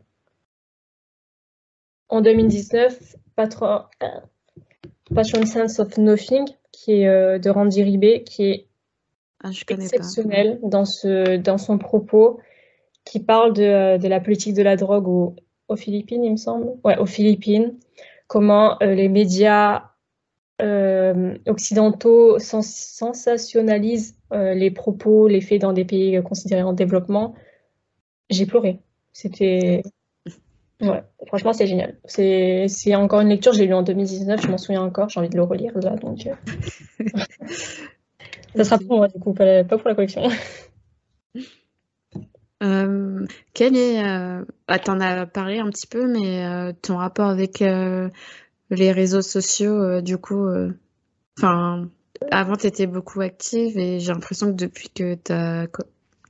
en 2.12 2.20
2019, 2.20 3.16
Patron, 3.36 3.84
Passion 5.14 5.46
Sense 5.46 5.80
of 5.80 5.96
Nothing, 5.96 6.44
qui 6.70 7.00
est 7.00 7.08
euh, 7.08 7.38
de 7.38 7.48
Randy 7.48 7.82
Ribé, 7.82 8.22
qui 8.22 8.44
est 8.44 8.66
ah, 9.42 9.48
exceptionnel 9.70 10.60
dans, 10.62 10.84
ce, 10.84 11.38
dans 11.38 11.56
son 11.56 11.78
propos, 11.78 12.38
qui 13.06 13.18
parle 13.18 13.54
de, 13.54 13.62
euh, 13.62 13.98
de 13.98 14.08
la 14.08 14.20
politique 14.20 14.52
de 14.52 14.62
la 14.62 14.76
drogue 14.76 15.08
aux, 15.08 15.36
aux, 15.68 15.76
Philippines, 15.76 16.22
il 16.22 16.32
me 16.32 16.36
semble. 16.36 16.74
Ouais, 16.84 16.98
aux 16.98 17.06
Philippines. 17.06 17.78
Comment 18.26 18.76
euh, 18.82 18.94
les 18.94 19.08
médias 19.08 19.88
occidentaux 21.48 22.38
sensationnalisent 22.38 24.16
les 24.30 24.70
propos, 24.70 25.26
les 25.26 25.40
faits 25.40 25.60
dans 25.62 25.72
des 25.72 25.84
pays 25.84 26.22
considérés 26.22 26.62
en 26.62 26.72
développement. 26.72 27.34
J'ai 28.30 28.46
pleuré. 28.46 28.78
C'était 29.12 29.82
Ouais, 30.82 31.02
franchement, 31.26 31.52
c'est 31.52 31.66
génial. 31.66 31.96
C'est 32.04 32.94
encore 32.96 33.20
une 33.20 33.28
lecture, 33.28 33.52
je 33.52 33.60
l'ai 33.60 33.66
lu 33.66 33.74
en 33.74 33.82
2019, 33.82 34.42
je 34.42 34.48
m'en 34.48 34.58
souviens 34.58 34.82
encore, 34.82 35.08
j'ai 35.08 35.20
envie 35.20 35.28
de 35.28 35.36
le 35.36 35.44
relire 35.44 35.72
là, 35.78 35.94
donc. 35.96 36.26
Euh. 36.26 36.34
Ça 38.56 38.64
sera 38.64 38.78
pour 38.78 38.96
moi, 38.98 39.08
du 39.08 39.18
coup, 39.18 39.32
pas, 39.32 39.64
pour 39.64 39.80
la 39.86 39.94
collection. 39.94 40.22
Euh, 42.64 43.26
quel 43.54 43.76
est, 43.76 44.06
euh... 44.06 44.44
Ah, 44.68 44.78
t'en 44.78 45.00
as 45.00 45.26
parlé 45.26 45.58
un 45.58 45.68
petit 45.68 45.88
peu, 45.88 46.06
mais 46.06 46.46
euh, 46.46 46.72
ton 46.80 46.96
rapport 46.96 47.26
avec 47.26 47.58
les 47.58 48.92
réseaux 48.92 49.20
sociaux, 49.20 50.00
du 50.00 50.16
coup, 50.16 50.46
enfin, 51.36 51.88
avant 52.30 52.54
tu 52.54 52.68
étais 52.68 52.86
beaucoup 52.86 53.20
active 53.20 53.76
et 53.76 53.98
j'ai 53.98 54.12
l'impression 54.12 54.46
que 54.46 54.56
depuis 54.56 54.90
que 54.90 55.16
tu 55.16 55.32
as 55.32 55.66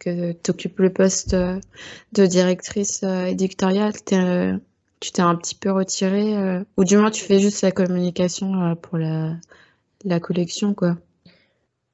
que 0.02 0.32
tu 0.32 0.50
occupes 0.50 0.80
le 0.80 0.92
poste 0.92 1.34
euh, 1.34 1.60
de 2.12 2.26
directrice 2.26 3.02
euh, 3.04 3.26
éditoriale, 3.26 3.92
euh, 4.12 4.58
tu 5.00 5.12
t'es 5.12 5.22
un 5.22 5.36
petit 5.36 5.54
peu 5.54 5.70
retirée, 5.70 6.62
ou 6.76 6.84
du 6.84 6.96
moins 6.96 7.10
tu 7.10 7.24
fais 7.24 7.40
juste 7.40 7.62
la 7.62 7.72
communication 7.72 8.76
pour 8.76 8.98
la, 8.98 10.20
collection, 10.20 10.74
quoi. 10.74 10.96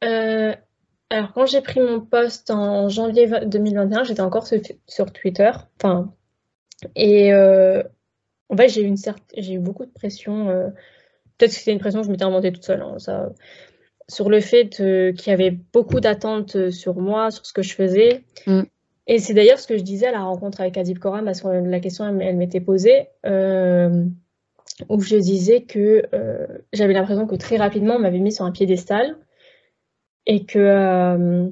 alors, 0.02 1.32
quand 1.34 1.46
j'ai 1.46 1.62
pris 1.62 1.80
mon 1.80 2.00
poste 2.00 2.50
en 2.50 2.90
janvier 2.90 3.26
2021, 3.46 4.04
j'étais 4.04 4.20
encore 4.20 4.46
sur, 4.46 5.10
Twitter. 5.10 5.50
Enfin, 5.80 6.12
et 6.96 7.32
en 7.32 8.56
fait, 8.58 8.68
j'ai 8.68 8.82
eu, 8.82 8.94
eu 9.54 9.58
beaucoup 9.58 9.86
de 9.86 9.90
pression. 9.90 10.44
Peut-être 11.38 11.52
que 11.52 11.56
c'était 11.56 11.72
une 11.72 11.80
pression 11.80 12.00
que 12.00 12.06
je 12.08 12.10
m'étais 12.10 12.24
inventée 12.24 12.52
toute 12.52 12.64
seule. 12.64 12.82
Hein, 12.82 12.98
ça 12.98 13.30
sur 14.10 14.30
le 14.30 14.40
fait 14.40 14.70
qu'il 14.70 15.26
y 15.26 15.30
avait 15.30 15.58
beaucoup 15.72 16.00
d'attentes 16.00 16.70
sur 16.70 16.96
moi, 16.96 17.30
sur 17.30 17.44
ce 17.44 17.52
que 17.52 17.62
je 17.62 17.74
faisais. 17.74 18.22
Mm. 18.46 18.62
Et 19.08 19.18
c'est 19.18 19.32
d'ailleurs 19.32 19.58
ce 19.58 19.66
que 19.66 19.76
je 19.78 19.82
disais 19.82 20.06
à 20.06 20.12
la 20.12 20.20
rencontre 20.20 20.60
avec 20.60 20.76
Adib 20.76 20.98
Koram, 20.98 21.24
parce 21.24 21.40
que 21.40 21.48
la 21.48 21.80
question, 21.80 22.06
elle, 22.20 22.36
m'était 22.36 22.60
posée, 22.60 23.08
euh, 23.24 24.04
où 24.90 25.00
je 25.00 25.16
disais 25.16 25.62
que 25.62 26.02
euh, 26.14 26.46
j'avais 26.74 26.92
l'impression 26.92 27.26
que 27.26 27.34
très 27.34 27.56
rapidement, 27.56 27.96
on 27.96 27.98
m'avait 27.98 28.18
mis 28.18 28.32
sur 28.32 28.44
un 28.44 28.52
piédestal 28.52 29.16
et 30.26 30.44
que, 30.44 30.58
euh, 30.58 31.48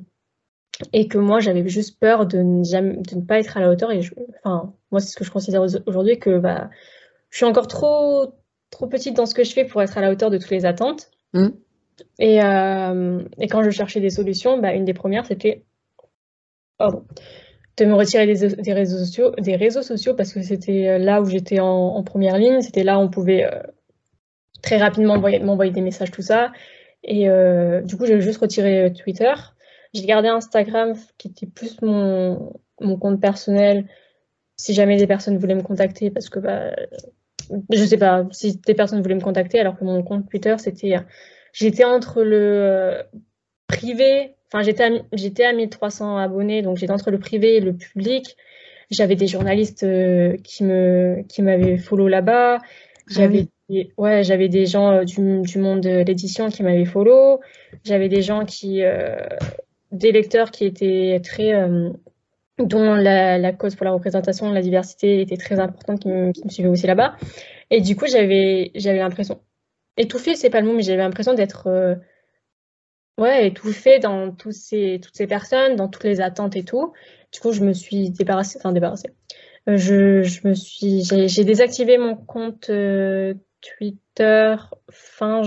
et 0.93 1.09
que 1.09 1.17
moi, 1.17 1.41
j'avais 1.41 1.67
juste 1.67 1.99
peur 1.99 2.27
de 2.27 2.39
ne, 2.39 2.63
de 2.63 3.17
ne 3.17 3.23
pas 3.23 3.39
être 3.39 3.57
à 3.57 3.61
la 3.61 3.71
hauteur. 3.71 3.91
Et 3.91 4.03
enfin, 4.45 4.75
moi, 4.91 5.01
c'est 5.01 5.09
ce 5.09 5.17
que 5.17 5.25
je 5.25 5.31
considère 5.31 5.65
aujourd'hui, 5.87 6.19
que 6.19 6.39
bah, 6.39 6.69
je 7.31 7.39
suis 7.39 7.47
encore 7.47 7.69
trop, 7.69 8.35
trop 8.71 8.87
petite 8.87 9.17
dans 9.17 9.25
ce 9.25 9.35
que 9.35 9.45
je 9.45 9.55
fais 9.55 9.65
pour 9.65 9.81
être 9.81 9.97
à 9.97 10.03
la 10.03 10.13
hauteur 10.13 10.29
de 10.29 10.37
toutes 10.37 10.51
les 10.51 10.67
attentes. 10.67 11.11
Mm. 11.33 11.49
Et, 12.19 12.43
euh, 12.43 13.23
et, 13.39 13.47
quand 13.49 13.63
je 13.63 13.71
cherchais 13.71 14.01
des 14.01 14.11
solutions, 14.11 14.59
bah, 14.59 14.75
une 14.75 14.85
des 14.85 14.95
premières, 14.95 15.27
c'était 15.27 15.65
de 16.79 17.85
me 17.85 17.95
retirer 17.95 18.27
des, 18.27 18.73
réseaux 18.73 18.99
sociaux, 18.99 19.33
des 19.39 19.57
réseaux 19.57 19.83
sociaux 19.83 20.15
parce 20.15 20.33
que 20.33 20.43
c'était 20.43 20.99
là 20.99 21.21
où 21.21 21.27
j'étais 21.27 21.61
en, 21.61 22.03
première 22.03 22.39
ligne, 22.39 22.61
c'était 22.61 22.85
là 22.85 22.99
où 22.99 23.03
on 23.03 23.09
pouvait 23.09 23.45
euh, 23.45 23.63
très 24.63 24.79
rapidement 24.79 25.19
m'envoyer 25.19 25.73
des 25.73 25.81
messages, 25.81 26.11
tout 26.11 26.23
ça. 26.23 26.53
Et 27.03 27.29
euh, 27.29 27.83
du 27.83 27.97
coup, 27.97 28.07
j'ai 28.07 28.21
juste 28.21 28.41
retiré 28.41 28.93
Twitter. 28.93 29.33
J'ai 29.95 30.07
gardé 30.07 30.29
Instagram 30.29 30.95
qui 31.19 31.29
était 31.29 31.47
plus 31.47 31.81
mon, 31.83 32.53
mon, 32.81 32.99
compte 32.99 33.21
personnel 33.21 33.87
si 34.57 34.75
jamais 34.75 34.97
des 34.97 35.07
personnes 35.07 35.39
voulaient 35.39 35.55
me 35.55 35.63
contacter 35.63 36.11
parce 36.11 36.29
que 36.29 36.39
bah, 36.41 36.75
je 37.71 37.85
sais 37.85 37.99
pas 37.99 38.27
si 38.33 38.59
des 38.59 38.75
personnes 38.75 39.01
voulaient 39.01 39.15
me 39.15 39.21
contacter 39.21 39.61
alors 39.61 39.79
que 39.79 39.85
mon 39.85 40.03
compte 40.03 40.29
Twitter 40.29 40.57
c'était 40.59 40.97
j'étais 41.57 41.85
entre 41.85 42.23
le 42.23 42.37
euh, 42.39 43.03
privé, 43.67 44.35
enfin 44.53 44.63
j'étais 44.63 44.85
à, 44.85 44.91
j'étais 45.13 45.45
à 45.45 45.53
1300 45.53 46.19
abonnés, 46.19 46.63
donc 46.63 46.77
j'étais 46.77 46.93
entre 46.93 47.11
le 47.11 47.19
privé 47.19 47.57
et 47.57 47.61
le 47.61 47.75
public. 47.75 48.37
J'avais 48.91 49.17
des 49.17 49.27
journalistes 49.27 49.83
euh, 49.83 50.37
qui 50.45 50.65
me 50.65 51.23
qui 51.29 51.43
m'avaient 51.43 51.79
follow 51.79 52.09
là-bas. 52.09 52.59
Ah 52.59 52.63
j'avais 53.09 53.49
ouais, 53.97 54.23
j'avais 54.23 54.49
des 54.49 54.67
gens 54.67 54.91
euh, 54.93 55.05
du, 55.05 55.41
du 55.41 55.59
monde 55.59 55.81
de 55.81 56.05
l'édition 56.05 56.51
qui 56.51 56.63
m'avaient 56.63 56.85
follow. 56.85 57.41
J'avais 57.85 58.09
des 58.09 58.23
gens 58.23 58.45
qui 58.45 58.83
des 59.93 60.13
lecteurs 60.13 60.51
qui 60.51 60.67
étaient 60.67 61.21
très 61.25 61.53
dont 62.59 62.95
la, 62.95 63.39
la, 63.39 63.53
cause 63.53 63.75
pour 63.75 63.85
la 63.85 63.93
représentation, 63.93 64.51
la 64.51 64.63
diversité 64.63 65.21
était 65.21 65.37
très 65.37 65.61
importante, 65.61 66.01
qui 66.01 66.09
me, 66.09 66.33
qui 66.33 66.43
me 66.43 66.49
suivaient 66.49 66.71
aussi 66.71 66.87
là-bas. 66.87 67.15
Et 67.71 67.83
du 67.83 67.97
coup, 67.97 68.07
j'avais, 68.07 68.71
j'avais 68.75 68.99
l'impression, 68.99 69.41
étouffée, 69.97 70.37
c'est 70.37 70.51
pas 70.51 70.61
le 70.61 70.67
mot, 70.67 70.75
mais 70.75 70.83
j'avais 70.83 71.03
l'impression 71.03 71.35
d'être 71.35 71.67
euh, 71.69 71.95
ouais, 73.19 73.49
étouffée 73.49 73.99
dans 73.99 74.31
tous 74.33 74.53
ces, 74.53 75.01
toutes 75.03 75.17
ces 75.17 75.27
personnes, 75.27 75.77
dans 75.77 75.89
toutes 75.89 76.05
les 76.05 76.21
attentes 76.21 76.57
et 76.57 76.65
tout. 76.65 76.93
Du 77.33 77.41
coup, 77.41 77.53
je 77.53 77.63
me 77.63 77.73
suis 77.73 78.11
débarrassée, 78.11 78.59
enfin 78.59 78.73
débarrassée. 78.73 79.11
Euh, 79.69 79.77
je, 79.77 80.23
je, 80.23 80.47
me 80.47 80.55
suis, 80.55 81.03
j'ai 81.05 81.45
désactivé 81.45 81.99
mon 81.99 82.15
compte 82.17 82.71
euh, 82.71 83.35
Twitter 83.61 84.57
fin, 84.91 85.43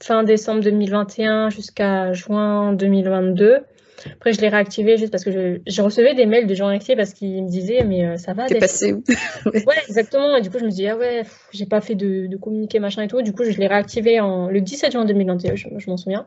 fin 0.00 0.22
décembre 0.22 0.62
2021 0.62 1.50
jusqu'à 1.50 2.12
juin 2.12 2.72
2022. 2.72 3.64
Après, 4.06 4.32
je 4.32 4.40
l'ai 4.40 4.48
réactivé 4.48 4.96
juste 4.96 5.10
parce 5.10 5.24
que 5.24 5.30
je, 5.30 5.60
je, 5.66 5.82
recevais 5.82 6.14
des 6.14 6.26
mails 6.26 6.46
de 6.46 6.54
gens 6.54 6.68
actifs 6.68 6.96
parce 6.96 7.12
qu'ils 7.12 7.42
me 7.42 7.48
disaient, 7.48 7.84
mais 7.84 8.06
euh, 8.06 8.16
ça 8.16 8.32
va. 8.32 8.46
T'es 8.46 8.58
passé 8.58 8.92
où? 8.92 9.02
Ouais, 9.66 9.76
exactement. 9.88 10.36
Et 10.36 10.40
du 10.40 10.50
coup, 10.50 10.58
je 10.58 10.64
me 10.64 10.70
dis, 10.70 10.86
ah 10.88 10.96
ouais, 10.96 11.22
j'ai 11.52 11.66
pas 11.66 11.80
fait 11.80 11.94
de, 11.94 12.26
de 12.26 12.36
communiqué, 12.36 12.78
machin 12.78 13.02
et 13.02 13.08
tout. 13.08 13.22
Du 13.22 13.32
coup, 13.32 13.44
je 13.44 13.58
l'ai 13.58 13.66
réactivé 13.66 14.20
en, 14.20 14.48
le 14.48 14.60
17 14.60 14.92
juin 14.92 15.04
2021, 15.04 15.54
je, 15.54 15.68
je 15.76 15.90
m'en 15.90 15.96
souviens. 15.96 16.26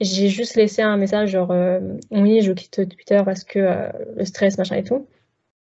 J'ai 0.00 0.28
juste 0.28 0.54
laissé 0.54 0.82
un 0.82 0.96
message 0.96 1.30
genre, 1.30 1.50
euh, 1.50 1.80
oui, 2.10 2.40
je 2.42 2.52
quitte 2.52 2.88
Twitter 2.88 3.20
parce 3.24 3.42
que 3.42 3.58
euh, 3.58 3.88
le 4.16 4.24
stress, 4.24 4.56
machin 4.56 4.76
et 4.76 4.84
tout. 4.84 5.08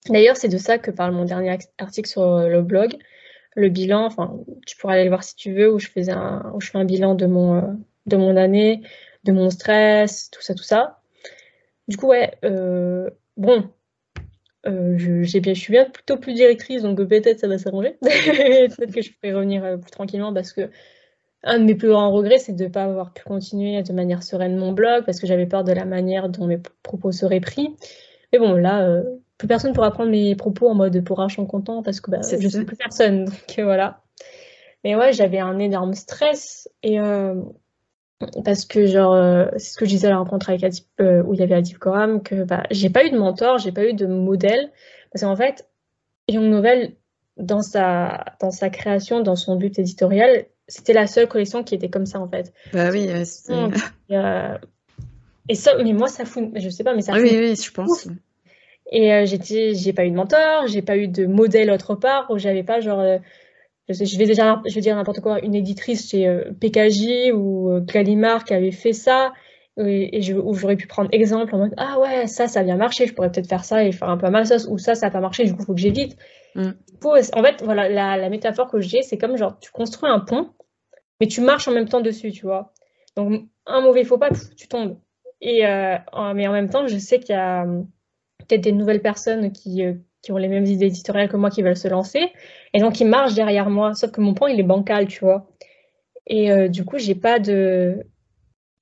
D'ailleurs, 0.08 0.38
c'est 0.38 0.50
de 0.50 0.58
ça 0.58 0.78
que 0.78 0.92
parle 0.92 1.14
mon 1.14 1.26
dernier 1.26 1.58
article 1.80 2.08
sur 2.08 2.22
euh, 2.22 2.48
le 2.48 2.62
blog. 2.62 2.96
Le 3.56 3.70
bilan, 3.70 4.06
enfin, 4.06 4.38
tu 4.68 4.78
pourras 4.78 4.94
aller 4.94 5.04
le 5.04 5.10
voir 5.10 5.24
si 5.24 5.36
tu 5.36 5.54
veux, 5.54 5.74
où 5.74 5.80
je, 5.80 5.88
faisais 5.88 6.12
un, 6.12 6.52
où 6.54 6.62
je 6.62 6.70
fais 6.70 6.78
un 6.78 6.86
bilan 6.86 7.16
de 7.16 7.26
mon, 7.26 7.80
de 8.06 8.18
mon 8.18 8.38
année, 8.38 8.82
de 9.24 9.32
mon 9.32 9.50
stress, 9.50 10.30
tout 10.30 10.42
ça, 10.42 10.54
tout 10.54 10.64
ça. 10.64 10.99
Du 11.90 11.98
coup, 11.98 12.06
ouais, 12.06 12.32
euh, 12.46 13.10
bon, 13.36 13.68
euh, 14.68 14.94
je, 14.96 15.24
suis 15.24 15.72
bien 15.72 15.90
plutôt 15.90 16.18
plus 16.18 16.34
directrice, 16.34 16.84
donc 16.84 16.98
peut-être 16.98 17.40
ça 17.40 17.48
va 17.48 17.58
s'arranger. 17.58 17.98
peut-être 18.02 18.94
que 18.94 19.02
je 19.02 19.12
pourrais 19.12 19.34
revenir 19.34 19.66
euh, 19.66 19.78
plus 19.78 19.90
tranquillement 19.90 20.32
parce 20.32 20.54
que 20.54 20.70
un 21.42 21.58
de 21.58 21.64
mes 21.64 21.74
plus 21.74 21.90
grands 21.90 22.12
regrets, 22.12 22.38
c'est 22.38 22.54
de 22.54 22.66
ne 22.66 22.70
pas 22.70 22.84
avoir 22.84 23.12
pu 23.12 23.24
continuer 23.24 23.82
de 23.82 23.92
manière 23.92 24.22
sereine 24.22 24.56
mon 24.56 24.72
blog 24.72 25.04
parce 25.04 25.20
que 25.20 25.26
j'avais 25.26 25.48
peur 25.48 25.64
de 25.64 25.72
la 25.72 25.86
manière 25.86 26.30
dont 26.30 26.46
mes 26.46 26.60
propos 26.84 27.12
seraient 27.12 27.40
pris. 27.40 27.76
Mais 28.32 28.38
bon, 28.38 28.54
là, 28.54 29.02
plus 29.40 29.48
personne 29.48 29.74
pourra 29.74 29.90
prendre 29.90 30.12
mes 30.12 30.36
propos 30.36 30.70
en 30.70 30.76
mode 30.76 31.04
pour 31.04 31.22
un 31.22 31.28
champ 31.28 31.46
content 31.48 31.82
parce 31.82 32.02
que 32.02 32.12
bah, 32.12 32.20
je 32.22 32.36
ne 32.36 32.50
suis 32.50 32.66
plus 32.66 32.76
personne. 32.76 33.26
Donc 33.26 33.60
voilà. 33.60 34.04
Mais 34.84 34.96
ouais, 34.96 35.12
j'avais 35.14 35.40
un 35.40 35.58
énorme 35.58 35.94
stress 35.94 36.70
et 36.84 37.00
parce 38.44 38.66
que 38.66 38.86
genre 38.86 39.14
euh, 39.14 39.46
c'est 39.54 39.72
ce 39.72 39.78
que 39.78 39.86
je 39.86 39.92
disais 39.92 40.08
à 40.08 40.12
la 40.12 40.18
rencontre 40.18 40.50
avec 40.50 40.64
Adip, 40.64 40.86
euh, 41.00 41.24
où 41.24 41.34
il 41.34 41.40
y 41.40 41.44
avait 41.44 41.56
Adip 41.56 41.78
Koram 41.78 42.22
que 42.22 42.44
bah, 42.44 42.64
j'ai 42.70 42.90
pas 42.90 43.06
eu 43.06 43.12
de 43.12 43.18
mentor 43.18 43.58
j'ai 43.60 43.72
pas 43.72 43.86
eu 43.88 43.94
de 43.94 44.06
modèle. 44.06 44.72
Parce 45.12 45.24
qu'en 45.24 45.36
fait 45.36 45.68
Young 46.28 46.46
Novel 46.46 46.94
dans 47.38 47.62
sa 47.62 48.26
dans 48.42 48.52
sa 48.52 48.70
création 48.70 49.22
dans 49.22 49.38
son 49.38 49.56
but 49.56 49.80
éditorial 49.80 50.46
c'était 50.68 50.94
la 50.94 51.08
seule 51.08 51.28
collection 51.28 51.64
qui 51.64 51.76
était 51.76 51.90
comme 51.90 52.06
ça 52.06 52.20
en 52.20 52.28
fait. 52.28 52.54
Bah 52.74 52.90
oui 52.92 53.10
euh, 54.12 54.58
et, 55.48 55.56
ça 55.56 55.72
mais 55.82 55.94
moi 55.94 56.10
ça 56.10 56.26
fout 56.26 56.52
je 56.56 56.70
sais 56.70 56.84
pas 56.84 56.94
mais 56.94 57.02
ça 57.02 57.14
oui 57.14 57.32
oui 57.40 57.56
je 57.56 57.72
pense 57.72 58.08
et 58.92 59.26
j'étais 59.28 59.76
j'ai 59.76 59.94
pas 59.94 60.06
eu 60.06 60.12
de 60.12 60.16
mentor 60.16 60.68
j'ai 60.68 60.82
pas 60.82 60.98
eu 60.98 61.08
de 61.08 61.26
modèle 61.26 61.72
autre 61.72 61.96
part 61.96 62.30
où 62.32 62.38
j'avais 62.38 62.64
pas 62.64 62.82
genre 62.82 63.20
je 63.90 64.18
vais 64.18 64.26
déjà, 64.26 64.62
je 64.66 64.76
vais 64.76 64.82
dire 64.82 64.96
n'importe 64.96 65.22
quoi, 65.22 65.40
une 65.40 65.56
éditrice 65.56 66.10
chez 66.10 66.28
euh, 66.28 66.52
PKJ 66.60 67.32
ou 67.34 67.72
euh, 67.72 67.82
Gallimard 67.82 68.44
qui 68.44 68.54
avait 68.54 68.72
fait 68.72 68.94
ça, 68.94 69.34
et, 69.78 70.22
je, 70.22 70.34
où 70.34 70.54
j'aurais 70.56 70.76
pu 70.76 70.88
prendre 70.88 71.10
exemple 71.14 71.56
en 71.56 71.60
mode 71.60 71.74
ah 71.78 72.00
ouais 72.00 72.28
ça 72.28 72.50
ça 72.50 72.60
a 72.60 72.64
bien 72.64 72.76
marché, 72.76 73.08
je 73.08 73.14
pourrais 73.14 73.32
peut-être 73.32 73.48
faire 73.48 73.64
ça 73.64 73.86
et 73.86 73.94
faire 73.94 74.10
un 74.10 74.18
peu 74.18 74.26
à 74.26 74.30
ma 74.30 74.44
sauce, 74.44 74.68
ou 74.70 74.78
ça 74.78 74.94
ça 74.94 75.08
n'a 75.08 75.12
pas 75.12 75.22
marché, 75.22 75.46
du 75.46 75.56
coup 75.56 75.64
faut 75.64 75.74
que 75.74 75.80
j'évite. 75.80 76.18
Mm. 76.56 76.72
En 77.04 77.44
fait 77.44 77.64
voilà 77.64 77.88
la, 77.88 78.18
la 78.18 78.30
métaphore 78.30 78.70
que 78.70 78.82
j'ai 78.82 79.02
c'est 79.02 79.18
comme 79.18 79.38
genre 79.38 79.58
tu 79.60 79.72
construis 79.72 80.10
un 80.10 80.20
pont, 80.20 80.50
mais 81.22 81.28
tu 81.28 81.42
marches 81.42 81.68
en 81.68 81.72
même 81.72 81.88
temps 81.88 82.02
dessus, 82.02 82.32
tu 82.32 82.46
vois. 82.46 82.74
Donc 83.16 83.44
un 83.66 83.82
mauvais 83.82 84.04
faux 84.04 84.18
pas, 84.18 84.30
tu 84.58 84.68
tombes. 84.68 84.98
Et 85.42 85.66
euh, 85.66 85.98
mais 86.36 86.48
en 86.48 86.52
même 86.52 86.70
temps 86.70 86.86
je 86.88 86.98
sais 86.98 87.20
qu'il 87.20 87.36
y 87.36 87.38
a 87.38 87.64
hum, 87.64 87.88
peut-être 88.40 88.62
des 88.62 88.74
nouvelles 88.74 89.02
personnes 89.02 89.54
qui 89.54 89.82
qui 90.22 90.32
ont 90.32 90.38
les 90.38 90.48
mêmes 90.48 90.66
idées 90.66 90.88
éditoriales 90.88 91.30
que 91.30 91.38
moi 91.38 91.50
qui 91.50 91.62
veulent 91.62 91.78
se 91.78 91.88
lancer. 91.88 92.32
Et 92.74 92.80
donc, 92.80 93.00
ils 93.00 93.08
marchent 93.08 93.36
derrière 93.36 93.70
moi. 93.70 93.94
Sauf 93.94 94.12
que 94.12 94.22
mon 94.22 94.34
pont, 94.34 94.48
il 94.48 94.60
est 94.60 94.64
bancal, 94.64 95.08
tu 95.08 95.24
vois. 95.24 95.48
Et 96.28 96.52
euh, 96.52 96.68
du 96.68 96.86
coup, 96.86 96.98
j'ai 96.98 97.16
pas 97.16 97.40
de. 97.40 98.04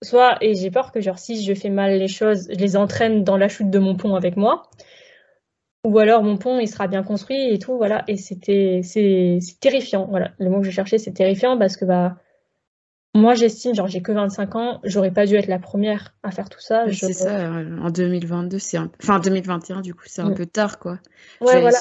Soit, 0.04 0.38
et 0.42 0.54
j'ai 0.56 0.72
peur 0.72 0.92
que, 0.92 1.02
genre, 1.02 1.18
si 1.20 1.44
je 1.44 1.54
fais 1.54 1.70
mal 1.70 1.98
les 1.98 2.08
choses, 2.08 2.48
je 2.52 2.56
les 2.60 2.78
entraîne 2.78 3.24
dans 3.24 3.38
la 3.38 3.48
chute 3.50 3.70
de 3.70 3.80
mon 3.80 3.96
pont 3.96 4.16
avec 4.16 4.38
moi. 4.38 4.64
Ou 5.86 6.00
alors, 6.00 6.24
mon 6.24 6.38
pont, 6.38 6.60
il 6.60 6.68
sera 6.68 6.88
bien 6.88 7.04
construit 7.04 7.54
et 7.54 7.60
tout, 7.60 7.78
voilà. 7.78 8.04
Et 8.08 8.18
c'était. 8.18 8.82
C'est 8.84 9.40
terrifiant, 9.60 10.08
voilà. 10.10 10.32
Le 10.40 10.50
mot 10.50 10.60
que 10.60 10.66
je 10.66 10.72
cherchais, 10.72 10.98
c'est 10.98 11.14
terrifiant 11.14 11.58
parce 11.58 11.78
que, 11.78 11.86
bah 11.86 12.18
moi, 13.18 13.34
j'estime, 13.34 13.76
genre, 13.76 13.88
j'ai 13.88 14.01
que 14.01 14.11
25 14.11 14.55
ans, 14.55 14.80
j'aurais 14.84 15.11
pas 15.11 15.26
dû 15.26 15.36
être 15.36 15.47
la 15.47 15.59
première 15.59 16.15
à 16.24 16.32
faire 16.32 16.49
tout 16.49 16.59
ça. 16.59 16.86
C'est 16.91 17.13
ça, 17.13 17.49
en 17.49 17.89
2022, 17.89 18.59
c'est 18.59 18.78
un... 18.78 18.89
enfin 19.01 19.20
2021, 19.20 19.82
du 19.82 19.93
coup, 19.93 20.05
c'est 20.05 20.22
un 20.22 20.30
mm. 20.30 20.36
peu 20.36 20.45
tard, 20.45 20.80
quoi. 20.80 20.99
Ouais, 21.41 21.59
voilà. 21.61 21.80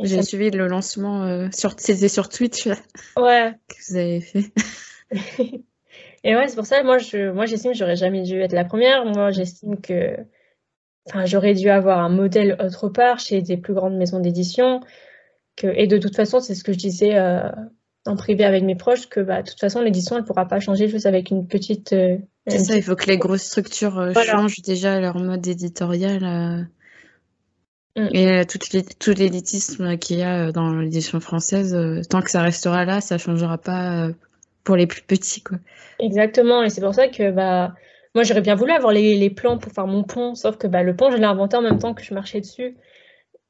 J'ai 0.00 0.22
suivi 0.22 0.50
le 0.50 0.66
lancement, 0.66 1.22
euh, 1.22 1.48
sur... 1.52 1.78
c'était 1.78 2.08
sur 2.08 2.28
Twitch 2.28 2.66
ouais. 2.66 2.74
que 3.68 3.74
vous 3.88 3.96
avez 3.96 4.20
fait. 4.20 4.52
Et 6.24 6.34
ouais, 6.34 6.48
c'est 6.48 6.56
pour 6.56 6.66
ça, 6.66 6.82
moi, 6.82 6.98
je, 6.98 7.30
moi, 7.30 7.44
j'estime 7.44 7.72
que 7.72 7.78
j'aurais 7.78 7.96
jamais 7.96 8.22
dû 8.22 8.40
être 8.40 8.54
la 8.54 8.64
première. 8.64 9.04
Moi, 9.04 9.30
j'estime 9.30 9.80
que, 9.80 10.16
enfin, 11.06 11.26
j'aurais 11.26 11.52
dû 11.52 11.68
avoir 11.68 11.98
un 11.98 12.08
modèle 12.08 12.56
autre 12.60 12.88
part 12.88 13.18
chez 13.18 13.42
des 13.42 13.58
plus 13.58 13.74
grandes 13.74 13.96
maisons 13.96 14.20
d'édition. 14.20 14.80
Que... 15.54 15.66
Et 15.66 15.86
de 15.86 15.98
toute 15.98 16.16
façon, 16.16 16.40
c'est 16.40 16.54
ce 16.54 16.64
que 16.64 16.72
je 16.72 16.78
disais 16.78 17.16
euh, 17.16 17.50
en 18.06 18.16
privé 18.16 18.44
avec 18.44 18.62
mes 18.62 18.74
proches 18.74 19.08
que 19.08 19.20
bah, 19.20 19.42
de 19.42 19.48
toute 19.48 19.60
façon 19.60 19.80
l'édition 19.80 20.18
elle 20.18 20.24
pourra 20.24 20.46
pas 20.46 20.60
changer 20.60 20.88
juste 20.88 21.06
avec 21.06 21.30
une 21.30 21.46
petite 21.46 21.92
euh, 21.92 22.18
c'est 22.46 22.58
ça 22.58 22.76
il 22.76 22.82
faut 22.82 22.96
que 22.96 23.06
les 23.06 23.16
grosses 23.16 23.44
structures 23.44 23.98
euh, 23.98 24.12
changent 24.12 24.60
déjà 24.62 25.00
leur 25.00 25.18
mode 25.18 25.46
éditorial 25.46 26.68
euh, 27.96 28.02
mm. 28.02 28.08
et 28.12 28.44
tout 28.46 29.10
l'élitisme 29.16 29.96
qu'il 29.96 30.18
y 30.18 30.22
a 30.22 30.52
dans 30.52 30.74
l'édition 30.74 31.20
française 31.20 31.76
tant 32.08 32.20
que 32.20 32.30
ça 32.30 32.42
restera 32.42 32.84
là 32.84 33.00
ça 33.00 33.16
changera 33.16 33.56
pas 33.56 34.10
pour 34.64 34.76
les 34.76 34.86
plus 34.86 35.02
petits 35.02 35.42
quoi. 35.42 35.58
Exactement 35.98 36.62
et 36.62 36.68
c'est 36.68 36.82
pour 36.82 36.94
ça 36.94 37.08
que 37.08 37.30
bah 37.30 37.74
moi 38.14 38.22
j'aurais 38.22 38.42
bien 38.42 38.54
voulu 38.54 38.72
avoir 38.72 38.92
les, 38.92 39.16
les, 39.16 39.30
plans 39.30 39.58
pour 39.58 39.72
faire 39.72 39.86
mon 39.86 40.04
pont 40.04 40.34
sauf 40.34 40.56
que 40.58 40.66
bah, 40.66 40.82
le 40.82 40.94
pont 40.94 41.10
je 41.10 41.16
l'ai 41.16 41.24
inventé 41.24 41.56
en 41.56 41.62
même 41.62 41.78
temps 41.78 41.94
que 41.94 42.04
je 42.04 42.12
marchais 42.12 42.40
dessus 42.40 42.76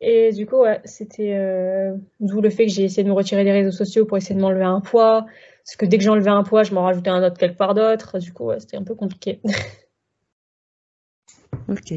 et 0.00 0.32
du 0.32 0.46
coup, 0.46 0.62
ouais, 0.62 0.80
c'était 0.84 1.34
euh, 1.34 1.96
d'où 2.20 2.40
le 2.40 2.50
fait 2.50 2.66
que 2.66 2.72
j'ai 2.72 2.84
essayé 2.84 3.04
de 3.04 3.08
me 3.08 3.14
retirer 3.14 3.44
des 3.44 3.52
réseaux 3.52 3.70
sociaux 3.70 4.04
pour 4.04 4.16
essayer 4.16 4.34
de 4.34 4.40
m'enlever 4.40 4.64
un 4.64 4.80
poids. 4.80 5.26
Parce 5.64 5.76
que 5.76 5.86
dès 5.86 5.98
que 5.98 6.04
j'enlevais 6.04 6.30
un 6.30 6.42
poids, 6.42 6.62
je 6.62 6.74
m'en 6.74 6.82
rajoutais 6.82 7.10
un 7.10 7.24
autre 7.24 7.38
quelque 7.38 7.56
part 7.56 7.74
d'autre. 7.74 8.18
Du 8.18 8.32
coup, 8.32 8.44
ouais, 8.44 8.60
c'était 8.60 8.76
un 8.76 8.84
peu 8.84 8.94
compliqué. 8.94 9.40
ok. 11.68 11.92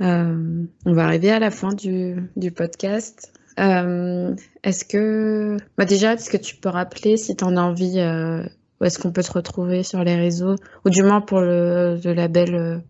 Euh, 0.00 0.64
on 0.84 0.92
va 0.92 1.04
arriver 1.04 1.30
à 1.30 1.38
la 1.38 1.50
fin 1.50 1.72
du, 1.72 2.30
podcast. 2.54 3.32
Euh, 3.58 4.34
est-ce 4.62 4.84
que, 4.84 5.56
bah 5.78 5.84
déjà, 5.84 6.14
est-ce 6.14 6.28
que 6.28 6.36
tu 6.36 6.56
peux 6.56 6.68
rappeler 6.68 7.16
si 7.16 7.36
tu 7.36 7.44
en 7.44 7.56
as 7.56 7.62
envie, 7.62 8.00
où 8.80 8.84
est-ce 8.84 8.98
qu'on 8.98 9.12
peut 9.12 9.22
te 9.22 9.32
retrouver 9.32 9.84
sur 9.84 10.04
les 10.04 10.16
réseaux, 10.16 10.56
ou 10.84 10.90
du 10.90 11.02
moins 11.02 11.20
pour 11.20 11.40
le, 11.40 11.98
le 12.04 12.12
label 12.12 12.82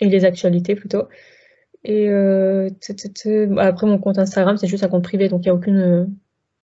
et 0.00 0.08
les 0.08 0.24
actualités 0.24 0.74
plutôt. 0.74 1.08
Et 1.84 2.08
euh, 2.08 2.68
après, 3.58 3.86
mon 3.86 3.98
compte 3.98 4.18
Instagram, 4.18 4.56
c'est 4.56 4.66
juste 4.66 4.84
un 4.84 4.88
compte 4.88 5.04
privé, 5.04 5.28
donc 5.28 5.44
il 5.44 5.46
n'y 5.46 5.50
a 5.50 5.54
aucune 5.54 5.78
euh, 5.78 6.06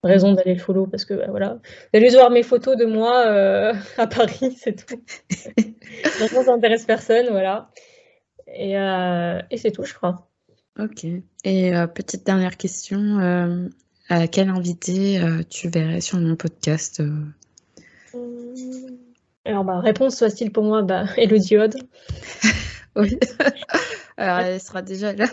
raison 0.02 0.32
d'aller 0.32 0.54
le 0.54 0.60
follow 0.60 0.86
parce 0.86 1.04
que 1.04 1.14
bah, 1.14 1.26
voilà. 1.28 1.58
D'aller 1.92 2.10
voir 2.10 2.30
mes 2.30 2.42
photos 2.42 2.76
de 2.76 2.84
moi 2.84 3.20
à 3.98 4.06
Paris, 4.06 4.56
c'est 4.58 4.86
tout. 4.86 5.02
donc, 6.20 6.28
ça 6.28 6.44
n'intéresse 6.44 6.84
personne, 6.84 7.28
voilà. 7.30 7.70
Et, 8.48 8.72
et 8.72 9.56
c'est 9.56 9.70
tout, 9.70 9.84
je 9.84 9.94
crois. 9.94 10.28
Ok. 10.78 11.06
Et 11.44 11.74
euh, 11.74 11.86
petite 11.86 12.26
dernière 12.26 12.58
question, 12.58 13.18
euh, 13.20 13.68
à 14.10 14.26
quel 14.26 14.50
invité 14.50 15.18
euh, 15.18 15.42
tu 15.48 15.68
verrais 15.70 16.02
sur 16.02 16.18
mon 16.18 16.36
podcast 16.36 17.02
Alors, 19.46 19.64
bah, 19.64 19.80
réponse 19.80 20.18
facile 20.18 20.52
pour 20.52 20.64
moi, 20.64 20.82
bah, 20.82 21.06
Elodie 21.16 21.56
Hode. 21.56 21.76
oui. 22.96 23.18
Alors, 24.18 24.38
elle 24.40 24.60
sera 24.60 24.82
déjà 24.82 25.14
là. 25.14 25.26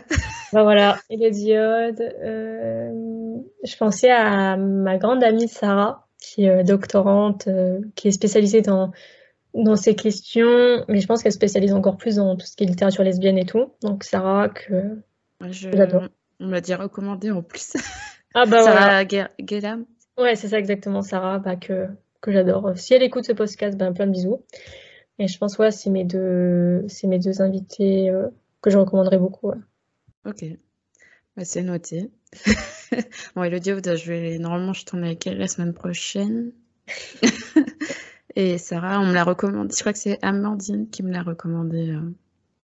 bah 0.54 0.64
voilà, 0.64 0.98
diode. 1.10 2.02
Euh, 2.02 3.38
je 3.64 3.78
pensais 3.78 4.12
à 4.12 4.56
ma 4.56 4.98
grande 4.98 5.24
amie 5.24 5.48
Sarah, 5.48 6.08
qui 6.20 6.46
est 6.46 6.64
doctorante, 6.64 7.50
qui 7.96 8.10
est 8.10 8.12
spécialisée 8.12 8.62
dans, 8.62 8.92
dans 9.54 9.78
ces 9.78 9.96
questions, 9.96 10.86
mais 10.90 11.00
je 11.00 11.08
pense 11.08 11.24
qu'elle 11.24 11.32
spécialise 11.32 11.74
encore 11.74 11.96
plus 11.96 12.16
dans 12.16 12.36
tout 12.36 12.46
ce 12.46 12.56
qui 12.58 12.64
est 12.64 12.68
littérature 12.68 13.04
lesbienne 13.04 13.38
et 13.38 13.46
tout. 13.46 13.72
Donc 13.82 14.04
Sarah, 14.04 14.50
que 14.50 15.02
j'adore. 15.52 16.10
On 16.40 16.48
m'a 16.48 16.62
dit 16.62 16.74
recommandé 16.74 17.32
en 17.32 17.42
plus. 17.42 17.74
Ah 18.34 18.46
bah 18.46 18.64
Sarah 18.64 19.04
voilà. 19.06 19.78
Ouais, 20.18 20.36
c'est 20.36 20.48
ça 20.48 20.60
exactement, 20.60 21.02
Sarah, 21.02 21.40
bah, 21.40 21.56
que, 21.56 21.88
que 22.22 22.32
j'adore. 22.32 22.72
Si 22.76 22.94
elle 22.94 23.04
écoute 23.04 23.26
ce 23.26 23.32
podcast, 23.32 23.78
ben 23.78 23.94
plein 23.94 24.08
de 24.08 24.12
bisous. 24.12 24.44
Et 25.20 25.28
je 25.28 25.38
pense, 25.38 25.58
ouais, 25.60 25.72
c'est 25.72 25.90
mes 25.90 26.04
deux, 26.04 26.84
c'est 26.88 27.08
mes 27.08 27.20
deux 27.20 27.42
invités 27.42 28.10
euh, 28.10 28.28
que 28.62 28.70
je 28.70 28.78
recommanderais 28.78 29.20
beaucoup. 29.20 29.52
Ok, 30.26 30.46
bah, 31.36 31.46
c'est 31.46 31.62
noté. 31.62 32.10
bon, 33.36 33.44
Elodie, 33.44 33.72
je 33.72 34.12
vais, 34.12 34.38
normalement, 34.40 34.74
je 34.74 34.86
tourne 34.86 35.04
avec 35.04 35.26
elle 35.28 35.38
la 35.38 35.48
semaine 35.48 35.74
prochaine. 35.74 36.52
Et 38.36 38.58
Sarah, 38.58 39.00
on 39.00 39.06
me 39.06 39.14
l'a 39.14 39.24
recommandé. 39.24 39.74
Je 39.76 39.80
crois 39.80 39.94
que 39.94 40.00
c'est 40.00 40.18
Amandine 40.24 40.90
qui 40.90 41.04
me 41.04 41.12
l'a 41.12 41.22
recommandé. 41.22 41.92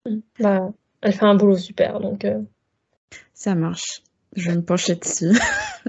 Euh. 0.07 0.21
Bah, 0.39 0.73
elle 1.01 1.13
fait 1.13 1.25
un 1.25 1.35
boulot 1.35 1.57
super, 1.57 2.01
donc. 2.01 2.25
Euh. 2.25 2.43
Ça 3.35 3.55
marche. 3.55 4.03
Je 4.37 4.51
vais 4.51 4.57
me 4.57 4.63
pencher 4.63 4.95
dessus. 4.95 5.39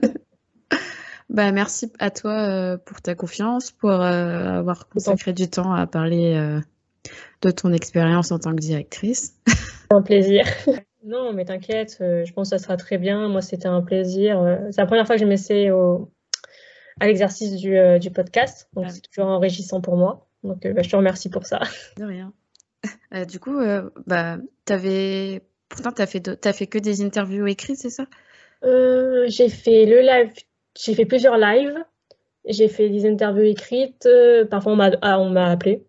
bah, 1.29 1.51
merci 1.51 1.91
à 1.99 2.09
toi 2.11 2.31
euh, 2.31 2.77
pour 2.77 3.01
ta 3.01 3.15
confiance, 3.15 3.71
pour 3.71 3.91
avoir 3.91 4.87
consacré 4.89 5.33
du 5.33 5.49
temps 5.49 5.73
à 5.73 5.87
parler 5.87 6.59
de 7.41 7.51
ton 7.51 7.73
expérience 7.73 8.31
en 8.31 8.39
tant 8.39 8.51
que 8.51 8.61
directrice. 8.61 9.35
C'est 9.47 9.93
un 9.93 10.01
plaisir. 10.01 10.45
Non, 11.01 11.31
mais 11.31 11.45
t'inquiète, 11.45 11.95
je 12.01 12.31
pense 12.33 12.49
que 12.49 12.57
ça 12.57 12.61
sera 12.61 12.75
très 12.75 12.97
bien. 12.97 13.29
Moi, 13.29 13.41
c'était 13.41 13.69
un 13.69 13.81
plaisir. 13.81 14.37
C'est 14.69 14.81
la 14.81 14.85
première 14.85 15.07
fois 15.07 15.15
que 15.15 15.21
je 15.21 15.25
m'essaie 15.25 15.71
au, 15.71 16.11
à 16.99 17.07
l'exercice 17.07 17.55
du, 17.55 17.77
euh, 17.77 17.99
du, 17.99 18.11
podcast. 18.11 18.69
Donc, 18.73 18.89
c'est 18.89 19.01
toujours 19.01 19.29
enrichissant 19.29 19.81
pour 19.81 19.95
moi. 19.95 20.27
Donc, 20.43 20.65
euh, 20.65 20.73
bah, 20.73 20.81
je 20.81 20.89
te 20.89 20.95
remercie 20.95 21.29
pour 21.29 21.45
ça. 21.45 21.59
De 21.97 22.05
rien. 22.05 22.33
Euh, 23.13 23.25
du 23.25 23.39
coup, 23.39 23.59
bah, 24.05 24.37
avais... 24.69 25.41
pourtant, 25.69 25.91
tu 25.91 26.01
as 26.01 26.07
fait, 26.07 26.45
as 26.45 26.53
fait 26.53 26.67
que 26.67 26.77
des 26.77 27.01
interviews 27.01 27.47
écrites, 27.47 27.77
c'est 27.77 27.89
ça? 27.89 28.05
J'ai 28.63 29.49
fait 29.49 29.85
le 29.85 30.01
live, 30.01 30.31
j'ai 30.77 30.93
fait 30.93 31.05
plusieurs 31.05 31.37
lives. 31.37 31.77
J'ai 32.45 32.67
fait 32.67 32.89
des 32.89 33.05
interviews 33.05 33.43
écrites. 33.43 34.07
parfois, 34.49 34.73
on 34.73 34.75
m'a 34.75 34.91
ah, 35.01 35.51
appelé. 35.51 35.83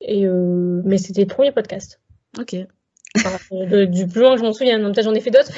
Et, 0.00 0.26
mais 0.26 0.98
c'était 0.98 1.22
le 1.22 1.26
premier 1.26 1.52
podcast. 1.52 2.00
Ok. 2.38 2.54
du 2.54 4.06
plus 4.06 4.20
loin 4.20 4.34
que 4.34 4.40
je 4.40 4.44
m'en 4.44 4.52
souviens. 4.52 4.80
Peut-être 4.80 5.04
j'en 5.04 5.14
ai 5.14 5.20
fait 5.20 5.30
d'autres. 5.30 5.52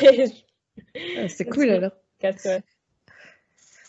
Ah, 1.18 1.28
c'est 1.28 1.44
cool 1.50 1.70
alors. 1.70 1.92
ouais. 2.22 2.62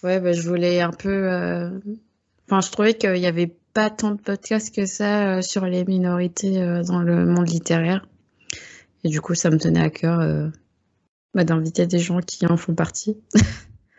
Ouais, 0.04 0.20
bah, 0.20 0.32
je 0.32 0.48
voulais 0.48 0.82
un 0.82 0.92
peu. 0.92 1.10
Euh, 1.10 1.70
enfin, 2.46 2.62
je 2.62 2.72
trouvais 2.72 2.94
qu'il 2.94 3.14
n'y 3.14 3.28
avait 3.28 3.52
pas 3.74 3.90
tant 3.90 4.12
de 4.12 4.22
podcasts 4.22 4.74
que 4.74 4.86
ça 4.86 5.38
euh, 5.38 5.42
sur 5.42 5.66
les 5.66 5.86
minorités 5.86 6.62
euh, 6.62 6.84
dans 6.84 7.00
le 7.00 7.26
monde 7.26 7.50
littéraire. 7.50 8.08
Et 9.04 9.10
du 9.10 9.22
coup, 9.22 9.36
ça 9.36 9.50
me 9.50 9.58
tenait 9.58 9.82
à 9.82 9.90
cœur 9.90 10.52
bah, 11.34 11.44
d'inviter 11.44 11.86
des 11.88 12.00
gens 12.00 12.20
qui 12.20 12.46
en 12.48 12.58
font 12.58 12.76
partie. 12.76 13.18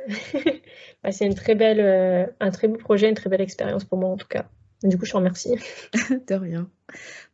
Bah, 1.05 1.13
c'est 1.13 1.27
une 1.27 1.37
très 1.37 1.55
belle, 1.55 2.35
un 2.41 2.51
très 2.51 2.67
beau 2.67 2.77
projet, 2.77 3.09
une 3.09 3.15
très 3.15 3.31
belle 3.31 3.41
expérience 3.41 3.85
pour 3.85 3.99
moi 3.99 4.11
en 4.11 4.17
tout 4.17 4.27
cas. 4.27 4.47
Du 4.83 4.97
coup, 4.97 5.05
je 5.05 5.11
te 5.11 5.17
remercie. 5.17 5.57
de 6.29 6.35
rien. 6.35 6.71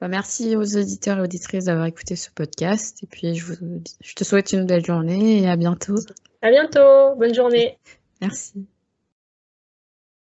Bah, 0.00 0.08
merci 0.08 0.56
aux 0.56 0.76
auditeurs 0.76 1.18
et 1.18 1.22
auditrices 1.22 1.64
d'avoir 1.64 1.86
écouté 1.86 2.16
ce 2.16 2.30
podcast. 2.30 3.02
Et 3.02 3.06
puis, 3.06 3.34
je, 3.34 3.44
vous, 3.44 3.82
je 4.02 4.14
te 4.14 4.24
souhaite 4.24 4.52
une 4.52 4.66
belle 4.66 4.84
journée 4.84 5.42
et 5.42 5.48
à 5.48 5.56
bientôt. 5.56 5.96
À 6.40 6.50
bientôt. 6.50 7.16
Bonne 7.16 7.34
journée. 7.34 7.78
Merci. 8.20 8.66